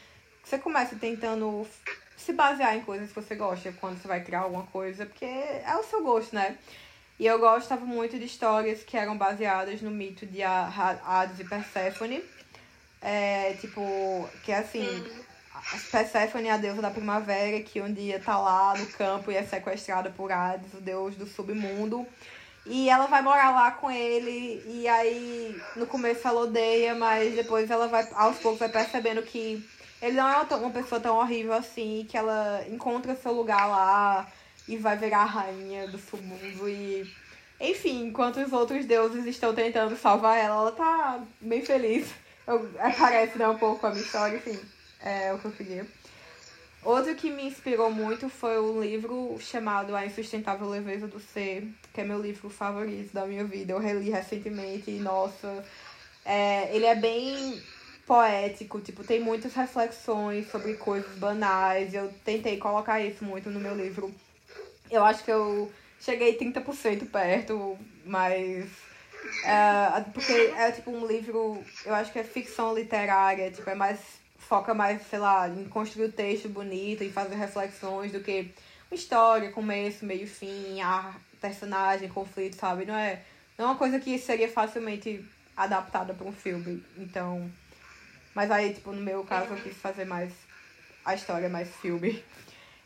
você 0.48 0.58
começa 0.58 0.96
tentando 0.96 1.68
se 2.16 2.32
basear 2.32 2.76
em 2.78 2.82
coisas 2.82 3.10
que 3.10 3.16
você 3.16 3.36
gosta 3.36 3.74
quando 3.82 4.02
você 4.02 4.08
vai 4.08 4.24
criar 4.24 4.42
alguma 4.42 4.64
coisa, 4.64 5.06
porque 5.06 5.26
é 5.26 5.76
o 5.78 5.84
seu 5.84 6.02
gosto, 6.02 6.34
né? 6.34 6.58
E 7.20 7.26
eu 7.26 7.38
gostava 7.38 7.86
muito 7.86 8.18
de 8.18 8.26
histórias 8.26 8.84
que 8.84 8.96
eram 8.96 9.18
baseadas 9.18 9.82
no 9.82 9.92
mito 9.92 10.26
de 10.26 10.42
Hades 10.44 11.40
e 11.40 11.44
Perséfone. 11.44 12.24
É, 13.02 13.54
tipo, 13.60 14.30
que 14.44 14.52
é 14.52 14.60
assim, 14.60 15.06
Perséfone 15.92 16.48
é 16.48 16.52
a 16.52 16.58
deusa 16.58 16.82
da 16.82 16.92
primavera, 16.92 17.62
que 17.62 17.82
um 17.82 17.92
dia 17.92 18.20
tá 18.20 18.38
lá 18.40 18.78
no 18.78 18.88
campo 18.88 19.32
e 19.32 19.36
é 19.36 19.44
sequestrada 19.44 20.10
por 20.12 20.32
Hades, 20.32 20.74
o 20.74 20.82
deus 20.82 21.16
do 21.16 21.26
submundo. 21.26 22.08
E 22.66 22.90
ela 22.90 23.08
vai 23.08 23.22
morar 23.22 23.52
lá 23.52 23.72
com 23.72 23.90
ele, 23.90 24.62
e 24.66 24.88
aí 24.88 25.60
no 25.76 25.88
começo 25.88 26.28
ela 26.28 26.42
odeia, 26.42 26.96
mas 26.96 27.36
depois 27.36 27.70
ela 27.70 27.88
vai, 27.88 28.08
aos 28.14 28.38
poucos, 28.38 28.60
vai 28.60 28.70
percebendo 28.70 29.22
que 29.24 29.66
ele 30.02 30.16
não 30.16 30.30
é 30.30 30.38
uma 30.56 30.72
pessoa 30.72 31.02
tão 31.02 31.18
horrível 31.18 31.54
assim, 31.54 32.06
que 32.10 32.18
ela 32.18 32.64
encontra 32.70 33.16
seu 33.16 33.32
lugar 33.32 33.68
lá 33.68 34.32
e 34.68 34.78
vai 34.78 34.98
virar 34.98 35.22
a 35.22 35.26
rainha 35.26 35.88
do 35.88 35.98
submundo 35.98 36.70
e. 36.70 37.10
Enfim, 37.60 38.06
enquanto 38.06 38.38
os 38.38 38.54
outros 38.54 38.86
deuses 38.86 39.26
estão 39.26 39.54
tentando 39.54 39.96
salvar 39.96 40.38
ela, 40.38 40.56
ela 40.58 40.72
tá 40.72 41.20
bem 41.42 41.66
feliz. 41.66 42.08
Eu, 42.46 42.72
é, 42.78 42.92
parece 42.92 43.38
né, 43.38 43.48
um 43.48 43.58
pouco 43.58 43.86
a 43.88 43.90
minha 43.90 44.04
história, 44.04 44.38
enfim, 44.38 44.60
é 45.02 45.34
o 45.34 45.40
que 45.40 45.46
eu 45.46 45.52
queria. 45.52 45.88
Outro 46.84 47.16
que 47.16 47.30
me 47.32 47.44
inspirou 47.44 47.90
muito 47.92 48.30
foi 48.30 48.60
o 48.60 48.80
livro 48.80 49.38
chamado 49.42 49.96
A 49.96 50.06
Insustentável 50.06 50.70
Leveza 50.70 51.08
do 51.08 51.20
Ser, 51.20 51.68
que 51.92 52.00
é 52.00 52.04
meu 52.04 52.22
livro 52.22 52.50
favorito 52.50 53.12
da 53.12 53.26
minha 53.26 53.44
vida. 53.44 53.74
Eu 53.74 53.80
reli 53.80 54.12
recentemente 54.12 54.92
e, 54.92 55.00
nossa, 55.00 55.66
é, 56.24 56.74
ele 56.74 56.86
é 56.86 56.96
bem 56.96 57.62
poético, 58.08 58.80
tipo, 58.80 59.04
tem 59.04 59.20
muitas 59.20 59.54
reflexões 59.54 60.50
sobre 60.50 60.76
coisas 60.76 61.14
banais. 61.18 61.94
Eu 61.94 62.12
tentei 62.24 62.58
colocar 62.58 63.02
isso 63.02 63.24
muito 63.24 63.50
no 63.50 63.60
meu 63.60 63.76
livro. 63.76 64.12
Eu 64.90 65.04
acho 65.04 65.24
que 65.24 65.32
eu 65.32 65.70
cheguei 66.00 66.38
30% 66.38 67.12
perto, 67.12 67.78
mas. 68.06 68.66
É, 69.44 70.02
porque 70.14 70.32
é 70.32 70.72
tipo 70.72 70.90
um 70.90 71.06
livro, 71.06 71.62
eu 71.86 71.94
acho 71.94 72.14
que 72.14 72.20
é 72.20 72.24
ficção 72.24 72.74
literária, 72.74 73.52
tipo, 73.52 73.70
é 73.70 73.76
mais. 73.76 74.00
foca 74.38 74.74
mais, 74.74 75.02
sei 75.10 75.20
lá, 75.20 75.50
em 75.50 75.66
construir 75.66 76.06
o 76.06 76.12
texto 76.12 76.48
bonito, 76.48 77.04
em 77.04 77.12
fazer 77.12 77.36
reflexões 77.36 78.14
do 78.14 78.22
que 78.22 78.54
uma 78.90 78.96
história, 78.96 79.52
começo, 79.52 80.06
meio 80.06 80.26
fim, 80.26 80.80
a 80.82 81.14
personagem, 81.42 82.08
conflito, 82.08 82.56
sabe? 82.56 82.86
Não 82.86 82.96
é, 82.96 83.22
não 83.58 83.66
é 83.66 83.70
uma 83.70 83.78
coisa 83.78 84.00
que 84.00 84.18
seria 84.18 84.48
facilmente 84.48 85.26
adaptada 85.58 86.14
para 86.14 86.26
um 86.26 86.32
filme. 86.32 86.82
Então, 86.98 87.52
mas 88.38 88.52
aí, 88.52 88.72
tipo, 88.72 88.92
no 88.92 89.02
meu 89.02 89.24
caso, 89.24 89.52
eu 89.52 89.58
quis 89.64 89.76
fazer 89.78 90.06
mais 90.06 90.32
a 91.04 91.16
história, 91.16 91.50
mais 91.50 91.76
filme. 91.78 92.24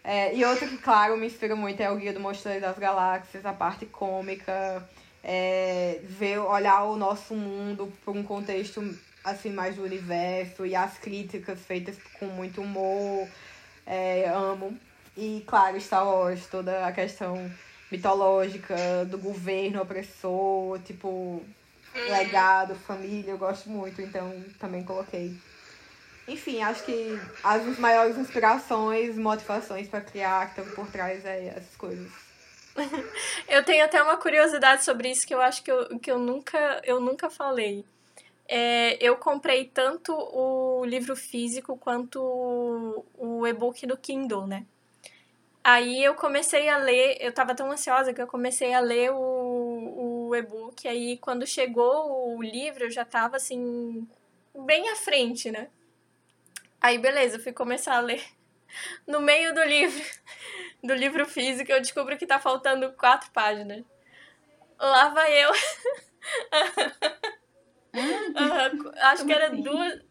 É, 0.02 0.34
e 0.34 0.46
outro 0.46 0.66
que, 0.66 0.78
claro, 0.78 1.18
me 1.18 1.28
inspira 1.28 1.58
muito 1.58 1.82
é 1.82 1.92
o 1.92 1.98
Guia 1.98 2.14
do 2.14 2.22
Mochileiro 2.22 2.62
das 2.62 2.80
Galáxias, 2.80 3.46
a 3.46 3.52
parte 3.52 3.86
cômica, 3.86 4.82
é, 5.22 6.00
ver, 6.04 6.38
olhar 6.38 6.86
o 6.86 6.96
nosso 6.96 7.36
mundo 7.36 7.92
por 8.06 8.16
um 8.16 8.24
contexto 8.24 8.98
assim 9.26 9.50
mais 9.50 9.76
do 9.76 9.84
universo 9.84 10.66
e 10.66 10.74
as 10.74 10.98
críticas 10.98 11.60
feitas 11.60 11.98
com 12.18 12.28
muito 12.28 12.62
humor. 12.62 13.28
É, 13.86 14.30
amo. 14.30 14.80
E, 15.18 15.44
claro, 15.46 15.78
Star 15.82 16.08
Wars, 16.08 16.48
toda 16.48 16.88
a 16.88 16.94
questão 16.94 17.52
mitológica 17.92 19.04
do 19.06 19.18
governo 19.18 19.82
opressor, 19.82 20.80
tipo, 20.80 21.44
legado, 21.94 22.74
família, 22.76 23.32
eu 23.32 23.38
gosto 23.38 23.70
muito, 23.70 24.02
então 24.02 24.32
também 24.58 24.84
coloquei. 24.84 25.51
Enfim, 26.28 26.62
acho 26.62 26.84
que 26.84 27.20
as 27.44 27.78
maiores 27.80 28.18
inspirações, 28.18 29.18
motivações 29.18 29.88
para 29.88 30.02
criar 30.02 30.54
que 30.54 30.62
estão 30.62 30.76
por 30.76 30.92
trás 30.92 31.26
é 31.26 31.48
essas 31.48 31.76
coisas. 31.76 32.12
eu 33.50 33.64
tenho 33.66 33.84
até 33.84 34.02
uma 34.02 34.18
curiosidade 34.18 34.84
sobre 34.84 35.12
isso 35.12 35.28
que 35.28 35.34
eu 35.34 35.42
acho 35.42 35.64
que 35.64 35.72
eu, 35.72 36.00
que 36.00 36.12
eu, 36.12 36.20
nunca, 36.20 36.82
eu 36.84 37.00
nunca 37.00 37.30
falei. 37.30 37.84
É, 38.48 38.98
eu 39.02 39.18
comprei 39.18 39.66
tanto 39.66 40.14
o 40.14 40.86
livro 40.86 41.16
físico 41.16 41.78
quanto 41.78 42.22
o, 42.22 43.06
o 43.18 43.48
e-book 43.48 43.86
no 43.86 43.98
Kindle, 43.98 44.46
né? 44.46 44.66
Aí 45.64 46.04
eu 46.04 46.16
comecei 46.16 46.68
a 46.70 46.78
ler, 46.78 47.18
eu 47.20 47.32
tava 47.32 47.54
tão 47.54 47.72
ansiosa 47.72 48.14
que 48.14 48.22
eu 48.22 48.28
comecei 48.28 48.74
a 48.74 48.80
ler 48.80 49.12
o, 49.12 50.28
o 50.30 50.36
e-book. 50.36 50.88
Aí 50.88 51.18
quando 51.18 51.46
chegou 51.46 52.36
o 52.36 52.42
livro, 52.42 52.86
eu 52.86 52.92
já 52.92 53.06
tava 53.06 53.38
assim, 53.38 54.08
bem 54.66 54.90
à 54.90 54.96
frente, 54.96 55.52
né? 55.52 55.70
Aí, 56.82 56.98
beleza, 56.98 57.40
fui 57.40 57.54
começar 57.54 57.96
a 57.96 58.02
ler. 58.02 58.24
No 59.06 59.20
meio 59.20 59.54
do 59.54 59.64
livro, 59.64 60.04
do 60.84 60.94
livro 60.94 61.26
físico, 61.28 61.72
eu 61.72 61.80
descubro 61.80 62.18
que 62.18 62.26
tá 62.26 62.40
faltando 62.40 62.92
quatro 62.94 63.30
páginas. 63.32 63.84
Lá 64.80 65.10
vai 65.10 65.44
eu. 65.44 65.52
uhum, 67.94 68.92
acho 68.98 69.26
que 69.26 69.34
era 69.34 69.48
assim? 69.48 69.62
duas, 69.62 70.02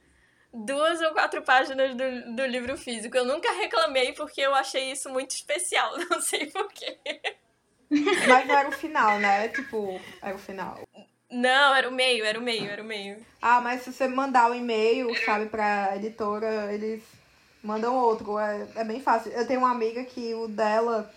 duas 0.52 1.00
ou 1.00 1.12
quatro 1.12 1.42
páginas 1.42 1.94
do, 1.96 2.36
do 2.36 2.46
livro 2.46 2.76
físico. 2.76 3.16
Eu 3.16 3.24
nunca 3.24 3.50
reclamei 3.52 4.12
porque 4.12 4.40
eu 4.40 4.54
achei 4.54 4.92
isso 4.92 5.10
muito 5.10 5.32
especial. 5.32 5.96
Não 6.08 6.20
sei 6.20 6.46
porquê. 6.46 7.00
Mas 7.90 8.46
não 8.46 8.56
era 8.56 8.68
o 8.68 8.72
final, 8.72 9.18
né? 9.18 9.48
Tipo, 9.48 10.00
era 10.22 10.36
o 10.36 10.38
final. 10.38 10.88
Não, 11.30 11.74
era 11.74 11.88
o 11.88 11.92
meio, 11.92 12.24
era 12.24 12.38
o 12.38 12.42
meio, 12.42 12.68
era 12.68 12.82
o 12.82 12.84
meio. 12.84 13.16
Ah, 13.40 13.60
mas 13.60 13.82
se 13.82 13.92
você 13.92 14.08
mandar 14.08 14.50
o 14.50 14.52
um 14.52 14.56
e-mail, 14.56 15.08
sabe, 15.24 15.46
pra 15.46 15.96
editora, 15.96 16.72
eles 16.72 17.02
mandam 17.62 17.94
outro. 17.96 18.38
É, 18.38 18.66
é 18.74 18.84
bem 18.84 19.00
fácil. 19.00 19.30
Eu 19.32 19.46
tenho 19.46 19.60
uma 19.60 19.70
amiga 19.70 20.02
que 20.04 20.34
o 20.34 20.48
dela. 20.48 21.10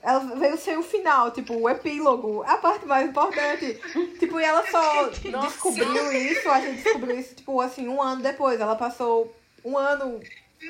Ela 0.00 0.20
veio 0.36 0.56
ser 0.56 0.78
o 0.78 0.82
final, 0.82 1.32
tipo, 1.32 1.54
o 1.54 1.68
epílogo, 1.68 2.42
a 2.44 2.56
parte 2.56 2.86
mais 2.86 3.08
importante. 3.08 3.78
tipo, 4.18 4.40
e 4.40 4.44
ela 4.44 4.64
só 4.70 5.08
descobriu 5.08 6.12
isso, 6.12 6.48
a 6.48 6.60
gente 6.60 6.82
descobriu 6.82 7.18
isso, 7.18 7.34
tipo, 7.34 7.60
assim, 7.60 7.88
um 7.88 8.00
ano 8.00 8.22
depois. 8.22 8.60
Ela 8.60 8.76
passou 8.76 9.34
um 9.64 9.76
ano 9.76 10.20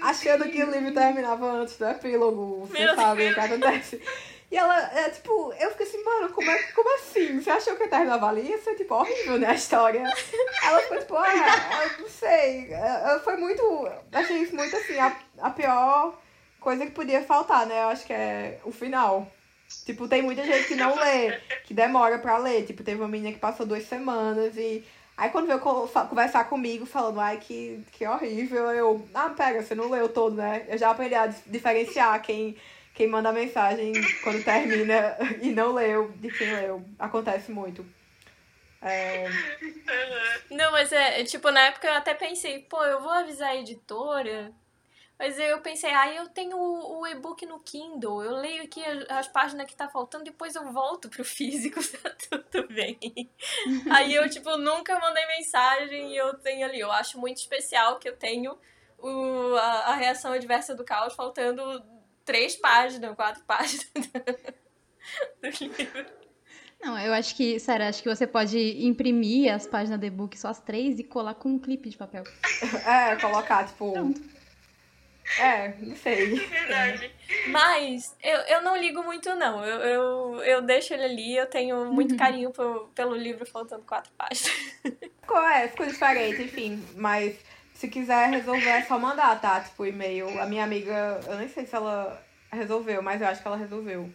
achando 0.02 0.48
que 0.48 0.64
o 0.64 0.70
livro 0.70 0.94
terminava 0.94 1.46
antes 1.52 1.76
do 1.76 1.86
epílogo. 1.86 2.66
Você 2.66 2.84
Meu 2.84 2.94
sabe 2.94 3.20
Deus. 3.20 3.32
o 3.32 3.34
que 3.34 3.40
acontece. 3.40 4.02
E 4.50 4.56
ela, 4.56 4.78
é, 4.98 5.10
tipo, 5.10 5.52
eu 5.58 5.70
fiquei 5.72 5.86
assim, 5.86 6.02
mano, 6.02 6.30
como, 6.32 6.50
é, 6.50 6.62
como 6.72 6.94
assim? 6.96 7.38
Você 7.38 7.50
achou 7.50 7.76
que 7.76 7.82
a 7.82 7.88
terminava 7.88 8.28
ali? 8.28 8.48
Ia 8.48 8.58
ser, 8.58 8.76
tipo, 8.76 8.94
horrível, 8.94 9.38
né, 9.38 9.48
a 9.48 9.54
história. 9.54 10.02
Ela 10.62 10.80
ficou, 10.80 10.98
tipo, 10.98 11.16
ah, 11.16 11.84
eu 11.84 12.02
não 12.02 12.08
sei. 12.08 12.72
É, 12.72 13.20
foi 13.22 13.36
muito, 13.36 13.62
achei 14.10 14.38
isso 14.38 14.54
muito, 14.54 14.74
assim, 14.74 14.98
a, 14.98 15.14
a 15.40 15.50
pior 15.50 16.18
coisa 16.60 16.86
que 16.86 16.92
podia 16.92 17.22
faltar, 17.22 17.66
né? 17.66 17.82
Eu 17.82 17.88
acho 17.88 18.06
que 18.06 18.12
é 18.12 18.58
o 18.64 18.72
final. 18.72 19.30
Tipo, 19.84 20.08
tem 20.08 20.22
muita 20.22 20.44
gente 20.44 20.66
que 20.66 20.74
não 20.74 20.96
lê, 20.96 21.38
que 21.64 21.74
demora 21.74 22.18
pra 22.18 22.38
ler. 22.38 22.64
Tipo, 22.64 22.82
teve 22.82 23.00
uma 23.00 23.08
menina 23.08 23.32
que 23.32 23.38
passou 23.38 23.66
duas 23.66 23.84
semanas 23.84 24.56
e... 24.56 24.84
Aí 25.16 25.30
quando 25.30 25.48
veio 25.48 25.58
conversar 25.58 26.44
comigo, 26.44 26.86
falando, 26.86 27.18
ai, 27.18 27.38
que, 27.38 27.84
que 27.92 28.06
horrível, 28.06 28.70
eu... 28.70 29.08
Ah, 29.12 29.30
pera, 29.30 29.60
você 29.60 29.74
não 29.74 29.90
leu 29.90 30.08
todo, 30.08 30.36
né? 30.36 30.64
Eu 30.68 30.78
já 30.78 30.90
aprendi 30.90 31.14
a 31.14 31.26
diferenciar 31.26 32.22
quem 32.22 32.56
quem 32.98 33.06
manda 33.06 33.32
mensagem 33.32 33.92
quando 34.24 34.42
termina 34.42 35.16
e 35.40 35.52
não 35.52 35.72
leu 35.72 36.10
de 36.16 36.32
quem 36.32 36.52
leu. 36.52 36.84
Acontece 36.98 37.52
muito. 37.52 37.86
É... 38.82 39.28
Não, 40.50 40.72
mas 40.72 40.90
é, 40.90 41.22
tipo, 41.22 41.48
na 41.52 41.60
época 41.66 41.86
eu 41.86 41.94
até 41.94 42.12
pensei, 42.12 42.58
pô, 42.62 42.84
eu 42.84 43.00
vou 43.00 43.12
avisar 43.12 43.50
a 43.50 43.56
editora. 43.56 44.52
Mas 45.16 45.38
eu 45.38 45.60
pensei, 45.60 45.90
ah, 45.90 46.12
eu 46.12 46.28
tenho 46.28 46.56
o, 46.56 47.00
o 47.00 47.06
e-book 47.06 47.44
no 47.44 47.58
Kindle, 47.60 48.22
eu 48.22 48.36
leio 48.36 48.62
aqui 48.62 48.84
as, 48.84 49.10
as, 49.10 49.28
páginas 49.28 49.66
que 49.66 49.74
tá 49.74 49.88
faltando, 49.88 50.22
depois 50.22 50.54
eu 50.54 50.72
volto 50.72 51.08
pro 51.08 51.24
físico, 51.24 51.80
tá 51.98 52.10
tudo 52.30 52.68
bem. 52.68 52.96
aí 53.90 54.14
eu, 54.14 54.28
tipo, 54.30 54.56
nunca 54.56 54.96
mandei 55.00 55.26
mensagem 55.26 56.12
e 56.12 56.16
eu 56.16 56.34
tenho 56.34 56.64
ali, 56.64 56.78
eu 56.78 56.92
acho 56.92 57.18
muito 57.18 57.38
especial 57.38 57.98
que 57.98 58.08
eu 58.08 58.16
tenho 58.16 58.56
o, 58.96 59.56
a, 59.56 59.92
a 59.92 59.94
reação 59.96 60.32
adversa 60.32 60.72
do 60.76 60.84
caos 60.84 61.14
faltando 61.14 61.82
três 62.28 62.54
páginas, 62.56 63.16
quatro 63.16 63.42
páginas 63.44 63.88
do 65.40 65.48
livro. 65.48 66.06
Não, 66.78 66.98
eu 66.98 67.14
acho 67.14 67.34
que, 67.34 67.58
Sara, 67.58 67.88
acho 67.88 68.02
que 68.02 68.08
você 68.08 68.26
pode 68.26 68.58
imprimir 68.84 69.52
as 69.52 69.66
páginas 69.66 69.98
do 69.98 70.04
e-book, 70.04 70.38
só 70.38 70.48
as 70.48 70.60
três, 70.60 70.98
e 70.98 71.04
colar 71.04 71.34
com 71.34 71.48
um 71.48 71.58
clipe 71.58 71.88
de 71.88 71.96
papel. 71.96 72.24
É, 72.86 73.16
colocar, 73.16 73.66
tipo. 73.66 73.92
Pronto. 73.92 74.20
É, 75.40 75.74
não 75.80 75.96
sei. 75.96 76.34
É 76.34 76.46
verdade. 76.46 77.10
Mas 77.48 78.14
eu, 78.22 78.38
eu 78.40 78.62
não 78.62 78.76
ligo 78.76 79.02
muito, 79.02 79.34
não. 79.34 79.64
Eu, 79.64 79.80
eu, 79.80 80.44
eu 80.44 80.62
deixo 80.62 80.92
ele 80.92 81.04
ali, 81.04 81.36
eu 81.36 81.46
tenho 81.46 81.90
muito 81.92 82.12
uhum. 82.12 82.18
carinho 82.18 82.50
por, 82.50 82.90
pelo 82.94 83.16
livro 83.16 83.46
faltando 83.46 83.84
quatro 83.84 84.12
páginas. 84.18 84.52
Ficou, 85.20 85.42
é, 85.48 85.68
ficou 85.68 85.86
diferente, 85.86 86.42
enfim. 86.42 86.84
Mas 86.94 87.38
se 87.78 87.86
quiser 87.86 88.28
resolver, 88.30 88.70
é 88.70 88.82
só 88.82 88.98
mandar, 88.98 89.40
tá? 89.40 89.62
Tipo, 89.62 89.86
e-mail. 89.86 90.40
A 90.40 90.46
minha 90.46 90.64
amiga, 90.64 91.20
eu 91.28 91.36
nem 91.36 91.48
sei 91.48 91.64
se 91.64 91.76
ela 91.76 92.20
resolveu, 92.50 93.00
mas 93.00 93.20
eu 93.20 93.28
acho 93.28 93.40
que 93.40 93.46
ela 93.46 93.56
resolveu. 93.56 94.12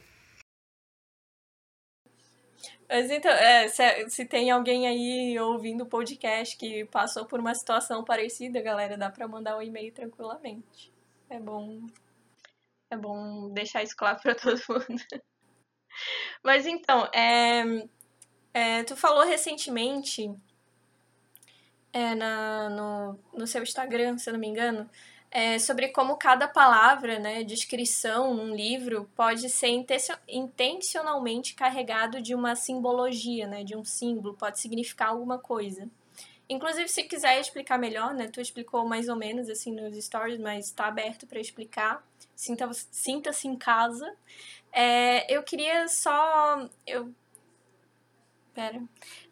Mas 2.89 3.09
então, 3.09 3.32
é, 3.32 3.70
se, 3.70 4.09
se 4.09 4.26
tem 4.26 4.51
alguém 4.51 4.86
aí 4.86 5.39
ouvindo 5.39 5.86
o 5.86 5.89
podcast 5.89 6.57
que 6.57 6.84
passou 6.88 7.26
por 7.26 7.39
uma 7.39 7.55
situação 7.55 8.03
parecida, 8.03 8.61
galera, 8.61 8.97
dá 8.97 9.09
pra 9.09 9.30
mandar 9.30 9.57
um 9.57 9.61
e-mail 9.61 9.93
tranquilamente. 9.93 10.91
É 11.30 11.39
bom. 11.39 11.88
É 12.91 12.97
bom 12.97 13.49
deixar 13.53 13.82
isso 13.82 13.95
claro 13.95 14.20
pra 14.22 14.36
todo 14.36 14.59
mundo. 14.68 15.24
Mas 16.43 16.68
então, 16.68 17.09
é, 17.16 17.64
é, 18.53 18.84
tu 18.84 18.97
falou 18.97 19.24
recentemente 19.24 20.30
é, 21.93 22.15
na, 22.15 22.69
no, 22.69 23.19
no 23.33 23.47
seu 23.47 23.63
Instagram, 23.63 24.17
se 24.17 24.29
eu 24.29 24.33
não 24.33 24.39
me 24.39 24.47
engano, 24.47 24.89
é, 25.31 25.57
sobre 25.57 25.87
como 25.89 26.17
cada 26.17 26.47
palavra, 26.47 27.17
né, 27.17 27.43
descrição 27.43 28.33
num 28.33 28.55
livro 28.55 29.09
pode 29.15 29.49
ser 29.49 29.69
intencionalmente 30.27 31.55
carregado 31.55 32.21
de 32.21 32.35
uma 32.35 32.55
simbologia, 32.55 33.47
né, 33.47 33.63
de 33.63 33.75
um 33.75 33.85
símbolo, 33.85 34.35
pode 34.35 34.59
significar 34.59 35.09
alguma 35.09 35.39
coisa. 35.39 35.89
Inclusive, 36.47 36.87
se 36.87 37.03
quiser 37.03 37.39
explicar 37.39 37.79
melhor, 37.79 38.13
né, 38.13 38.27
tu 38.27 38.41
explicou 38.41 38.87
mais 38.87 39.07
ou 39.09 39.15
menos 39.15 39.49
assim 39.49 39.71
nos 39.71 39.97
stories, 40.05 40.39
mas 40.39 40.65
está 40.65 40.85
aberto 40.85 41.25
para 41.25 41.39
explicar. 41.39 42.05
Sinta-se 42.35 42.87
sinta 42.91 43.31
em 43.45 43.55
casa. 43.55 44.13
É, 44.71 45.33
eu 45.33 45.41
queria 45.43 45.87
só. 45.87 46.69
Eu. 46.85 47.13
Pera. 48.54 48.84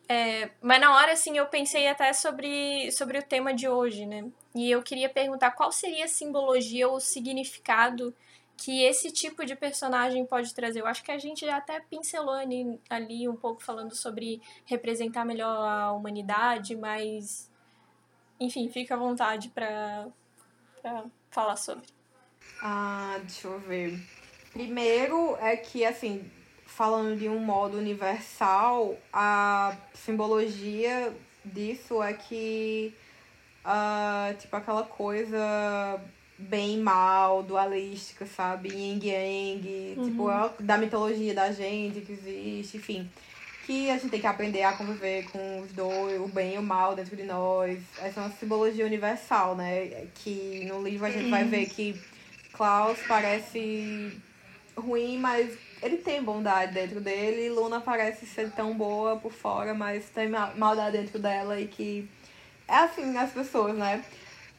É, 0.10 0.50
mas 0.62 0.82
na 0.82 0.96
hora, 0.96 1.14
assim, 1.14 1.38
eu 1.38 1.46
pensei 1.46 1.88
até 1.88 2.12
sobre, 2.12 2.92
sobre 2.92 3.18
o 3.18 3.24
tema 3.24 3.54
de 3.54 3.68
hoje, 3.68 4.06
né? 4.06 4.26
E 4.54 4.70
eu 4.70 4.82
queria 4.82 5.08
perguntar 5.08 5.52
qual 5.52 5.72
seria 5.72 6.06
a 6.06 6.08
simbologia 6.08 6.88
ou 6.88 6.96
o 6.96 7.00
significado 7.00 8.14
que 8.58 8.84
esse 8.84 9.12
tipo 9.12 9.46
de 9.46 9.56
personagem 9.56 10.26
pode 10.26 10.54
trazer. 10.54 10.82
Eu 10.82 10.88
acho 10.88 11.04
que 11.04 11.12
a 11.12 11.18
gente 11.18 11.46
já 11.46 11.58
até 11.58 11.80
pincelou 11.80 12.36
ali, 12.36 12.80
ali 12.90 13.28
um 13.28 13.36
pouco 13.36 13.64
falando 13.64 13.96
sobre 13.96 14.42
representar 14.66 15.26
melhor 15.26 15.68
a 15.68 15.92
humanidade, 15.94 16.76
mas 16.76 17.50
enfim, 18.40 18.70
fica 18.70 18.96
à 18.96 18.98
vontade 18.98 19.50
para 19.50 20.12
falar 21.30 21.56
sobre. 21.56 21.86
Ah, 22.62 23.18
deixa 23.22 23.48
eu 23.48 23.60
ver. 23.60 24.00
Primeiro 24.52 25.36
é 25.38 25.56
que 25.56 25.86
assim, 25.86 26.30
falando 26.76 27.18
de 27.18 27.28
um 27.28 27.40
modo 27.40 27.78
universal, 27.78 28.98
a 29.12 29.76
simbologia 29.94 31.14
disso 31.44 32.02
é 32.02 32.14
que, 32.14 32.94
uh, 33.66 34.34
tipo, 34.38 34.56
aquela 34.56 34.84
coisa 34.84 36.00
bem 36.38 36.80
mal, 36.80 37.44
dualística, 37.44 38.26
sabe? 38.26 38.70
Yin 38.70 39.00
Yang, 39.04 39.96
uhum. 39.98 40.10
tipo, 40.10 40.32
é 40.32 40.50
da 40.60 40.78
mitologia 40.78 41.34
da 41.34 41.52
gente 41.52 42.02
que 42.02 42.14
existe, 42.14 42.78
enfim. 42.78 43.10
Que 43.66 43.92
a 43.92 43.98
gente 43.98 44.10
tem 44.10 44.22
que 44.22 44.28
aprender 44.28 44.64
a 44.64 44.74
conviver 44.74 45.30
com 45.30 45.60
os 45.62 45.72
dois, 45.74 46.20
o 46.20 46.28
bem 46.28 46.56
e 46.56 46.58
o 46.58 46.64
mal 46.64 46.96
dentro 46.96 47.16
de 47.16 47.24
nós. 47.24 47.80
Essa 48.00 48.22
é 48.22 48.24
uma 48.24 48.32
simbologia 48.32 48.86
universal, 48.86 49.56
né? 49.56 50.08
Que 50.16 50.66
no 50.66 50.82
livro 50.82 51.06
a 51.06 51.12
gente 51.12 51.30
vai 51.30 51.44
ver 51.44 51.68
que 51.68 52.02
Klaus 52.54 52.98
parece 53.08 54.18
ruim, 54.76 55.20
mas 55.20 55.56
ele 55.82 55.98
tem 55.98 56.24
bondade 56.24 56.74
dentro 56.74 57.02
dele. 57.02 57.48
E 57.48 57.50
Luna 57.50 57.82
parece 57.82 58.26
ser 58.26 58.52
tão 58.52 58.76
boa 58.76 59.18
por 59.18 59.32
fora, 59.32 59.74
mas 59.74 60.06
tem 60.10 60.30
maldade 60.56 60.98
dentro 60.98 61.20
dela 61.20 61.60
e 61.60 61.68
que 61.68 62.10
é 62.68 62.76
assim 62.76 63.18
as 63.18 63.32
pessoas, 63.32 63.76
né? 63.76 64.04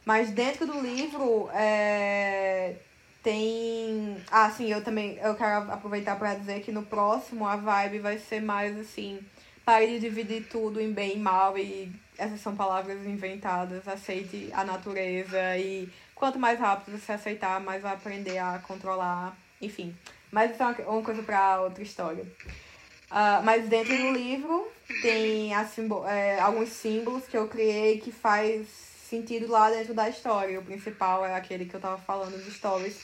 Mas 0.05 0.31
dentro 0.31 0.67
do 0.67 0.79
livro 0.81 1.49
é, 1.53 2.75
tem. 3.23 4.17
Ah, 4.29 4.49
sim, 4.51 4.69
eu 4.71 4.83
também 4.83 5.17
eu 5.21 5.33
quero 5.35 5.71
aproveitar 5.71 6.17
para 6.17 6.35
dizer 6.35 6.61
que 6.61 6.71
no 6.71 6.83
próximo 6.83 7.47
a 7.47 7.55
vibe 7.55 7.99
vai 7.99 8.19
ser 8.19 8.41
mais 8.41 8.77
assim. 8.77 9.19
Pare 9.65 9.87
de 9.87 9.99
dividir 9.99 10.47
tudo 10.49 10.81
em 10.81 10.91
bem 10.91 11.15
e 11.15 11.19
mal 11.19 11.57
e 11.57 11.89
essas 12.17 12.41
são 12.41 12.53
palavras 12.55 13.05
inventadas. 13.05 13.87
Aceite 13.87 14.49
a 14.53 14.65
natureza 14.65 15.57
e 15.57 15.89
quanto 16.13 16.37
mais 16.37 16.59
rápido 16.59 16.99
você 16.99 17.13
aceitar, 17.13 17.61
mais 17.61 17.81
vai 17.81 17.93
aprender 17.93 18.37
a 18.39 18.59
controlar. 18.59 19.37
Enfim, 19.61 19.95
mas 20.33 20.51
isso 20.51 20.63
é 20.63 20.65
uma, 20.65 20.75
uma 20.89 21.03
coisa 21.03 21.21
para 21.21 21.61
outra 21.61 21.83
história. 21.83 22.23
Uh, 22.23 23.43
mas 23.43 23.69
dentro 23.69 23.95
do 23.95 24.11
livro 24.11 24.67
tem 25.03 25.53
é, 25.53 26.39
alguns 26.39 26.69
símbolos 26.69 27.27
que 27.27 27.37
eu 27.37 27.47
criei 27.47 27.99
que 27.99 28.11
faz 28.11 28.67
sentido 28.67 29.47
lá 29.47 29.69
dentro 29.69 29.93
da 29.93 30.09
história. 30.09 30.59
O 30.59 30.65
principal 30.65 31.23
é 31.23 31.35
aquele 31.35 31.65
que 31.65 31.75
eu 31.75 31.79
tava 31.79 31.99
falando 31.99 32.43
dos 32.43 32.55
stories. 32.55 32.99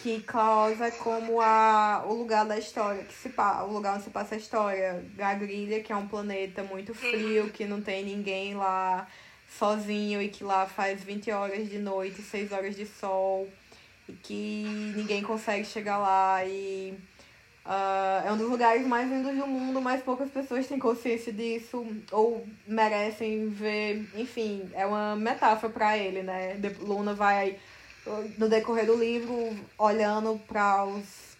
Que 0.00 0.20
Klaus 0.22 0.80
é 0.80 0.90
como 0.90 1.40
a, 1.40 2.02
o 2.08 2.14
lugar 2.14 2.44
da 2.44 2.58
história, 2.58 3.04
que 3.04 3.14
se 3.14 3.28
o 3.28 3.66
lugar 3.72 3.94
onde 3.94 4.02
se 4.02 4.10
passa 4.10 4.34
a 4.34 4.38
história. 4.38 5.04
Gagrilha, 5.14 5.80
que 5.80 5.92
é 5.92 5.96
um 5.96 6.08
planeta 6.08 6.64
muito 6.64 6.92
frio, 6.92 7.50
que 7.50 7.64
não 7.64 7.80
tem 7.80 8.04
ninguém 8.04 8.54
lá, 8.54 9.06
sozinho 9.48 10.20
e 10.20 10.28
que 10.28 10.42
lá 10.42 10.66
faz 10.66 11.04
20 11.04 11.30
horas 11.30 11.70
de 11.70 11.78
noite, 11.78 12.20
6 12.20 12.50
horas 12.50 12.74
de 12.74 12.84
sol 12.84 13.48
que 14.22 14.64
ninguém 14.96 15.22
consegue 15.22 15.64
chegar 15.64 15.98
lá 15.98 16.44
e 16.44 16.98
uh, 17.64 18.26
é 18.26 18.32
um 18.32 18.36
dos 18.36 18.48
lugares 18.48 18.86
mais 18.86 19.10
lindos 19.10 19.36
do 19.36 19.46
mundo, 19.46 19.80
mas 19.80 20.02
poucas 20.02 20.30
pessoas 20.30 20.66
têm 20.66 20.78
consciência 20.78 21.32
disso 21.32 21.86
ou 22.10 22.46
merecem 22.66 23.48
ver, 23.48 24.08
enfim, 24.14 24.70
é 24.74 24.86
uma 24.86 25.16
metáfora 25.16 25.72
para 25.72 25.96
ele, 25.98 26.22
né? 26.22 26.58
Luna 26.80 27.14
vai 27.14 27.58
no 28.36 28.48
decorrer 28.48 28.86
do 28.86 28.96
livro 28.96 29.56
olhando 29.78 30.40
para 30.48 30.84
os 30.84 31.36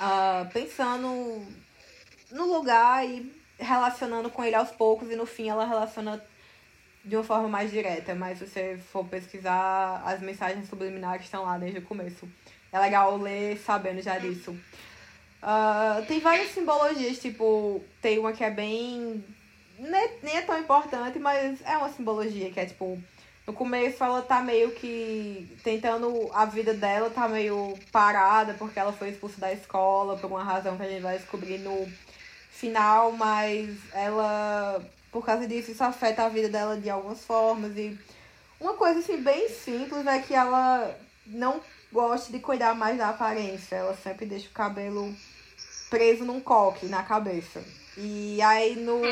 uh, 0.00 0.48
pensando 0.52 1.44
no 2.30 2.44
lugar 2.46 3.04
e 3.06 3.32
relacionando 3.58 4.30
com 4.30 4.44
ele 4.44 4.54
aos 4.54 4.70
poucos 4.70 5.10
e 5.10 5.16
no 5.16 5.26
fim 5.26 5.48
ela 5.48 5.64
relaciona 5.64 6.22
de 7.04 7.16
uma 7.16 7.24
forma 7.24 7.48
mais 7.48 7.70
direta, 7.70 8.14
mas 8.14 8.38
se 8.38 8.46
você 8.46 8.78
for 8.92 9.04
pesquisar, 9.04 10.02
as 10.04 10.20
mensagens 10.20 10.68
subliminares 10.68 11.24
estão 11.24 11.44
lá 11.44 11.58
desde 11.58 11.78
o 11.78 11.82
começo. 11.82 12.28
É 12.70 12.78
legal 12.78 13.16
ler 13.18 13.58
sabendo 13.58 14.00
já 14.00 14.18
disso. 14.18 14.56
Uh, 15.42 16.06
tem 16.06 16.20
várias 16.20 16.52
simbologias, 16.52 17.18
tipo, 17.18 17.82
tem 18.00 18.18
uma 18.18 18.32
que 18.32 18.44
é 18.44 18.50
bem. 18.50 19.24
Nem 19.78 20.36
é 20.36 20.42
tão 20.42 20.58
importante, 20.58 21.18
mas 21.18 21.60
é 21.62 21.76
uma 21.76 21.88
simbologia 21.88 22.50
que 22.50 22.60
é 22.60 22.66
tipo. 22.66 23.02
No 23.44 23.52
começo 23.52 24.04
ela 24.04 24.22
tá 24.22 24.40
meio 24.40 24.70
que 24.70 25.58
tentando. 25.64 26.30
A 26.32 26.44
vida 26.44 26.72
dela 26.72 27.10
tá 27.10 27.26
meio 27.26 27.76
parada 27.90 28.54
porque 28.54 28.78
ela 28.78 28.92
foi 28.92 29.08
expulsa 29.08 29.40
da 29.40 29.52
escola 29.52 30.16
por 30.16 30.30
uma 30.30 30.44
razão 30.44 30.76
que 30.76 30.84
a 30.84 30.88
gente 30.88 31.02
vai 31.02 31.18
descobrir 31.18 31.58
no 31.58 31.90
final, 32.48 33.10
mas 33.10 33.76
ela 33.92 34.80
por 35.12 35.24
causa 35.24 35.46
disso, 35.46 35.70
isso 35.70 35.84
afeta 35.84 36.24
a 36.24 36.28
vida 36.30 36.48
dela 36.48 36.76
de 36.76 36.88
algumas 36.88 37.22
formas. 37.22 37.76
E 37.76 37.96
uma 38.58 38.72
coisa 38.74 39.00
assim 39.00 39.18
bem 39.18 39.48
simples 39.50 40.06
é 40.06 40.18
que 40.20 40.34
ela 40.34 40.98
não 41.26 41.60
gosta 41.92 42.32
de 42.32 42.40
cuidar 42.40 42.74
mais 42.74 42.96
da 42.96 43.10
aparência. 43.10 43.76
Ela 43.76 43.94
sempre 43.94 44.24
deixa 44.24 44.48
o 44.48 44.52
cabelo 44.52 45.14
preso 45.90 46.24
num 46.24 46.40
coque 46.40 46.86
na 46.86 47.02
cabeça. 47.02 47.62
E 47.96 48.40
aí 48.40 48.74
no 48.76 49.02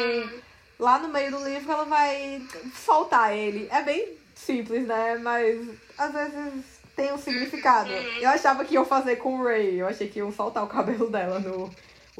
lá 0.78 0.98
no 0.98 1.08
meio 1.08 1.30
do 1.30 1.44
livro 1.44 1.70
ela 1.70 1.84
vai 1.84 2.42
soltar 2.74 3.36
ele. 3.36 3.68
É 3.70 3.82
bem 3.82 4.16
simples, 4.34 4.86
né? 4.86 5.18
Mas 5.18 5.68
às 5.98 6.12
vezes 6.14 6.64
tem 6.96 7.12
um 7.12 7.18
significado. 7.18 7.90
Eu 7.90 8.30
achava 8.30 8.64
que 8.64 8.74
iam 8.74 8.86
fazer 8.86 9.16
com 9.16 9.38
o 9.38 9.44
Ray. 9.44 9.80
Eu 9.80 9.86
achei 9.86 10.08
que 10.08 10.18
iam 10.18 10.32
soltar 10.32 10.64
o 10.64 10.68
cabelo 10.68 11.10
dela 11.10 11.38
no 11.38 11.70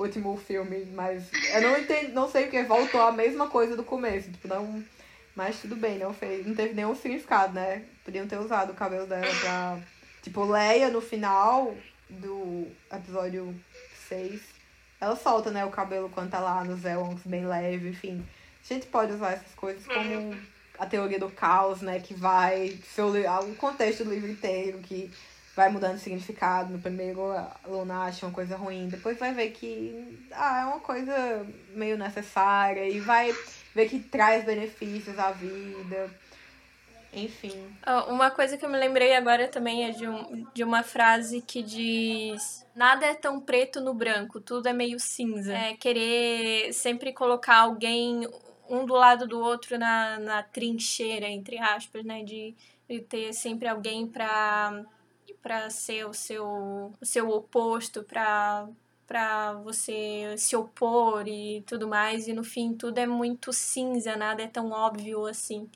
último 0.03 0.37
filme, 0.37 0.87
mas 0.95 1.29
eu 1.55 1.63
não 1.63 1.79
entendo, 1.79 2.13
não 2.13 2.31
sei 2.31 2.45
porque 2.45 2.63
voltou 2.63 3.01
a 3.01 3.13
mesma 3.13 3.49
coisa 3.49 3.77
do 3.77 3.85
começo, 3.85 4.31
tipo, 4.31 4.49
não, 4.49 4.85
mas 5.35 5.61
tudo 5.61 5.77
bem, 5.77 5.99
não 5.99 6.13
fez, 6.13 6.47
não 6.47 6.55
teve 6.55 6.75
nenhum 6.75 6.95
significado, 6.95 7.55
né? 7.55 7.85
Podiam 8.05 8.27
ter 8.27 8.39
usado 8.39 8.71
o 8.71 8.75
cabelo 8.75 9.07
dela 9.07 9.35
pra, 9.41 9.79
tipo, 10.23 10.45
Leia 10.45 10.91
no 10.91 11.01
final 11.01 11.75
do 12.09 12.67
episódio 12.93 13.55
6, 14.09 14.41
ela 15.01 15.17
solta, 15.17 15.51
né, 15.51 15.65
o 15.65 15.71
cabelo 15.71 16.11
quando 16.11 16.31
tá 16.31 16.41
lá 16.41 16.65
nos 16.65 16.85
Elons 16.85 17.21
bem 17.25 17.47
leve, 17.47 17.89
enfim. 17.89 18.27
A 18.63 18.75
gente 18.75 18.87
pode 18.87 19.13
usar 19.13 19.33
essas 19.33 19.55
coisas 19.55 19.87
como 19.87 20.37
a 20.79 20.87
teoria 20.87 21.19
do 21.19 21.31
caos, 21.31 21.81
né, 21.81 22.01
que 22.01 22.15
vai 22.15 22.79
o 23.49 23.55
contexto 23.55 24.05
do 24.05 24.11
livro 24.11 24.31
inteiro, 24.31 24.79
que 24.79 25.11
vai 25.61 25.69
mudando 25.69 25.97
de 25.97 26.01
significado. 26.01 26.73
No 26.73 26.79
primeiro, 26.79 27.21
Luna 27.67 28.05
acha 28.05 28.25
uma 28.25 28.33
coisa 28.33 28.57
ruim, 28.57 28.89
depois 28.89 29.19
vai 29.19 29.35
ver 29.35 29.51
que 29.51 30.27
ah, 30.33 30.63
é 30.63 30.65
uma 30.65 30.81
coisa 30.81 31.47
meio 31.75 31.99
necessária 31.99 32.89
e 32.89 32.99
vai 32.99 33.35
ver 33.75 33.87
que 33.87 33.99
traz 33.99 34.43
benefícios 34.43 35.19
à 35.19 35.31
vida. 35.33 36.11
Enfim. 37.13 37.61
Uma 38.09 38.31
coisa 38.31 38.57
que 38.57 38.65
eu 38.65 38.71
me 38.71 38.79
lembrei 38.79 39.15
agora 39.15 39.49
também 39.49 39.85
é 39.85 39.91
de, 39.91 40.09
um, 40.09 40.47
de 40.55 40.65
uma 40.65 40.83
frase 40.83 41.43
que 41.43 41.63
diz: 41.63 42.65
Nada 42.75 43.05
é 43.05 43.15
tão 43.15 43.39
preto 43.39 43.81
no 43.81 43.93
branco, 43.93 44.41
tudo 44.41 44.67
é 44.67 44.73
meio 44.73 44.99
cinza. 44.99 45.53
É 45.53 45.75
querer 45.75 46.73
sempre 46.73 47.13
colocar 47.13 47.57
alguém 47.57 48.27
um 48.69 48.87
do 48.87 48.95
lado 48.95 49.27
do 49.27 49.41
outro 49.41 49.77
na, 49.77 50.19
na 50.21 50.43
trincheira, 50.43 51.29
entre 51.29 51.59
aspas, 51.59 52.03
né? 52.05 52.23
De, 52.23 52.55
de 52.89 53.01
ter 53.01 53.35
sempre 53.35 53.69
alguém 53.69 54.07
para 54.07 54.85
para 55.43 55.71
ser 55.71 56.07
o 56.07 56.13
seu, 56.13 56.93
o 57.01 57.05
seu 57.05 57.29
oposto, 57.31 58.03
para 58.03 58.69
para 59.07 59.55
você 59.55 60.37
se 60.39 60.55
opor 60.55 61.27
e 61.27 61.65
tudo 61.67 61.89
mais, 61.89 62.29
e 62.29 62.33
no 62.33 62.45
fim 62.45 62.73
tudo 62.73 62.97
é 62.97 63.07
muito 63.07 63.53
cinza, 63.53 64.15
nada 64.15 64.41
é 64.41 64.47
tão 64.47 64.71
óbvio 64.71 65.27
assim. 65.27 65.69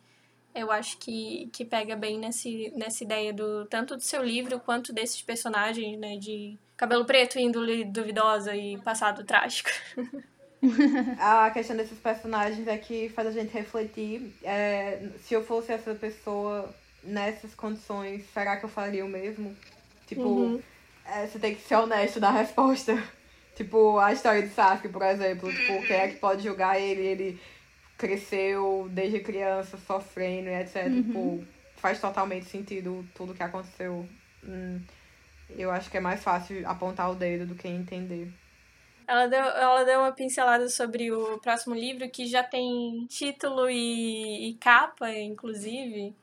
Eu 0.54 0.70
acho 0.70 0.96
que, 0.98 1.50
que 1.52 1.64
pega 1.64 1.96
bem 1.96 2.16
nesse, 2.16 2.72
nessa 2.76 3.02
ideia 3.02 3.32
do 3.32 3.66
tanto 3.66 3.96
do 3.96 4.02
seu 4.02 4.22
livro 4.22 4.60
quanto 4.60 4.92
desses 4.92 5.20
personagens, 5.20 5.98
né, 5.98 6.16
de 6.16 6.56
cabelo 6.76 7.04
preto, 7.04 7.36
índole 7.36 7.84
duvidosa 7.84 8.54
e 8.54 8.78
passado 8.78 9.24
trágico. 9.24 9.70
a 11.18 11.50
questão 11.50 11.76
desses 11.76 11.98
personagens 11.98 12.68
é 12.68 12.78
que 12.78 13.08
faz 13.08 13.26
a 13.26 13.32
gente 13.32 13.52
refletir. 13.52 14.32
É, 14.44 15.08
se 15.18 15.34
eu 15.34 15.44
fosse 15.44 15.72
essa 15.72 15.92
pessoa 15.92 16.72
nessas 17.04 17.54
condições, 17.54 18.24
será 18.32 18.56
que 18.56 18.64
eu 18.64 18.68
faria 18.68 19.04
o 19.04 19.08
mesmo? 19.08 19.56
Tipo, 20.06 20.22
uhum. 20.22 20.62
é, 21.04 21.26
você 21.26 21.38
tem 21.38 21.54
que 21.54 21.62
ser 21.62 21.76
honesto 21.76 22.20
na 22.20 22.30
resposta. 22.30 23.00
tipo, 23.54 23.98
a 23.98 24.12
história 24.12 24.42
de 24.42 24.48
Sasuke, 24.48 24.88
por 24.88 25.02
exemplo. 25.02 25.52
Tipo, 25.52 25.86
quem 25.86 25.96
é 25.96 26.08
que 26.08 26.16
pode 26.16 26.42
julgar 26.42 26.80
ele? 26.80 27.02
Ele 27.02 27.40
cresceu 27.96 28.88
desde 28.90 29.20
criança 29.20 29.78
sofrendo 29.78 30.48
e 30.48 30.60
etc. 30.60 30.86
Uhum. 30.86 31.02
Tipo, 31.02 31.44
faz 31.76 32.00
totalmente 32.00 32.46
sentido 32.46 33.06
tudo 33.14 33.34
que 33.34 33.42
aconteceu. 33.42 34.08
Hum, 34.42 34.80
eu 35.50 35.70
acho 35.70 35.90
que 35.90 35.96
é 35.96 36.00
mais 36.00 36.22
fácil 36.22 36.66
apontar 36.68 37.10
o 37.10 37.14
dedo 37.14 37.46
do 37.46 37.54
que 37.54 37.68
entender. 37.68 38.32
Ela 39.06 39.26
deu, 39.26 39.40
ela 39.40 39.84
deu 39.84 40.00
uma 40.00 40.12
pincelada 40.12 40.68
sobre 40.68 41.12
o 41.12 41.38
próximo 41.38 41.74
livro, 41.74 42.08
que 42.08 42.26
já 42.26 42.42
tem 42.42 43.06
título 43.06 43.68
e, 43.68 44.48
e 44.48 44.54
capa, 44.54 45.10
inclusive. 45.12 46.14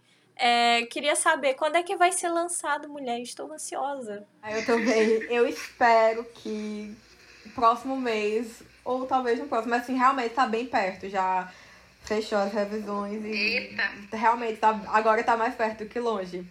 É, 0.43 0.87
queria 0.87 1.15
saber 1.15 1.53
quando 1.53 1.75
é 1.75 1.83
que 1.83 1.95
vai 1.95 2.11
ser 2.11 2.29
lançado 2.29 2.89
Mulher. 2.89 3.21
Estou 3.21 3.53
ansiosa. 3.53 4.25
Eu 4.49 4.65
também. 4.65 5.07
Eu 5.29 5.47
espero 5.47 6.23
que 6.23 6.97
próximo 7.53 7.95
mês, 7.95 8.63
ou 8.83 9.05
talvez 9.05 9.37
no 9.37 9.45
próximo, 9.45 9.69
mas 9.69 9.83
assim, 9.83 9.95
realmente 9.95 10.33
tá 10.33 10.47
bem 10.47 10.65
perto. 10.65 11.07
Já 11.07 11.53
fechou 12.05 12.39
as 12.39 12.51
revisões 12.51 13.23
e 13.23 13.29
Eita. 13.29 13.83
realmente 14.11 14.57
tá, 14.57 14.81
agora 14.87 15.23
tá 15.23 15.37
mais 15.37 15.53
perto 15.53 15.83
do 15.83 15.89
que 15.89 15.99
longe. 15.99 16.43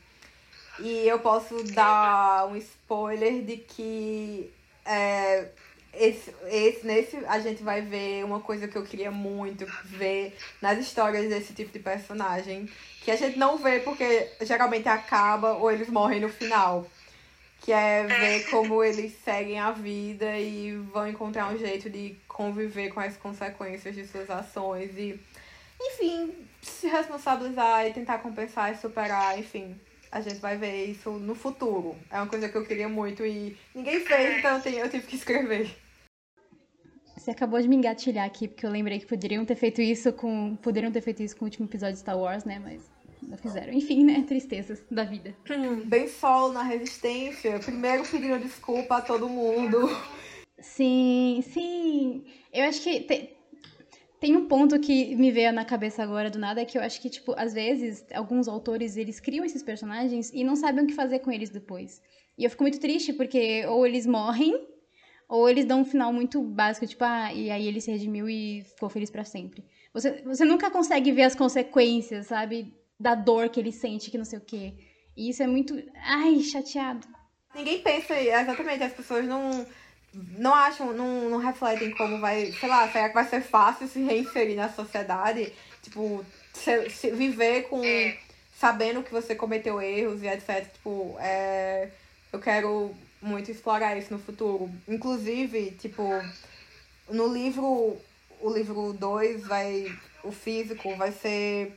E 0.78 1.08
eu 1.08 1.18
posso 1.18 1.60
dar 1.72 2.46
um 2.46 2.54
spoiler 2.56 3.42
de 3.42 3.56
que 3.56 4.52
é, 4.84 5.48
esse, 5.92 6.32
esse, 6.46 6.86
nesse 6.86 7.16
a 7.26 7.40
gente 7.40 7.62
vai 7.62 7.80
ver 7.82 8.24
uma 8.24 8.40
coisa 8.40 8.68
que 8.68 8.76
eu 8.76 8.84
queria 8.84 9.10
muito 9.10 9.66
ver 9.84 10.36
nas 10.62 10.78
histórias 10.78 11.28
desse 11.28 11.52
tipo 11.52 11.72
de 11.72 11.80
personagem, 11.80 12.68
que 13.10 13.24
a 13.24 13.28
gente 13.28 13.38
não 13.38 13.58
vê 13.58 13.80
porque 13.80 14.28
geralmente 14.42 14.88
acaba 14.88 15.54
ou 15.54 15.70
eles 15.70 15.88
morrem 15.88 16.20
no 16.20 16.28
final. 16.28 16.86
Que 17.60 17.72
é 17.72 18.04
ver 18.04 18.48
como 18.48 18.82
eles 18.82 19.12
seguem 19.24 19.58
a 19.58 19.70
vida 19.70 20.38
e 20.38 20.72
vão 20.92 21.08
encontrar 21.08 21.52
um 21.52 21.58
jeito 21.58 21.90
de 21.90 22.16
conviver 22.26 22.90
com 22.90 23.00
as 23.00 23.16
consequências 23.16 23.94
de 23.94 24.06
suas 24.06 24.30
ações 24.30 24.96
e, 24.96 25.20
enfim, 25.78 26.32
se 26.62 26.86
responsabilizar 26.86 27.86
e 27.86 27.92
tentar 27.92 28.18
compensar 28.18 28.72
e 28.72 28.78
superar, 28.78 29.38
enfim. 29.38 29.78
A 30.10 30.20
gente 30.20 30.40
vai 30.40 30.56
ver 30.56 30.86
isso 30.86 31.10
no 31.10 31.34
futuro. 31.34 31.96
É 32.10 32.16
uma 32.16 32.26
coisa 32.26 32.48
que 32.48 32.56
eu 32.56 32.64
queria 32.64 32.88
muito 32.88 33.26
e 33.26 33.56
ninguém 33.74 34.00
fez, 34.00 34.38
então 34.38 34.56
eu 34.56 34.88
tive 34.88 35.06
que 35.06 35.16
escrever. 35.16 35.70
Você 37.16 37.30
acabou 37.30 37.60
de 37.60 37.68
me 37.68 37.76
engatilhar 37.76 38.24
aqui, 38.24 38.48
porque 38.48 38.64
eu 38.64 38.70
lembrei 38.70 38.98
que 38.98 39.06
poderiam 39.06 39.44
ter 39.44 39.54
feito 39.54 39.82
isso 39.82 40.10
com. 40.12 40.56
Poderiam 40.56 40.90
ter 40.90 41.02
feito 41.02 41.22
isso 41.22 41.36
com 41.36 41.44
o 41.44 41.48
último 41.48 41.66
episódio 41.66 41.92
de 41.92 42.00
Star 42.00 42.18
Wars, 42.18 42.44
né? 42.44 42.58
Mas 42.58 42.90
fizeram. 43.36 43.72
Enfim, 43.72 44.04
né? 44.04 44.24
Tristezas 44.26 44.82
da 44.90 45.04
vida. 45.04 45.34
Bem 45.84 46.08
solo 46.08 46.52
na 46.52 46.62
resistência. 46.62 47.58
Primeiro 47.58 48.04
pedindo 48.04 48.38
desculpa 48.38 48.96
a 48.96 49.00
todo 49.00 49.28
mundo. 49.28 49.88
Sim, 50.58 51.42
sim. 51.42 52.24
Eu 52.52 52.64
acho 52.64 52.82
que 52.82 53.00
tem, 53.00 53.36
tem 54.20 54.36
um 54.36 54.46
ponto 54.46 54.78
que 54.78 55.14
me 55.16 55.30
veio 55.30 55.52
na 55.52 55.64
cabeça 55.64 56.02
agora 56.02 56.30
do 56.30 56.38
nada, 56.38 56.60
é 56.60 56.64
que 56.64 56.76
eu 56.76 56.82
acho 56.82 57.00
que, 57.00 57.08
tipo, 57.08 57.34
às 57.36 57.54
vezes, 57.54 58.04
alguns 58.14 58.46
autores, 58.48 58.96
eles 58.96 59.18
criam 59.18 59.44
esses 59.44 59.62
personagens 59.62 60.30
e 60.32 60.44
não 60.44 60.56
sabem 60.56 60.84
o 60.84 60.86
que 60.86 60.94
fazer 60.94 61.20
com 61.20 61.32
eles 61.32 61.50
depois. 61.50 62.02
E 62.36 62.44
eu 62.44 62.50
fico 62.50 62.62
muito 62.62 62.78
triste, 62.78 63.12
porque 63.12 63.64
ou 63.66 63.86
eles 63.86 64.06
morrem 64.06 64.68
ou 65.30 65.48
eles 65.48 65.64
dão 65.64 65.82
um 65.82 65.84
final 65.84 66.12
muito 66.12 66.42
básico, 66.42 66.84
tipo, 66.84 67.04
ah, 67.04 67.32
e 67.32 67.52
aí 67.52 67.66
ele 67.66 67.80
se 67.80 67.90
redimiu 67.90 68.28
e 68.28 68.64
ficou 68.64 68.88
feliz 68.88 69.10
para 69.10 69.24
sempre. 69.24 69.64
Você, 69.94 70.22
você 70.22 70.44
nunca 70.44 70.70
consegue 70.70 71.12
ver 71.12 71.22
as 71.22 71.36
consequências, 71.36 72.26
sabe? 72.26 72.74
Da 73.00 73.14
dor 73.14 73.48
que 73.48 73.58
ele 73.58 73.72
sente, 73.72 74.10
que 74.10 74.18
não 74.18 74.26
sei 74.26 74.38
o 74.38 74.42
quê. 74.42 74.74
E 75.16 75.30
isso 75.30 75.42
é 75.42 75.46
muito. 75.46 75.74
Ai, 75.96 76.40
chateado. 76.40 77.08
Ninguém 77.54 77.80
pensa, 77.80 78.14
exatamente, 78.20 78.84
as 78.84 78.92
pessoas 78.92 79.24
não. 79.24 79.66
Não 80.12 80.52
acham, 80.52 80.92
não, 80.92 81.30
não 81.30 81.38
refletem 81.38 81.92
como 81.92 82.18
vai, 82.18 82.50
sei 82.50 82.68
lá, 82.68 82.90
será 82.90 83.08
que 83.08 83.14
vai 83.14 83.24
ser 83.24 83.42
fácil 83.42 83.86
se 83.86 84.02
reinserir 84.02 84.56
na 84.56 84.68
sociedade? 84.68 85.52
Tipo, 85.82 86.24
se, 86.52 86.90
se 86.90 87.10
viver 87.12 87.68
com. 87.68 87.80
sabendo 88.58 89.02
que 89.02 89.12
você 89.12 89.34
cometeu 89.34 89.80
erros 89.80 90.22
e 90.22 90.26
etc. 90.26 90.68
Tipo, 90.72 91.16
é, 91.20 91.90
eu 92.32 92.40
quero 92.40 92.94
muito 93.22 93.50
explorar 93.50 93.96
isso 93.96 94.12
no 94.12 94.18
futuro. 94.18 94.70
Inclusive, 94.88 95.72
tipo, 95.72 96.02
no 97.08 97.32
livro. 97.32 97.96
O 98.40 98.50
livro 98.50 98.94
2 98.94 99.46
vai. 99.46 99.86
O 100.22 100.32
físico 100.32 100.94
vai 100.96 101.12
ser 101.12 101.74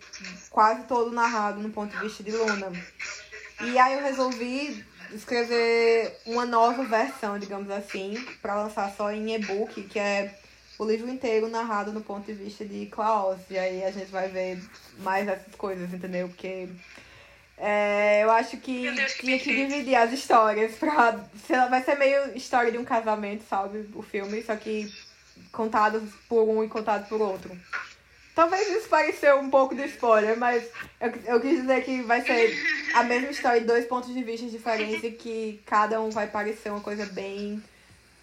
quase 0.50 0.84
todo 0.84 1.12
narrado 1.12 1.62
no 1.62 1.70
ponto 1.70 1.96
de 1.96 2.02
vista 2.02 2.24
de 2.24 2.32
Luna. 2.32 2.72
E 3.62 3.78
aí 3.78 3.94
eu 3.94 4.02
resolvi 4.02 4.86
escrever 5.14 6.18
uma 6.26 6.46
nova 6.46 6.84
versão, 6.84 7.38
digamos 7.38 7.70
assim, 7.70 8.16
para 8.42 8.56
lançar 8.56 8.92
só 8.96 9.12
em 9.12 9.36
e-book, 9.36 9.84
que 9.84 10.00
é 10.00 10.38
o 10.78 10.86
livro 10.86 11.10
inteiro 11.10 11.48
narrado 11.48 11.92
no 11.92 12.02
ponto 12.02 12.26
de 12.26 12.34
vista 12.34 12.66
de 12.66 12.88
Klaus. 12.88 13.40
E 13.50 13.58
aí 13.58 13.84
a 13.84 13.92
gente 13.92 14.12
vai 14.12 14.28
ver 14.28 14.62
mais 15.00 15.28
essas 15.28 15.56
coisas, 15.56 15.94
entendeu? 15.94 16.28
Porque 16.28 16.68
é, 17.58 18.24
eu 18.24 18.32
acho 18.32 18.58
que 18.58 18.92
Deus, 18.92 19.14
tinha 19.14 19.38
que, 19.38 19.44
que 19.44 19.56
dividir 19.56 19.96
as 19.96 20.12
histórias 20.12 20.76
pra. 20.76 21.12
Vai 21.70 21.84
ser 21.84 21.96
meio 21.96 22.36
história 22.36 22.72
de 22.72 22.78
um 22.78 22.84
casamento, 22.84 23.44
sabe? 23.48 23.90
O 23.94 24.02
filme, 24.02 24.42
só 24.44 24.56
que 24.56 24.92
contado 25.52 26.02
por 26.28 26.44
um 26.44 26.64
e 26.64 26.68
contado 26.68 27.08
por 27.08 27.22
outro. 27.22 27.56
Talvez 28.36 28.68
isso 28.70 28.90
pareceu 28.90 29.40
um 29.40 29.50
pouco 29.50 29.76
de 29.76 29.86
spoiler, 29.86 30.38
mas 30.38 30.68
eu, 31.00 31.14
eu 31.26 31.42
quis 31.42 31.62
dizer 31.62 31.84
que 31.84 32.02
vai 32.02 32.22
ser 32.22 32.52
a 32.96 33.04
mesma 33.04 33.30
história 33.30 33.62
de 33.62 33.68
dois 33.68 33.86
pontos 33.86 34.12
de 34.12 34.24
vista 34.24 34.48
diferentes 34.48 35.04
e 35.04 35.12
que 35.12 35.62
cada 35.66 36.02
um 36.02 36.10
vai 36.10 36.28
parecer 36.28 36.70
uma 36.70 36.82
coisa 36.82 37.06
bem 37.06 37.62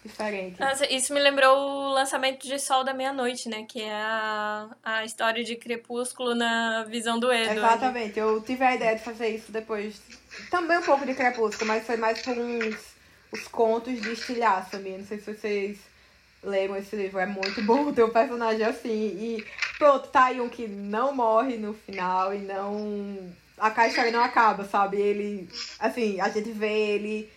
diferente. 0.03 0.59
Nossa, 0.59 0.91
isso 0.91 1.13
me 1.13 1.19
lembrou 1.19 1.55
o 1.55 1.93
lançamento 1.93 2.45
de 2.45 2.59
Sol 2.59 2.83
da 2.83 2.93
Meia-Noite, 2.93 3.47
né? 3.47 3.65
Que 3.67 3.83
é 3.83 3.93
a, 3.93 4.69
a 4.83 5.05
história 5.05 5.43
de 5.43 5.55
Crepúsculo 5.55 6.35
na 6.35 6.83
visão 6.83 7.19
do 7.19 7.31
Edward. 7.31 7.59
Exatamente. 7.59 8.19
Eu 8.19 8.41
tive 8.41 8.63
a 8.63 8.75
ideia 8.75 8.95
de 8.95 9.03
fazer 9.03 9.29
isso 9.29 9.51
depois. 9.51 10.01
Também 10.49 10.77
um 10.77 10.83
pouco 10.83 11.05
de 11.05 11.13
Crepúsculo, 11.13 11.67
mas 11.67 11.85
foi 11.85 11.97
mais 11.97 12.21
por 12.21 12.37
uns 12.37 12.75
os 13.31 13.47
contos 13.47 14.01
de 14.01 14.11
estilhaço, 14.11 14.71
também. 14.71 14.97
Não 14.97 15.05
sei 15.05 15.19
se 15.19 15.33
vocês 15.33 15.77
leiam 16.43 16.75
esse 16.75 16.95
livro, 16.95 17.19
é 17.19 17.25
muito 17.25 17.61
bom 17.63 17.93
ter 17.93 18.03
um 18.03 18.09
personagem 18.09 18.65
assim. 18.65 18.89
E 18.89 19.45
pronto, 19.81 20.09
tá 20.09 20.25
aí 20.25 20.39
um 20.39 20.47
que 20.47 20.67
não 20.67 21.11
morre 21.11 21.57
no 21.57 21.73
final 21.73 22.31
e 22.35 22.37
não. 22.37 23.33
A 23.57 23.87
história 23.87 24.11
não 24.11 24.23
acaba, 24.23 24.63
sabe? 24.63 24.97
Ele. 24.97 25.49
Assim, 25.79 26.21
a 26.21 26.29
gente 26.29 26.51
vê 26.51 26.71
ele 26.71 27.31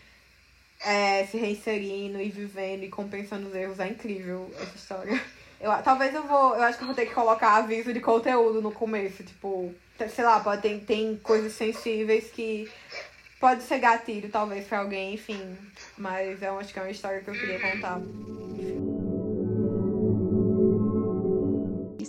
é, 0.84 1.24
se 1.24 1.38
reinserindo 1.38 2.20
e 2.20 2.28
vivendo 2.28 2.84
e 2.84 2.90
compensando 2.90 3.48
os 3.48 3.54
erros. 3.54 3.80
É 3.80 3.88
incrível 3.88 4.50
essa 4.60 4.76
história. 4.76 5.18
Eu, 5.58 5.72
talvez 5.82 6.14
eu 6.14 6.22
vou. 6.24 6.54
Eu 6.54 6.64
acho 6.64 6.76
que 6.76 6.84
eu 6.84 6.88
vou 6.88 6.94
ter 6.94 7.06
que 7.06 7.14
colocar 7.14 7.56
aviso 7.56 7.94
de 7.94 8.00
conteúdo 8.00 8.60
no 8.60 8.70
começo. 8.70 9.24
Tipo, 9.24 9.74
sei 10.10 10.24
lá, 10.24 10.38
pode, 10.40 10.60
tem, 10.60 10.80
tem 10.80 11.16
coisas 11.16 11.54
sensíveis 11.54 12.30
que 12.30 12.70
pode 13.40 13.62
ser 13.62 13.78
gatilho, 13.78 14.28
talvez, 14.28 14.66
pra 14.66 14.80
alguém, 14.80 15.14
enfim. 15.14 15.56
Mas 15.96 16.42
eu 16.42 16.58
acho 16.58 16.74
que 16.74 16.78
é 16.78 16.82
uma 16.82 16.90
história 16.90 17.20
que 17.22 17.30
eu 17.30 17.34
queria 17.34 17.58
contar. 17.58 17.98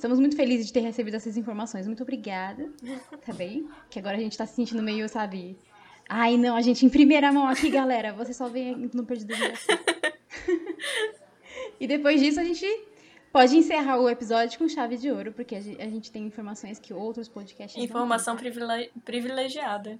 Estamos 0.06 0.20
muito 0.20 0.36
felizes 0.36 0.68
de 0.68 0.74
ter 0.74 0.82
recebido 0.82 1.16
essas 1.16 1.36
informações. 1.36 1.88
Muito 1.88 2.04
obrigada. 2.04 2.70
Tá 3.26 3.34
bem? 3.34 3.68
Que 3.90 3.98
agora 3.98 4.16
a 4.16 4.20
gente 4.20 4.38
tá 4.38 4.46
se 4.46 4.54
sentindo 4.54 4.84
meio, 4.84 5.10
sabe? 5.10 5.58
Ai, 6.08 6.38
não, 6.38 6.56
a 6.56 6.62
gente 6.62 6.86
em 6.86 6.90
primeira 6.90 7.32
mão 7.32 7.48
aqui, 7.48 7.72
galera. 7.72 8.14
Você 8.14 8.32
só 8.32 8.48
vem 8.48 8.88
no 8.94 9.04
Perdido 9.04 9.34
E 11.80 11.88
depois 11.88 12.22
disso 12.22 12.40
a 12.40 12.44
gente 12.44 12.68
pode 13.34 13.58
encerrar 13.58 14.00
o 14.00 14.08
episódio 14.08 14.60
com 14.60 14.70
chave 14.70 14.96
de 14.96 15.10
ouro, 15.10 15.32
porque 15.32 15.56
a 15.56 15.60
gente 15.60 16.12
tem 16.12 16.28
informações 16.28 16.78
que 16.78 16.94
outros 16.94 17.28
podcasts 17.28 17.84
Informação 17.84 18.38
privilegiada. 19.04 19.98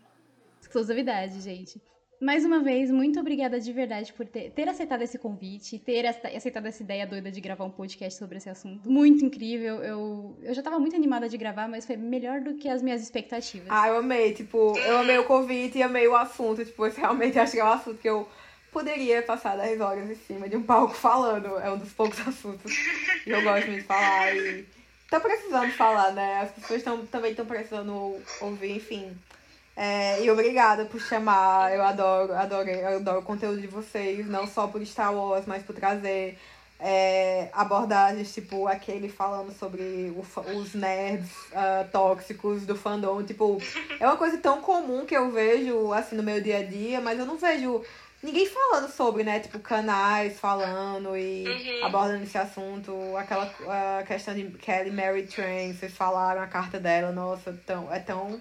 Exclusividade, 0.62 1.42
gente. 1.42 1.82
Mais 2.20 2.46
uma 2.46 2.60
vez, 2.62 2.90
muito 2.90 3.20
obrigada 3.20 3.60
de 3.60 3.72
verdade 3.74 4.14
por 4.14 4.26
ter, 4.26 4.52
ter 4.52 4.70
aceitado 4.70 5.02
esse 5.02 5.18
convite, 5.18 5.78
ter 5.78 6.06
aceitado 6.08 6.66
essa 6.66 6.82
ideia 6.82 7.06
doida 7.06 7.30
de 7.30 7.42
gravar 7.42 7.66
um 7.66 7.70
podcast 7.70 8.18
sobre 8.18 8.38
esse 8.38 8.50
assunto. 8.50 8.90
Muito 8.90 9.26
incrível. 9.26 9.84
Eu, 9.84 10.38
eu 10.42 10.54
já 10.54 10.62
tava 10.62 10.80
muito 10.80 10.96
animada 10.96 11.28
de 11.28 11.38
gravar, 11.38 11.68
mas 11.68 11.86
foi 11.86 11.98
melhor 11.98 12.42
do 12.42 12.56
que 12.56 12.70
as 12.70 12.82
minhas 12.82 13.02
expectativas. 13.02 13.68
Ah, 13.70 13.90
eu 13.90 13.98
amei. 13.98 14.34
Tipo, 14.34 14.78
eu 14.80 14.98
amei 14.98 15.18
o 15.18 15.26
convite 15.26 15.78
e 15.78 15.84
amei 15.84 16.08
o 16.08 16.16
assunto. 16.16 16.64
Tipo, 16.64 16.86
eu 16.86 16.94
realmente 16.94 17.38
acho 17.38 17.52
que 17.52 17.60
é 17.60 17.66
um 17.66 17.70
assunto 17.70 17.98
que 17.98 18.10
eu 18.10 18.28
poderia 18.72 19.22
passar 19.22 19.58
10 19.58 19.80
horas 19.82 20.10
em 20.10 20.16
cima 20.16 20.50
de 20.50 20.56
um 20.56 20.64
palco 20.64 20.94
falando. 20.94 21.58
É 21.60 21.72
um 21.72 21.78
dos 21.78 21.92
poucos 21.92 22.20
assuntos 22.28 22.72
que 23.24 23.30
eu 23.30 23.42
gosto 23.44 23.68
muito 23.68 23.82
de 23.82 23.88
falar. 23.88 24.36
E 24.36 24.66
tô 25.10 25.20
precisando 25.20 25.72
falar, 25.72 26.12
né? 26.14 26.42
As 26.42 26.52
pessoas 26.52 26.84
tão, 26.84 27.06
também 27.06 27.32
estão 27.32 27.46
precisando 27.46 28.18
ouvir, 28.42 28.78
enfim. 28.78 29.16
É, 29.76 30.24
e 30.24 30.32
obrigada 30.32 30.86
por 30.86 31.02
chamar. 31.02 31.74
Eu 31.76 31.84
adoro, 31.84 32.34
adoro, 32.34 32.70
adoro 32.96 33.20
o 33.20 33.24
conteúdo 33.24 33.60
de 33.60 33.68
vocês, 33.68 34.26
não 34.28 34.48
só 34.48 34.68
por 34.68 34.86
Star 34.86 35.14
Wars, 35.14 35.46
mas 35.46 35.64
por 35.64 35.76
trazer 35.76 36.38
é, 36.80 37.50
abordagens, 37.54 38.34
tipo 38.34 38.68
aquele 38.68 39.10
falando 39.10 39.52
sobre 39.54 40.14
o, 40.16 40.26
os 40.58 40.74
nerds 40.74 41.30
uh, 41.52 41.90
tóxicos 41.92 42.66
do 42.66 42.76
fandom. 42.76 43.24
Tipo, 43.24 43.62
é 44.00 44.06
uma 44.06 44.18
coisa 44.18 44.38
tão 44.38 44.62
comum 44.62 45.06
que 45.06 45.16
eu 45.16 45.32
vejo 45.32 45.92
assim 45.94 46.16
no 46.16 46.24
meu 46.24 46.42
dia 46.42 46.60
a 46.60 46.64
dia, 46.64 47.02
mas 47.02 47.20
eu 47.20 47.26
não 47.26 47.38
vejo 47.38 47.84
ninguém 48.22 48.48
falando 48.48 48.92
sobre, 48.92 49.24
né? 49.24 49.40
Tipo, 49.40 49.60
canais 49.60 50.40
falando 50.40 51.16
e 51.18 51.46
uhum. 51.48 51.86
abordando 51.86 52.24
esse 52.24 52.38
assunto. 52.38 52.94
Aquela 53.18 53.46
uh, 53.46 54.06
questão 54.06 54.34
de 54.34 54.44
Kelly 54.52 54.92
Mary 54.92 55.24
Train, 55.24 55.74
vocês 55.74 55.94
falaram 55.94 56.42
a 56.42 56.48
carta 56.48 56.80
dela, 56.80 57.12
nossa, 57.12 57.58
tão, 57.66 57.94
é 57.94 58.00
tão 58.00 58.40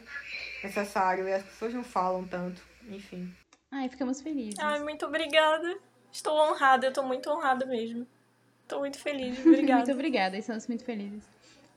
necessário 0.64 1.28
e 1.28 1.32
as 1.32 1.42
pessoas 1.42 1.74
não 1.74 1.84
falam 1.84 2.26
tanto. 2.26 2.62
Enfim. 2.88 3.32
Ai, 3.70 3.88
ficamos 3.88 4.20
felizes. 4.20 4.58
Ai, 4.58 4.82
muito 4.82 5.06
obrigada. 5.06 5.76
Estou 6.12 6.36
honrada, 6.36 6.86
eu 6.86 6.90
estou 6.90 7.04
muito 7.04 7.30
honrada 7.30 7.66
mesmo. 7.66 8.06
Estou 8.62 8.80
muito 8.80 8.98
feliz, 8.98 9.38
obrigada. 9.44 9.80
muito 9.80 9.92
obrigada, 9.92 10.36
estamos 10.36 10.66
muito 10.66 10.84
felizes. 10.84 11.24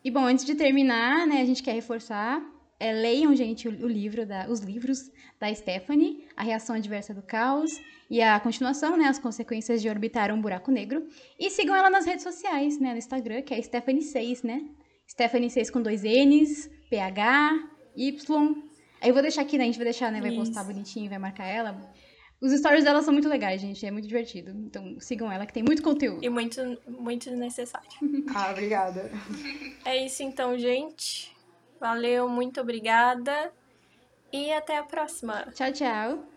E 0.03 0.11
bom, 0.11 0.25
antes 0.25 0.45
de 0.45 0.55
terminar, 0.55 1.27
né, 1.27 1.41
a 1.41 1.45
gente 1.45 1.61
quer 1.63 1.73
reforçar 1.73 2.41
é, 2.79 2.91
leiam, 2.91 3.35
gente, 3.35 3.67
o, 3.67 3.88
livro 3.88 4.25
da, 4.25 4.47
os 4.47 4.59
livros 4.59 5.11
da 5.39 5.53
Stephanie, 5.53 6.27
A 6.35 6.43
Reação 6.43 6.75
Adversa 6.75 7.13
do 7.13 7.21
Caos 7.23 7.71
e 8.09 8.21
a 8.21 8.39
continuação, 8.39 8.95
né, 8.95 9.05
As 9.05 9.17
Consequências 9.17 9.81
de 9.81 9.89
Orbitar 9.89 10.31
um 10.31 10.39
Buraco 10.39 10.71
Negro. 10.71 11.07
E 11.39 11.49
sigam 11.49 11.75
ela 11.75 11.89
nas 11.89 12.05
redes 12.05 12.23
sociais, 12.23 12.79
né, 12.79 12.91
no 12.91 12.97
Instagram, 12.97 13.41
que 13.41 13.53
é 13.53 13.61
Stephanie 13.61 14.03
6, 14.03 14.43
né? 14.43 14.63
Stephanie 15.09 15.49
6 15.49 15.71
com 15.71 15.81
dois 15.81 16.03
N's, 16.03 16.69
PH, 16.89 17.67
Y, 17.95 18.66
Aí 19.01 19.09
eu 19.09 19.13
vou 19.13 19.21
deixar 19.21 19.41
aqui, 19.41 19.57
né? 19.57 19.63
A 19.63 19.67
gente 19.67 19.77
vai 19.77 19.85
deixar, 19.85 20.11
né? 20.11 20.21
Vai 20.21 20.31
Isso. 20.31 20.39
postar 20.39 20.63
bonitinho, 20.63 21.09
vai 21.09 21.19
marcar 21.19 21.45
ela. 21.45 21.77
Os 22.39 22.51
stories 22.51 22.83
dela 22.83 23.01
são 23.01 23.13
muito 23.13 23.27
legais, 23.27 23.61
gente. 23.61 23.85
É 23.85 23.91
muito 23.91 24.07
divertido. 24.07 24.51
Então 24.51 24.99
sigam 24.99 25.31
ela, 25.31 25.45
que 25.45 25.53
tem 25.53 25.63
muito 25.63 25.81
conteúdo. 25.81 26.23
E 26.23 26.29
muito, 26.29 26.61
muito 26.87 27.31
necessário. 27.31 27.89
ah, 28.35 28.51
obrigada. 28.51 29.11
É 29.85 30.05
isso 30.05 30.23
então, 30.23 30.57
gente. 30.57 31.35
Valeu, 31.79 32.29
muito 32.29 32.61
obrigada. 32.61 33.51
E 34.31 34.51
até 34.51 34.77
a 34.77 34.83
próxima. 34.83 35.47
Tchau, 35.53 35.71
tchau. 35.71 36.36